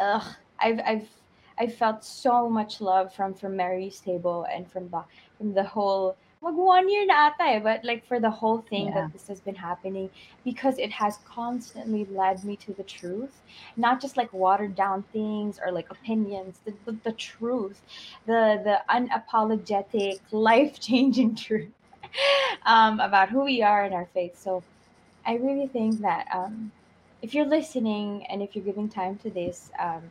ugh, 0.06 0.28
I've 0.60 0.80
I've 0.86 1.10
I 1.58 1.68
felt 1.68 2.04
so 2.04 2.50
much 2.50 2.82
love 2.82 3.14
from 3.14 3.34
from 3.34 3.56
Mary's 3.56 4.00
table 4.00 4.46
and 4.54 4.70
from 4.72 4.90
the 4.90 5.04
from 5.38 5.54
the 5.54 5.64
whole 5.64 6.18
mag 6.44 6.56
one 6.56 6.90
year 6.94 7.06
na 7.06 7.18
ata 7.28 7.46
eh, 7.54 7.60
but 7.68 7.84
like 7.90 8.04
for 8.10 8.20
the 8.26 8.30
whole 8.40 8.62
thing 8.72 8.86
Yeah. 8.88 8.96
that 8.96 9.12
this 9.14 9.28
has 9.28 9.40
been 9.48 9.56
happening 9.56 10.10
because 10.44 10.78
it 10.78 10.92
has 10.92 11.18
constantly 11.26 12.04
led 12.22 12.44
me 12.50 12.56
to 12.66 12.74
the 12.80 12.84
truth 12.84 13.42
not 13.86 14.02
just 14.04 14.18
like 14.22 14.32
watered 14.34 14.76
down 14.76 15.04
things 15.18 15.60
or 15.66 15.72
like 15.72 15.90
opinions 15.98 16.62
the, 16.66 16.74
the, 16.86 16.94
the 17.08 17.14
truth 17.14 17.82
the 18.26 18.42
the 18.68 18.78
unapologetic 18.98 20.20
life 20.50 20.80
changing 20.80 21.36
truth 21.36 21.72
um, 22.74 23.00
about 23.00 23.30
who 23.30 23.44
we 23.44 23.62
are 23.62 23.86
in 23.86 23.94
our 23.94 24.08
faith 24.14 24.38
so 24.38 24.64
i 25.26 25.34
really 25.48 25.68
think 25.68 26.02
that 26.02 26.28
um, 26.34 26.72
if 27.26 27.34
you're 27.34 27.52
listening 27.60 28.24
and 28.28 28.44
if 28.44 28.56
you're 28.56 28.64
giving 28.64 28.88
time 28.88 29.18
to 29.18 29.32
this 29.32 29.72
um, 29.80 30.04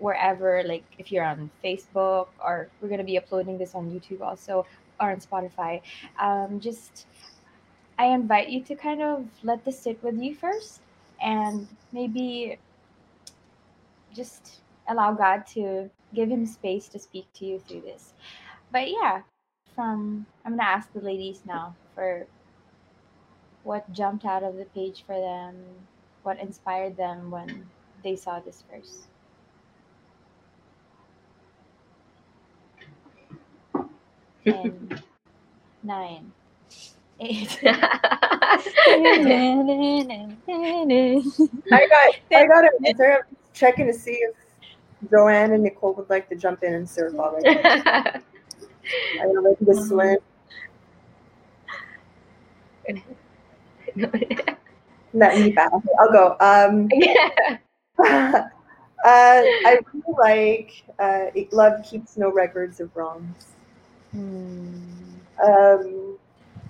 wherever 0.00 0.64
like 0.64 0.82
if 0.98 1.12
you're 1.12 1.24
on 1.24 1.48
facebook 1.64 2.26
or 2.44 2.68
we're 2.80 2.88
going 2.88 2.98
to 2.98 3.10
be 3.12 3.16
uploading 3.16 3.56
this 3.56 3.76
on 3.76 3.88
youtube 3.88 4.20
also 4.20 4.66
or 5.00 5.12
on 5.12 5.20
spotify 5.20 5.80
um, 6.18 6.58
just 6.58 7.06
i 7.96 8.06
invite 8.06 8.48
you 8.48 8.60
to 8.60 8.74
kind 8.74 9.00
of 9.00 9.24
let 9.44 9.64
this 9.64 9.78
sit 9.78 10.02
with 10.02 10.20
you 10.20 10.34
first 10.34 10.80
and 11.22 11.68
maybe 11.92 12.58
just 14.12 14.60
allow 14.88 15.12
god 15.12 15.46
to 15.46 15.88
give 16.12 16.28
him 16.28 16.44
space 16.44 16.88
to 16.88 16.98
speak 16.98 17.26
to 17.34 17.44
you 17.44 17.58
through 17.58 17.82
this. 17.82 18.14
But 18.72 18.90
yeah 18.90 19.22
from 19.74 20.26
i'm 20.44 20.52
going 20.52 20.58
to 20.58 20.64
ask 20.64 20.92
the 20.92 21.00
ladies 21.00 21.42
now 21.46 21.76
for 21.94 22.26
what 23.62 23.92
jumped 23.92 24.24
out 24.24 24.42
of 24.42 24.56
the 24.56 24.64
page 24.64 25.04
for 25.06 25.14
them 25.20 25.54
what 26.28 26.38
inspired 26.40 26.94
them 26.94 27.30
when 27.30 27.64
they 28.04 28.14
saw 28.14 28.38
this 28.38 28.62
verse 28.70 29.06
ten, 34.44 35.00
nine, 35.82 36.30
eight. 37.20 37.58
I 37.64 38.60
got 41.88 42.14
I 42.36 42.46
got 42.46 42.64
an 42.64 42.70
answer. 42.84 43.10
I'm 43.10 43.36
checking 43.54 43.86
to 43.86 43.94
see 43.94 44.12
if 44.12 44.34
Joanne 45.10 45.52
and 45.54 45.62
Nicole 45.62 45.94
would 45.94 46.10
like 46.10 46.28
to 46.28 46.36
jump 46.36 46.62
in 46.62 46.74
and 46.74 46.86
serve 46.86 47.14
already. 47.14 47.58
I 47.64 48.20
know 49.24 49.40
like 49.40 49.58
this 49.60 49.90
one. 49.90 50.18
Not 55.12 55.34
me 55.36 55.52
back. 55.52 55.72
I'll 56.00 56.12
go. 56.12 56.36
Um 56.40 56.88
uh, 57.98 58.42
I 59.04 59.80
really 59.92 60.14
like 60.18 60.84
uh, 60.98 61.26
love 61.52 61.84
keeps 61.88 62.16
no 62.16 62.30
records 62.30 62.80
of 62.80 62.94
wrongs. 62.96 63.46
Um, 65.44 66.18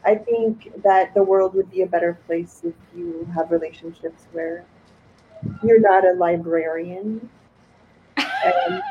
I 0.05 0.15
think 0.15 0.83
that 0.83 1.15
the 1.15 1.23
world 1.23 1.55
would 1.55 1.71
be 1.71 1.83
a 1.83 1.87
better 1.87 2.19
place 2.27 2.63
if 2.65 2.75
you 2.97 3.29
have 3.35 3.51
relationships 3.51 4.25
where 4.33 4.65
you're 5.63 5.81
not 5.81 6.07
a 6.07 6.13
librarian 6.13 7.29
and 8.17 8.83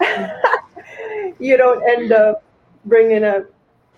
you 1.38 1.56
don't 1.56 1.82
end 1.88 2.12
up 2.12 2.42
bringing 2.84 3.24
up 3.24 3.44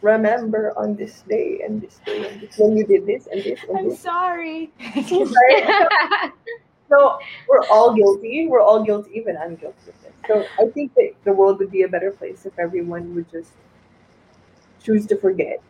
remember 0.02 0.72
on 0.76 0.96
this 0.96 1.22
day 1.28 1.60
and 1.64 1.80
this 1.80 2.00
day 2.04 2.28
and 2.28 2.40
this 2.40 2.58
when 2.58 2.76
you 2.76 2.86
did 2.86 3.06
this 3.06 3.26
and 3.26 3.42
this 3.42 3.60
and 3.68 3.78
I'm 3.78 3.88
this. 3.90 4.00
sorry. 4.00 4.72
Right? 5.10 6.30
So 6.90 7.18
we're 7.48 7.66
all 7.68 7.94
guilty. 7.94 8.46
We're 8.46 8.60
all 8.60 8.84
guilty. 8.84 9.10
Even 9.14 9.36
I'm 9.38 9.56
guilty 9.56 9.88
of 9.88 10.02
this. 10.02 10.12
So 10.28 10.46
I 10.62 10.70
think 10.70 10.94
that 10.94 11.12
the 11.24 11.32
world 11.32 11.58
would 11.58 11.70
be 11.70 11.82
a 11.82 11.88
better 11.88 12.10
place 12.10 12.44
if 12.44 12.56
everyone 12.58 13.14
would 13.14 13.28
just 13.30 13.52
choose 14.82 15.06
to 15.06 15.16
forget 15.16 15.62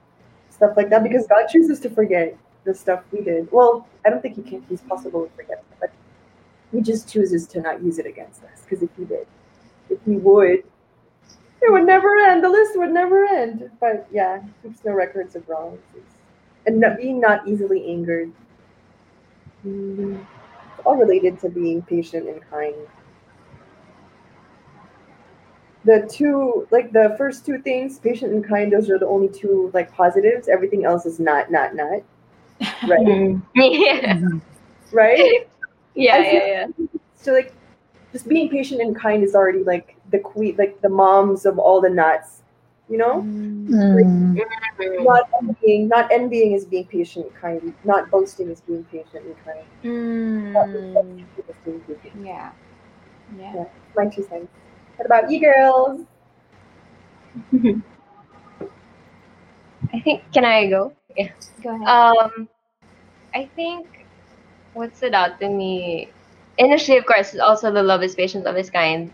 stuff 0.50 0.76
like 0.76 0.90
that 0.90 1.02
because 1.02 1.26
God 1.26 1.46
chooses 1.46 1.80
to 1.80 1.90
forget 1.90 2.36
the 2.64 2.74
stuff 2.74 3.02
we 3.12 3.20
did. 3.20 3.50
Well, 3.52 3.88
I 4.04 4.10
don't 4.10 4.22
think 4.22 4.36
he 4.36 4.42
can. 4.42 4.64
He's 4.68 4.80
possible 4.82 5.26
to 5.26 5.30
forget, 5.36 5.64
but 5.80 5.92
he 6.72 6.80
just 6.80 7.08
chooses 7.08 7.46
to 7.48 7.60
not 7.60 7.82
use 7.82 7.98
it 7.98 8.06
against 8.06 8.42
us. 8.44 8.62
Because 8.62 8.82
if 8.82 8.90
he 8.96 9.04
did, 9.04 9.26
if 9.90 9.98
he 10.04 10.16
would, 10.16 10.64
it 11.64 11.72
would 11.72 11.86
never 11.86 12.16
end. 12.18 12.44
The 12.44 12.48
list 12.48 12.78
would 12.78 12.90
never 12.90 13.24
end. 13.24 13.70
But 13.80 14.06
yeah, 14.12 14.42
keeps 14.62 14.84
no 14.84 14.92
records 14.92 15.34
of 15.34 15.48
wrongs, 15.48 15.80
and 16.66 16.80
not, 16.80 16.98
being 16.98 17.20
not 17.20 17.48
easily 17.48 17.90
angered. 17.90 18.30
Mm, 19.66 20.20
it's 20.70 20.86
all 20.86 20.96
related 20.96 21.38
to 21.40 21.48
being 21.48 21.80
patient 21.82 22.28
and 22.28 22.40
kind. 22.50 22.74
The 25.84 26.08
two, 26.10 26.66
like 26.70 26.92
the 26.92 27.14
first 27.18 27.44
two 27.44 27.60
things, 27.60 27.98
patient 27.98 28.32
and 28.32 28.46
kind, 28.46 28.72
those 28.72 28.88
are 28.90 28.98
the 28.98 29.06
only 29.06 29.28
two 29.28 29.70
like 29.74 29.92
positives. 29.92 30.48
Everything 30.48 30.84
else 30.84 31.06
is 31.06 31.18
not, 31.18 31.50
not, 31.50 31.74
not. 31.74 32.02
Right? 32.88 33.36
yeah. 33.54 34.20
right? 34.92 35.48
Yeah, 35.94 36.18
yeah, 36.18 36.46
yeah. 36.46 36.66
So 37.16 37.32
like, 37.32 37.52
just 38.12 38.28
being 38.28 38.48
patient 38.48 38.80
and 38.80 38.94
kind 38.94 39.22
is 39.22 39.34
already 39.34 39.62
like 39.64 39.93
the 40.14 40.20
queen, 40.20 40.56
like 40.58 40.80
the 40.82 40.88
moms 40.90 41.46
of 41.46 41.58
all 41.58 41.80
the 41.82 41.90
nuts, 41.90 42.42
You 42.90 42.98
know, 42.98 43.26
Mm. 43.74 44.36
not 45.00 45.22
envying, 45.40 45.88
not 45.88 46.12
envying 46.12 46.52
is 46.52 46.64
being 46.66 46.86
patient 46.86 47.26
and 47.26 47.34
kind. 47.34 47.74
Not 47.84 48.10
boasting 48.10 48.50
is 48.50 48.60
being 48.60 48.84
patient 48.84 49.24
and 49.26 49.36
kind. 49.44 49.66
Not 50.54 50.68
Mm, 50.72 51.26
patient. 51.64 52.14
yeah. 52.24 52.52
Yeah. 53.36 53.54
Yeah. 53.54 53.64
My 53.96 54.06
two 54.08 54.22
cents. 54.24 54.48
What 54.96 55.06
about 55.06 55.30
you 55.30 55.40
girls? 55.40 56.00
I 59.92 60.00
think 60.00 60.22
can 60.32 60.44
I 60.44 60.68
go? 60.68 60.92
Yeah. 61.16 61.30
Go 61.62 61.70
ahead. 61.74 61.88
Um, 61.88 62.48
I 63.34 63.50
think 63.56 63.86
what 64.72 64.96
stood 64.96 65.14
out 65.14 65.40
to 65.40 65.48
me 65.48 66.12
initially, 66.58 66.98
of 66.98 67.06
course, 67.06 67.34
is 67.34 67.40
also 67.40 67.72
the 67.72 67.82
love 67.82 68.02
is 68.02 68.14
patience 68.14 68.46
of 68.46 68.56
his 68.56 68.70
kind 68.70 69.12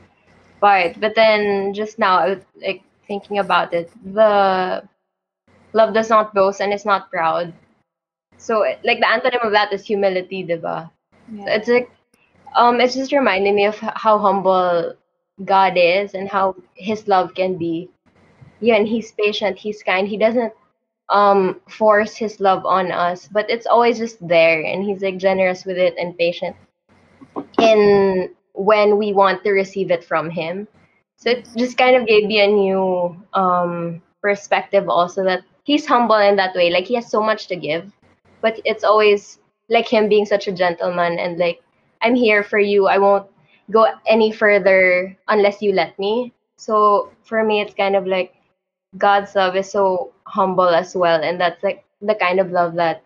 part. 0.60 1.00
But 1.00 1.14
then 1.14 1.74
just 1.74 1.98
now, 1.98 2.18
I 2.18 2.28
was, 2.34 2.44
like 2.62 2.82
thinking 3.06 3.38
about 3.38 3.72
it, 3.74 3.90
the 4.14 4.82
love 5.72 5.94
does 5.94 6.10
not 6.10 6.34
boast 6.34 6.60
and 6.60 6.72
is 6.72 6.84
not 6.86 7.10
proud. 7.10 7.52
So 8.38 8.60
like 8.84 9.00
the 9.00 9.06
antonym 9.06 9.44
of 9.44 9.52
that 9.52 9.72
is 9.72 9.84
humility, 9.86 10.44
diba? 10.44 10.90
So 11.44 11.50
it's 11.52 11.68
like 11.68 11.90
um 12.56 12.80
it's 12.80 12.94
just 12.94 13.12
reminding 13.12 13.54
me 13.56 13.66
of 13.66 13.78
how 13.78 14.18
humble 14.18 14.94
God 15.44 15.74
is 15.76 16.14
and 16.14 16.28
how 16.28 16.56
his 16.74 17.08
love 17.08 17.34
can 17.34 17.56
be. 17.56 17.90
Yeah, 18.60 18.76
and 18.76 18.88
he's 18.88 19.12
patient, 19.12 19.58
he's 19.58 19.82
kind. 19.82 20.08
He 20.08 20.16
doesn't 20.18 20.52
um 21.10 21.60
force 21.68 22.16
his 22.16 22.40
love 22.40 22.64
on 22.66 22.92
us, 22.92 23.28
but 23.28 23.50
it's 23.50 23.66
always 23.66 23.98
just 23.98 24.26
there 24.26 24.62
and 24.62 24.84
he's 24.84 25.02
like 25.02 25.18
generous 25.18 25.64
with 25.64 25.78
it 25.78 25.94
and 25.98 26.16
patient 26.18 26.56
in 27.58 28.30
when 28.60 28.98
we 28.98 29.12
want 29.12 29.42
to 29.44 29.52
receive 29.52 29.90
it 29.90 30.04
from 30.04 30.30
him. 30.30 30.68
So 31.16 31.30
it 31.30 31.48
just 31.56 31.78
kind 31.78 31.96
of 31.96 32.06
gave 32.06 32.24
me 32.26 32.40
a 32.40 32.46
new 32.48 33.16
um 33.34 34.02
perspective 34.22 34.88
also 34.88 35.24
that 35.24 35.42
he's 35.64 35.86
humble 35.86 36.16
in 36.20 36.36
that 36.36 36.54
way. 36.54 36.70
Like 36.70 36.84
he 36.86 36.94
has 36.96 37.10
so 37.10 37.22
much 37.22 37.46
to 37.48 37.56
give, 37.56 37.92
but 38.42 38.60
it's 38.64 38.84
always 38.84 39.38
like 39.68 39.88
him 39.88 40.08
being 40.08 40.26
such 40.26 40.48
a 40.48 40.52
gentleman 40.52 41.18
and 41.18 41.38
like 41.38 41.62
I'm 42.02 42.14
here 42.14 42.42
for 42.42 42.58
you. 42.58 42.86
I 42.88 42.98
won't 42.98 43.28
go 43.70 43.86
any 44.06 44.32
further 44.32 45.16
unless 45.28 45.62
you 45.62 45.72
let 45.72 45.98
me. 45.98 46.32
So 46.56 47.10
for 47.24 47.44
me 47.44 47.60
it's 47.60 47.74
kind 47.74 47.96
of 47.96 48.06
like 48.06 48.34
God's 48.98 49.34
love 49.34 49.56
is 49.56 49.70
so 49.70 50.12
humble 50.26 50.68
as 50.68 50.94
well 50.96 51.22
and 51.22 51.40
that's 51.40 51.62
like 51.62 51.84
the 52.02 52.14
kind 52.14 52.40
of 52.40 52.50
love 52.52 52.74
that 52.76 53.02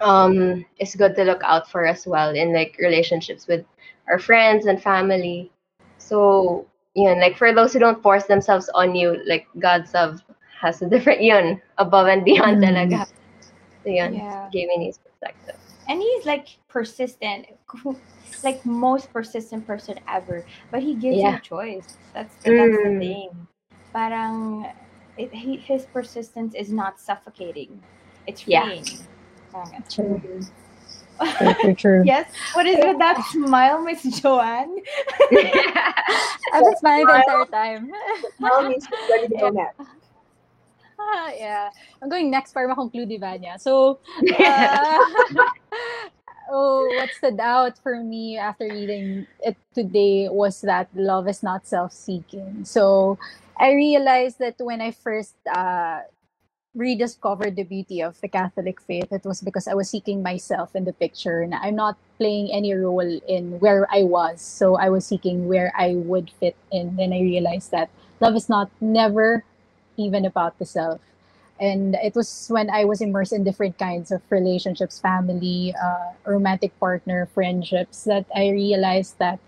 um 0.00 0.64
is 0.78 0.94
good 0.96 1.14
to 1.16 1.24
look 1.24 1.42
out 1.44 1.70
for 1.70 1.86
as 1.86 2.06
well 2.06 2.34
in 2.34 2.52
like 2.52 2.76
relationships 2.78 3.46
with 3.46 3.64
our 4.08 4.18
friends 4.18 4.66
and 4.66 4.82
family. 4.82 5.50
So 5.98 6.66
yun, 6.94 7.20
like 7.20 7.36
for 7.36 7.52
those 7.54 7.72
who 7.72 7.78
don't 7.78 8.02
force 8.02 8.24
themselves 8.24 8.68
on 8.74 8.94
you, 8.94 9.22
like 9.26 9.46
God's 9.58 9.94
love 9.94 10.22
has 10.60 10.82
a 10.82 10.88
different 10.88 11.22
yun, 11.30 11.60
above 11.78 12.06
and 12.08 12.24
beyond 12.24 12.58
Mm. 12.58 12.64
talaga. 12.64 13.06
So 13.84 13.90
yun, 13.90 14.14
Yeah. 14.14 14.48
gave 14.52 14.68
me 14.68 14.86
this 14.86 14.98
perspective. 14.98 15.56
and 15.88 16.00
he's 16.00 16.24
like 16.26 16.48
persistent 16.68 17.46
like 18.42 18.64
most 18.64 19.12
persistent 19.12 19.66
person 19.66 19.98
ever 20.08 20.44
but 20.70 20.82
he 20.82 20.94
gives 20.96 21.16
you 21.22 21.28
Yeah. 21.28 21.36
a 21.36 21.40
choice 21.40 21.98
that's 22.14 22.36
the, 22.44 22.52
that's 22.52 22.72
the 22.82 22.88
Mm. 22.88 22.98
thing 22.98 23.46
parang 23.92 24.66
it, 25.16 25.32
he, 25.34 25.56
his 25.56 25.86
persistence 25.86 26.54
is 26.54 26.72
not 26.72 26.98
suffocating 27.00 27.80
it's 28.26 28.40
Yeah. 28.46 28.64
freeing 28.64 28.84
Parang 29.52 29.84
True. 29.90 30.40
True, 31.14 31.54
true, 31.60 31.74
true. 31.74 32.02
yes 32.04 32.30
what 32.54 32.66
is 32.66 32.76
with 32.78 32.98
that 32.98 33.22
smile 33.30 33.82
miss 33.82 34.02
joanne 34.20 34.76
I've 36.54 36.62
been 36.62 36.76
smiling 36.76 37.06
the 37.06 37.16
entire 37.16 37.44
time. 37.46 37.92
Tell 38.40 38.68
me 38.68 38.74
she's 38.74 39.10
ready 39.10 39.28
to 39.28 39.34
go 39.34 39.48
next. 39.50 39.80
Ah, 41.00 41.30
yeah. 41.36 41.70
I'm 42.00 42.08
going 42.08 42.30
next 42.30 42.52
para 42.52 42.70
makonclude, 42.70 43.08
di 43.08 43.18
ba 43.18 43.34
niya? 43.34 43.58
So, 43.58 43.98
uh, 44.38 44.98
oh, 46.50 46.86
what 46.94 47.10
stood 47.18 47.40
out 47.40 47.78
for 47.82 47.98
me 47.98 48.38
after 48.38 48.70
reading 48.70 49.26
it 49.42 49.56
today 49.74 50.28
was 50.30 50.60
that 50.62 50.88
love 50.94 51.26
is 51.28 51.42
not 51.42 51.66
self-seeking. 51.66 52.64
So, 52.64 53.18
I 53.58 53.74
realized 53.74 54.38
that 54.38 54.54
when 54.58 54.80
I 54.80 54.90
first 54.92 55.34
uh, 55.50 56.06
rediscovered 56.74 57.56
the 57.56 57.64
beauty 57.64 58.02
of 58.02 58.20
the 58.20 58.28
Catholic 58.28 58.80
faith, 58.80 59.12
it 59.12 59.24
was 59.24 59.40
because 59.40 59.68
I 59.68 59.74
was 59.74 59.90
seeking 59.90 60.22
myself 60.22 60.74
in 60.76 60.84
the 60.84 60.92
picture. 60.92 61.40
And 61.40 61.54
I'm 61.54 61.76
not 61.76 61.96
playing 62.18 62.50
any 62.52 62.74
role 62.74 63.00
in 63.28 63.60
where 63.60 63.86
I 63.92 64.02
was. 64.04 64.40
So 64.40 64.76
I 64.76 64.90
was 64.90 65.06
seeking 65.06 65.48
where 65.48 65.72
I 65.76 65.94
would 65.94 66.30
fit 66.40 66.56
in. 66.72 66.96
Then 66.96 67.12
I 67.12 67.20
realized 67.20 67.70
that 67.72 67.90
love 68.20 68.36
is 68.36 68.48
not 68.48 68.70
never 68.80 69.44
even 69.96 70.24
about 70.24 70.58
the 70.58 70.66
self. 70.66 71.00
And 71.60 71.94
it 71.96 72.14
was 72.16 72.48
when 72.50 72.68
I 72.70 72.84
was 72.84 73.00
immersed 73.00 73.32
in 73.32 73.44
different 73.44 73.78
kinds 73.78 74.10
of 74.10 74.22
relationships, 74.30 74.98
family, 74.98 75.74
uh, 75.80 76.12
romantic 76.26 76.78
partner, 76.80 77.26
friendships, 77.34 78.04
that 78.04 78.26
I 78.34 78.50
realized 78.50 79.18
that 79.18 79.38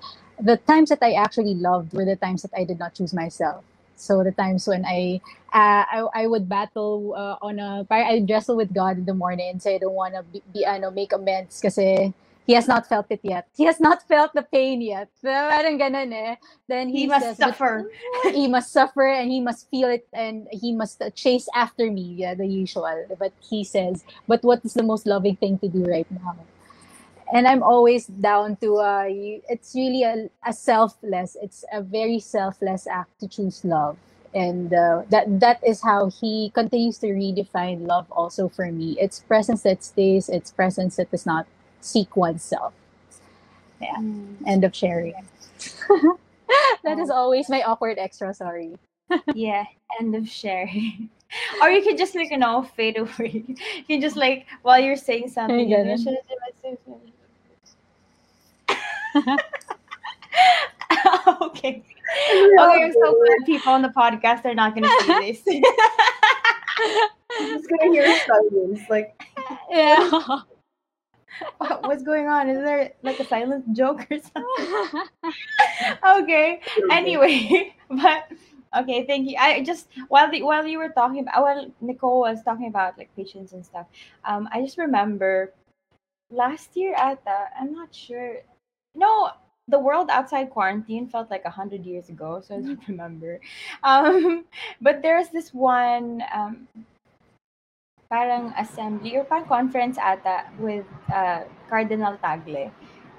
the 0.41 0.57
times 0.57 0.91
that 0.91 1.01
I 1.03 1.15
actually 1.15 1.55
loved 1.55 1.95
were 1.95 2.05
the 2.05 2.17
times 2.17 2.43
that 2.43 2.53
I 2.57 2.65
did 2.65 2.79
not 2.79 2.95
choose 2.95 3.13
myself. 3.13 3.65
So 3.97 4.23
the 4.25 4.33
times 4.33 4.69
when 4.69 4.85
I 4.87 5.21
uh, 5.53 5.85
I, 5.89 6.25
I 6.25 6.27
would 6.27 6.49
battle 6.49 7.15
uh, 7.17 7.37
on 7.43 7.59
a 7.59 7.87
I 7.91 8.25
wrestle 8.29 8.57
with 8.57 8.75
God 8.75 8.99
in 8.99 9.05
the 9.07 9.15
morning 9.15 9.51
and 9.51 9.63
say 9.63 9.77
I 9.77 9.79
don't 9.79 9.95
want 9.95 10.15
to 10.15 10.23
be, 10.25 10.43
be 10.53 10.65
ano 10.65 10.91
make 10.91 11.13
amends 11.13 11.61
kasi 11.61 12.15
he 12.47 12.55
has 12.55 12.69
not 12.69 12.87
felt 12.87 13.07
it 13.11 13.21
yet. 13.23 13.49
He 13.57 13.65
has 13.65 13.81
not 13.81 14.07
felt 14.07 14.33
the 14.35 14.43
pain 14.43 14.81
yet. 14.81 15.09
Parang 15.23 15.79
ganun 15.81 16.13
eh. 16.15 16.37
Then 16.69 16.89
he, 16.89 17.03
He 17.03 17.07
must 17.07 17.27
says, 17.27 17.37
"But 17.39 17.59
suffer." 17.59 17.91
he 18.33 18.47
must 18.47 18.71
suffer 18.73 19.07
and 19.09 19.31
he 19.31 19.41
must 19.41 19.69
feel 19.71 19.89
it 19.91 20.07
and 20.15 20.47
he 20.53 20.73
must 20.73 21.03
uh, 21.03 21.11
chase 21.11 21.49
after 21.55 21.91
me. 21.91 22.15
Yeah, 22.23 22.35
the 22.35 22.47
usual. 22.47 22.87
But 23.19 23.33
he 23.43 23.65
says, 23.65 24.05
but 24.29 24.45
what 24.45 24.65
is 24.65 24.75
the 24.75 24.85
most 24.87 25.07
loving 25.07 25.37
thing 25.37 25.59
to 25.59 25.69
do 25.69 25.85
right 25.85 26.07
now? 26.11 26.37
And 27.33 27.49
I'm 27.49 27.63
always 27.63 28.07
down 28.07 28.57
to 28.59 28.77
uh, 28.79 29.07
y- 29.09 29.43
it's 29.49 29.75
really 29.75 30.05
a, 30.05 30.31
a 30.47 30.53
selfless. 30.53 31.37
It's 31.43 31.65
a 31.73 31.83
very 31.83 32.21
selfless 32.21 32.87
act 32.87 33.21
to 33.21 33.29
choose 33.29 33.65
love, 33.65 33.99
and 34.35 34.73
uh, 34.75 35.03
that 35.11 35.41
that 35.41 35.61
is 35.67 35.83
how 35.83 36.11
he 36.11 36.51
continues 36.55 36.99
to 36.99 37.09
redefine 37.09 37.87
love. 37.87 38.07
Also 38.13 38.49
for 38.49 38.73
me, 38.73 38.97
it's 39.01 39.21
presence 39.21 39.63
that 39.65 39.85
stays. 39.85 40.29
It's 40.29 40.53
presence 40.53 40.97
that 40.97 41.11
does 41.11 41.27
not 41.27 41.47
seek 41.81 42.17
oneself. 42.17 42.75
Yeah. 43.81 43.99
Mm, 43.99 44.37
End 44.47 44.65
of 44.65 44.75
sharing. 44.77 45.29
that 46.85 46.99
is 46.99 47.11
always 47.11 47.49
my 47.51 47.63
awkward 47.63 47.99
extra. 47.99 48.35
Sorry. 48.35 48.77
yeah 49.33 49.65
end 50.01 50.15
of 50.17 50.29
sharing 50.29 51.11
or 51.63 51.71
you 51.71 51.83
can 51.83 51.97
just 51.97 52.15
like 52.17 52.31
you 52.31 52.39
know 52.39 52.63
fade 52.77 52.99
away 52.99 53.45
you 53.49 53.85
can 53.89 54.01
just 54.01 54.17
like 54.17 54.47
while 54.63 54.81
you're 54.81 54.97
saying 54.97 55.29
something 55.29 55.69
you 59.17 59.37
know, 59.37 59.37
ganun. 59.37 59.65
"Should 59.67 59.79
I 59.81 59.87
do 59.91 59.99
my 60.01 60.15
thing?" 60.21 61.43
okay 61.43 61.85
okay 62.59 62.85
i'm 62.85 62.93
so 62.93 63.15
glad 63.15 63.47
people 63.47 63.73
on 63.73 63.83
the 63.83 63.89
podcast 63.89 64.45
are 64.45 64.55
not 64.55 64.75
gonna 64.75 64.89
see 65.01 65.33
this 65.33 65.43
I'm 67.39 67.49
just 67.59 67.69
gonna 67.69 67.93
hear 67.93 68.07
silence. 68.27 68.81
Like, 68.89 69.21
Yeah. 69.71 70.11
What's 71.81 72.03
going 72.03 72.29
on 72.29 72.49
is 72.49 72.59
there 72.59 72.93
like 73.03 73.21
a 73.21 73.25
silent 73.25 73.73
joke 73.77 74.07
or 74.11 74.19
something 74.19 75.03
okay 76.19 76.61
anyway 76.91 77.75
but 77.91 78.33
okay 78.77 79.05
thank 79.07 79.29
you 79.29 79.37
i 79.39 79.63
just 79.63 79.89
while 80.09 80.31
the 80.31 80.43
while 80.43 80.67
you 80.67 80.79
were 80.79 80.89
talking 80.89 81.21
about 81.21 81.43
while 81.43 81.67
nicole 81.81 82.21
was 82.21 82.43
talking 82.43 82.69
about 82.69 82.97
like 82.97 83.15
patience 83.17 83.53
and 83.53 83.65
stuff 83.65 83.87
um 84.25 84.49
i 84.53 84.63
just 84.63 84.79
remember 84.79 85.53
last 86.31 86.77
year 86.77 86.95
at 86.95 87.23
the 87.25 87.37
i'm 87.61 87.73
not 87.73 87.95
sure 87.95 88.39
no 88.97 89.31
the 89.69 89.79
world 89.79 90.09
outside 90.11 90.51
quarantine 90.51 91.07
felt 91.07 91.31
like 91.31 91.45
a 91.45 91.51
hundred 91.51 91.85
years 91.85 92.09
ago 92.09 92.41
so 92.41 92.57
i 92.57 92.61
don't 92.61 92.89
remember 92.89 93.39
um 93.85 94.45
but 94.81 95.03
there's 95.03 95.29
this 95.31 95.53
one 95.55 96.23
um 96.35 96.67
parang 98.11 98.55
assembly 98.57 99.17
or 99.17 99.25
parang 99.25 99.47
conference 99.47 99.99
ata 99.99 100.47
with 100.59 100.87
uh, 101.13 101.43
Cardinal 101.69 102.17
Tagle. 102.23 102.71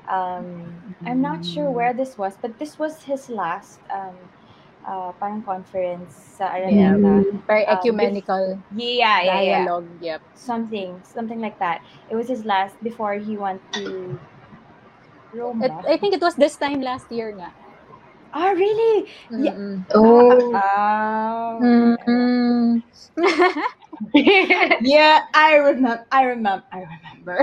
Um, 0.08 0.72
I'm 1.06 1.22
not 1.22 1.44
sure 1.44 1.70
where 1.70 1.94
this 1.94 2.18
was, 2.18 2.38
but 2.42 2.58
this 2.60 2.80
was 2.80 3.04
his 3.04 3.30
last 3.30 3.80
um, 3.92 4.16
uh, 4.88 5.12
parang 5.20 5.44
conference 5.44 6.16
sa 6.16 6.56
Yeah. 6.56 6.96
Araneta. 6.96 7.44
Very 7.48 7.66
Um, 7.68 7.76
ecumenical 7.76 8.60
Yeah, 8.72 9.20
yeah, 9.22 9.42
yeah. 9.42 9.66
dialogue. 9.68 9.88
Yep. 10.00 10.22
Something, 10.36 11.02
something 11.04 11.42
like 11.44 11.60
that. 11.60 11.84
It 12.10 12.16
was 12.16 12.28
his 12.32 12.46
last 12.46 12.80
before 12.80 13.20
he 13.20 13.36
went 13.36 13.60
to 13.76 14.16
It. 15.34 15.72
I 15.88 15.98
think 15.98 16.14
it 16.14 16.22
was 16.22 16.36
this 16.36 16.56
time 16.56 16.82
last 16.82 17.12
year 17.12 17.32
nga. 17.36 17.52
Ah, 18.34 18.52
really? 18.52 19.10
Yeah. 19.32 19.54
Mm-mm. 19.54 19.86
Oh. 19.94 20.54
Oh. 20.56 21.60
Mm-mm. 21.62 22.84
Yeah, 24.82 25.26
I 25.34 25.56
remember. 25.56 26.06
I 26.12 26.24
remember. 26.24 26.64
I 26.72 26.86
remember. 26.86 27.38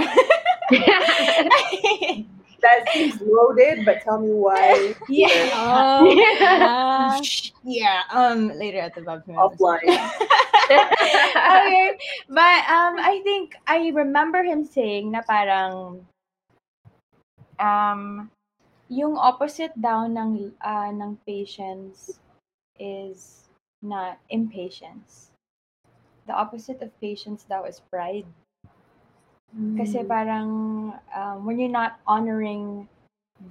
that 2.63 2.89
seems 2.95 3.21
loaded, 3.21 3.85
but 3.85 4.01
tell 4.03 4.21
me 4.21 4.31
why. 4.33 4.95
yeah. 5.09 5.51
Oh, 5.53 6.07
yeah. 6.15 7.21
yeah, 7.65 8.01
um, 8.11 8.49
later 8.55 8.79
at 8.79 8.95
the 8.95 9.03
Bob 9.03 9.27
Offline. 9.27 9.83
okay, 10.71 11.99
but 12.29 12.61
um, 12.71 12.97
I 13.03 13.21
think 13.25 13.57
I 13.67 13.91
remember 13.93 14.43
him 14.43 14.65
saying 14.65 15.11
na 15.11 15.21
parang 15.27 16.07
um, 17.59 18.31
yung 18.89 19.17
opposite 19.17 19.73
daw 19.77 20.07
ng 20.07 20.53
ah, 20.61 20.91
ng 20.93 21.17
patience 21.27 22.21
is 22.79 23.49
not 23.83 24.19
impatience. 24.29 25.31
The 26.27 26.35
opposite 26.35 26.81
of 26.83 26.93
patience 27.01 27.45
daw 27.45 27.65
is 27.65 27.81
pride. 27.81 28.27
Kasi 29.77 30.03
Mm. 30.03 30.09
parang 30.09 30.49
um, 31.15 31.37
when 31.47 31.59
you're 31.59 31.73
not 31.73 32.01
honoring 32.07 32.89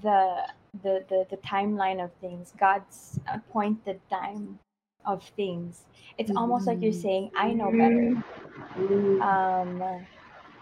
the, 0.02 0.48
the 0.84 1.04
the 1.08 1.26
the 1.30 1.38
timeline 1.38 2.04
of 2.04 2.12
things, 2.20 2.54
God's 2.58 3.20
appointed 3.28 4.00
time 4.10 4.60
of 5.06 5.24
things, 5.36 5.86
it's 6.18 6.32
almost 6.36 6.68
like 6.68 6.82
you're 6.82 6.96
Mhm. 6.96 7.06
saying, 7.08 7.26
"I 7.36 7.54
know 7.54 7.72
better." 7.72 8.16
Mm. 8.78 9.22
Um, 9.22 9.70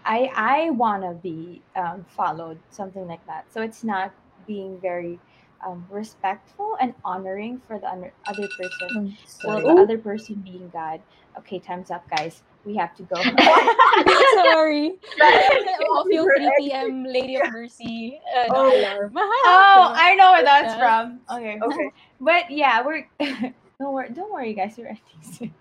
I 0.05 0.31
I 0.35 0.69
wanna 0.71 1.13
be 1.13 1.61
um, 1.75 2.05
followed, 2.15 2.59
something 2.69 3.07
like 3.07 3.25
that. 3.27 3.45
So 3.53 3.61
it's 3.61 3.83
not 3.83 4.11
being 4.47 4.79
very 4.79 5.19
um, 5.65 5.85
respectful 5.89 6.75
and 6.81 6.93
honoring 7.05 7.61
for 7.67 7.77
the 7.79 7.87
other 7.87 8.13
other 8.27 8.47
person. 8.57 9.15
Well, 9.43 9.61
the 9.61 9.81
other 9.81 9.97
person 9.97 10.35
being 10.35 10.69
God. 10.73 11.01
Okay, 11.37 11.59
time's 11.59 11.91
up, 11.91 12.03
guys. 12.09 12.43
We 12.65 12.75
have 12.75 12.93
to 12.97 13.03
go. 13.03 13.15
Sorry. 14.43 14.93
Yung 15.19 16.07
Super 16.11 16.35
3 16.37 16.51
p.m. 16.59 17.03
Lady 17.05 17.37
of 17.37 17.51
Mercy 17.51 18.19
uh, 18.35 18.45
Oh. 18.49 18.69
alarm. 18.79 19.13
Oh, 19.15 19.93
I 19.95 20.13
know 20.15 20.31
where 20.33 20.43
that's 20.43 20.75
from. 20.75 21.21
Okay. 21.31 21.57
Okay. 21.61 21.89
But 22.19 22.51
yeah, 22.51 22.85
we're 22.85 23.07
don't 23.19 23.93
worry, 23.93 24.09
don't 24.13 24.31
worry 24.31 24.53
guys, 24.53 24.75
we're 24.77 24.87
ending 24.93 25.21
soon. 25.21 25.53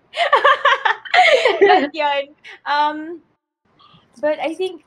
but 1.61 1.95
yun. 1.95 2.23
Um 2.65 3.21
but 4.21 4.39
I 4.39 4.53
think 4.53 4.85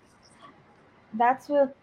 that's 1.14 1.48
what 1.48 1.74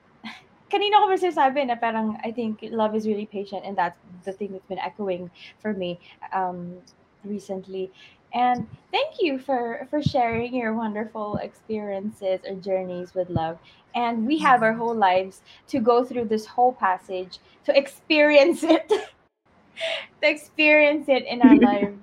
kanina 0.72 1.04
ko 1.04 1.12
ba 1.12 1.20
sinasabi 1.20 1.68
na 1.68 1.76
parang 1.76 2.16
I 2.24 2.32
think 2.32 2.64
love 2.72 2.96
is 2.96 3.04
really 3.06 3.28
patient 3.28 3.68
and 3.68 3.76
that's 3.76 4.00
the 4.24 4.32
thing 4.32 4.56
that's 4.56 4.66
been 4.72 4.80
echoing 4.80 5.30
for 5.60 5.76
me 5.76 6.00
um 6.32 6.80
recently. 7.24 7.92
And 8.34 8.66
thank 8.92 9.20
you 9.20 9.38
for 9.38 9.86
for 9.92 10.02
sharing 10.02 10.56
your 10.56 10.74
wonderful 10.74 11.36
experiences 11.44 12.40
or 12.48 12.56
journeys 12.56 13.14
with 13.14 13.30
love. 13.30 13.60
And 13.94 14.26
we 14.26 14.40
have 14.40 14.64
our 14.64 14.72
whole 14.72 14.96
lives 14.96 15.44
to 15.68 15.84
go 15.84 16.08
through 16.08 16.32
this 16.32 16.48
whole 16.48 16.72
passage 16.72 17.40
to 17.68 17.76
experience 17.78 18.64
it 18.64 18.88
to 20.22 20.26
experience 20.28 21.10
it 21.10 21.28
in 21.28 21.42
our 21.44 21.60
lives 21.70 22.00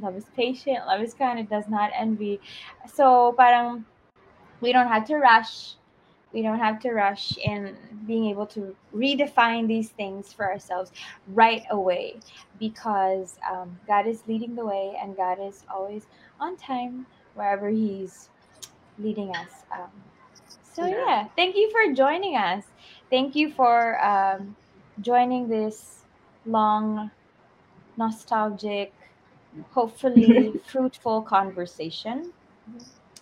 love 0.00 0.16
is 0.16 0.24
patient 0.36 0.84
love 0.86 1.00
is 1.00 1.14
kind 1.14 1.38
it 1.38 1.48
does 1.48 1.68
not 1.68 1.90
envy 1.96 2.38
so 2.84 3.32
parang 3.38 3.84
we 4.66 4.72
don't 4.72 4.88
have 4.88 5.06
to 5.06 5.16
rush. 5.16 5.76
We 6.32 6.42
don't 6.42 6.58
have 6.58 6.80
to 6.80 6.92
rush 6.92 7.38
in 7.38 7.76
being 8.06 8.26
able 8.26 8.46
to 8.48 8.76
redefine 8.94 9.68
these 9.68 9.90
things 9.90 10.32
for 10.32 10.44
ourselves 10.50 10.90
right 11.28 11.62
away 11.70 12.20
because 12.58 13.38
um, 13.50 13.78
god 13.86 14.06
is 14.06 14.26
leading 14.26 14.54
the 14.54 14.66
way 14.66 14.94
and 15.00 15.16
god 15.16 15.38
is 15.40 15.64
always 15.72 16.06
on 16.40 16.56
time 16.56 17.06
wherever 17.34 17.68
he's 17.70 18.30
leading 18.98 19.30
us 19.30 19.64
um, 19.72 19.90
so 20.62 20.86
Yeah. 20.86 20.96
yeah 21.06 21.28
thank 21.36 21.56
you 21.56 21.70
for 21.70 21.94
joining 21.94 22.36
us. 22.36 22.64
Thank 23.10 23.36
you 23.36 23.50
for 23.52 24.02
um, 24.04 24.56
joining 25.00 25.48
this 25.48 26.04
long 26.44 27.10
nostalgic 27.96 28.92
hopefully 29.70 30.58
fruitful 30.66 31.22
conversation 31.22 32.32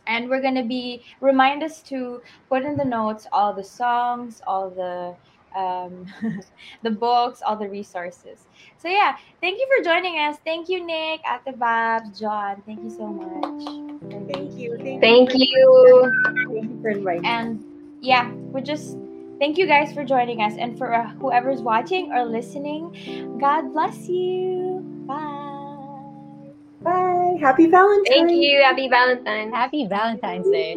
and 0.07 0.29
we're 0.29 0.41
going 0.41 0.55
to 0.55 0.63
be 0.65 1.05
remind 1.21 1.63
us 1.63 1.83
to 1.83 2.21
put 2.49 2.63
in 2.65 2.77
the 2.77 2.85
notes 2.85 3.27
all 3.33 3.53
the 3.53 3.65
songs 3.65 4.41
all 4.47 4.71
the 4.71 5.15
um, 5.59 6.07
the 6.83 6.91
books 6.91 7.41
all 7.47 7.57
the 7.57 7.69
resources 7.69 8.47
so 8.77 8.89
yeah 8.89 9.17
thank 9.41 9.59
you 9.59 9.67
for 9.77 9.85
joining 9.85 10.19
us 10.19 10.37
thank 10.45 10.69
you 10.69 10.85
nick 10.85 11.21
Ate 11.27 11.59
Babs, 11.59 12.19
john 12.19 12.63
thank 12.67 12.83
you 12.83 12.91
so 12.91 13.07
much 13.07 13.65
for 14.01 14.19
Thank 14.33 14.53
you. 14.59 14.77
here. 14.77 14.79
Thank, 14.79 15.01
Thank 15.01 15.31
you. 15.35 16.13
Thank 16.53 16.71
you 16.71 16.79
for 16.83 16.91
inviting. 16.91 17.25
and 17.25 17.65
yeah 18.01 18.31
we're 18.33 18.61
just 18.61 18.97
thank 19.39 19.57
you 19.59 19.67
guys 19.67 19.93
for 19.93 20.05
joining 20.05 20.41
us 20.43 20.55
and 20.59 20.77
for 20.77 20.93
uh, 20.95 21.09
whoever's 21.21 21.61
watching 21.63 22.13
or 22.13 22.25
listening 22.25 23.39
god 23.41 23.73
bless 23.73 24.09
you 24.09 24.85
bye 25.07 25.15
Bye. 25.15 25.41
Happy 27.41 27.67
Valentine's. 27.67 28.09
Thank 28.09 28.31
you. 28.33 28.63
Happy 28.63 28.89
Valentine's. 28.89 29.53
Happy 29.53 29.87
Valentine's 29.87 30.49
Day. 30.51 30.77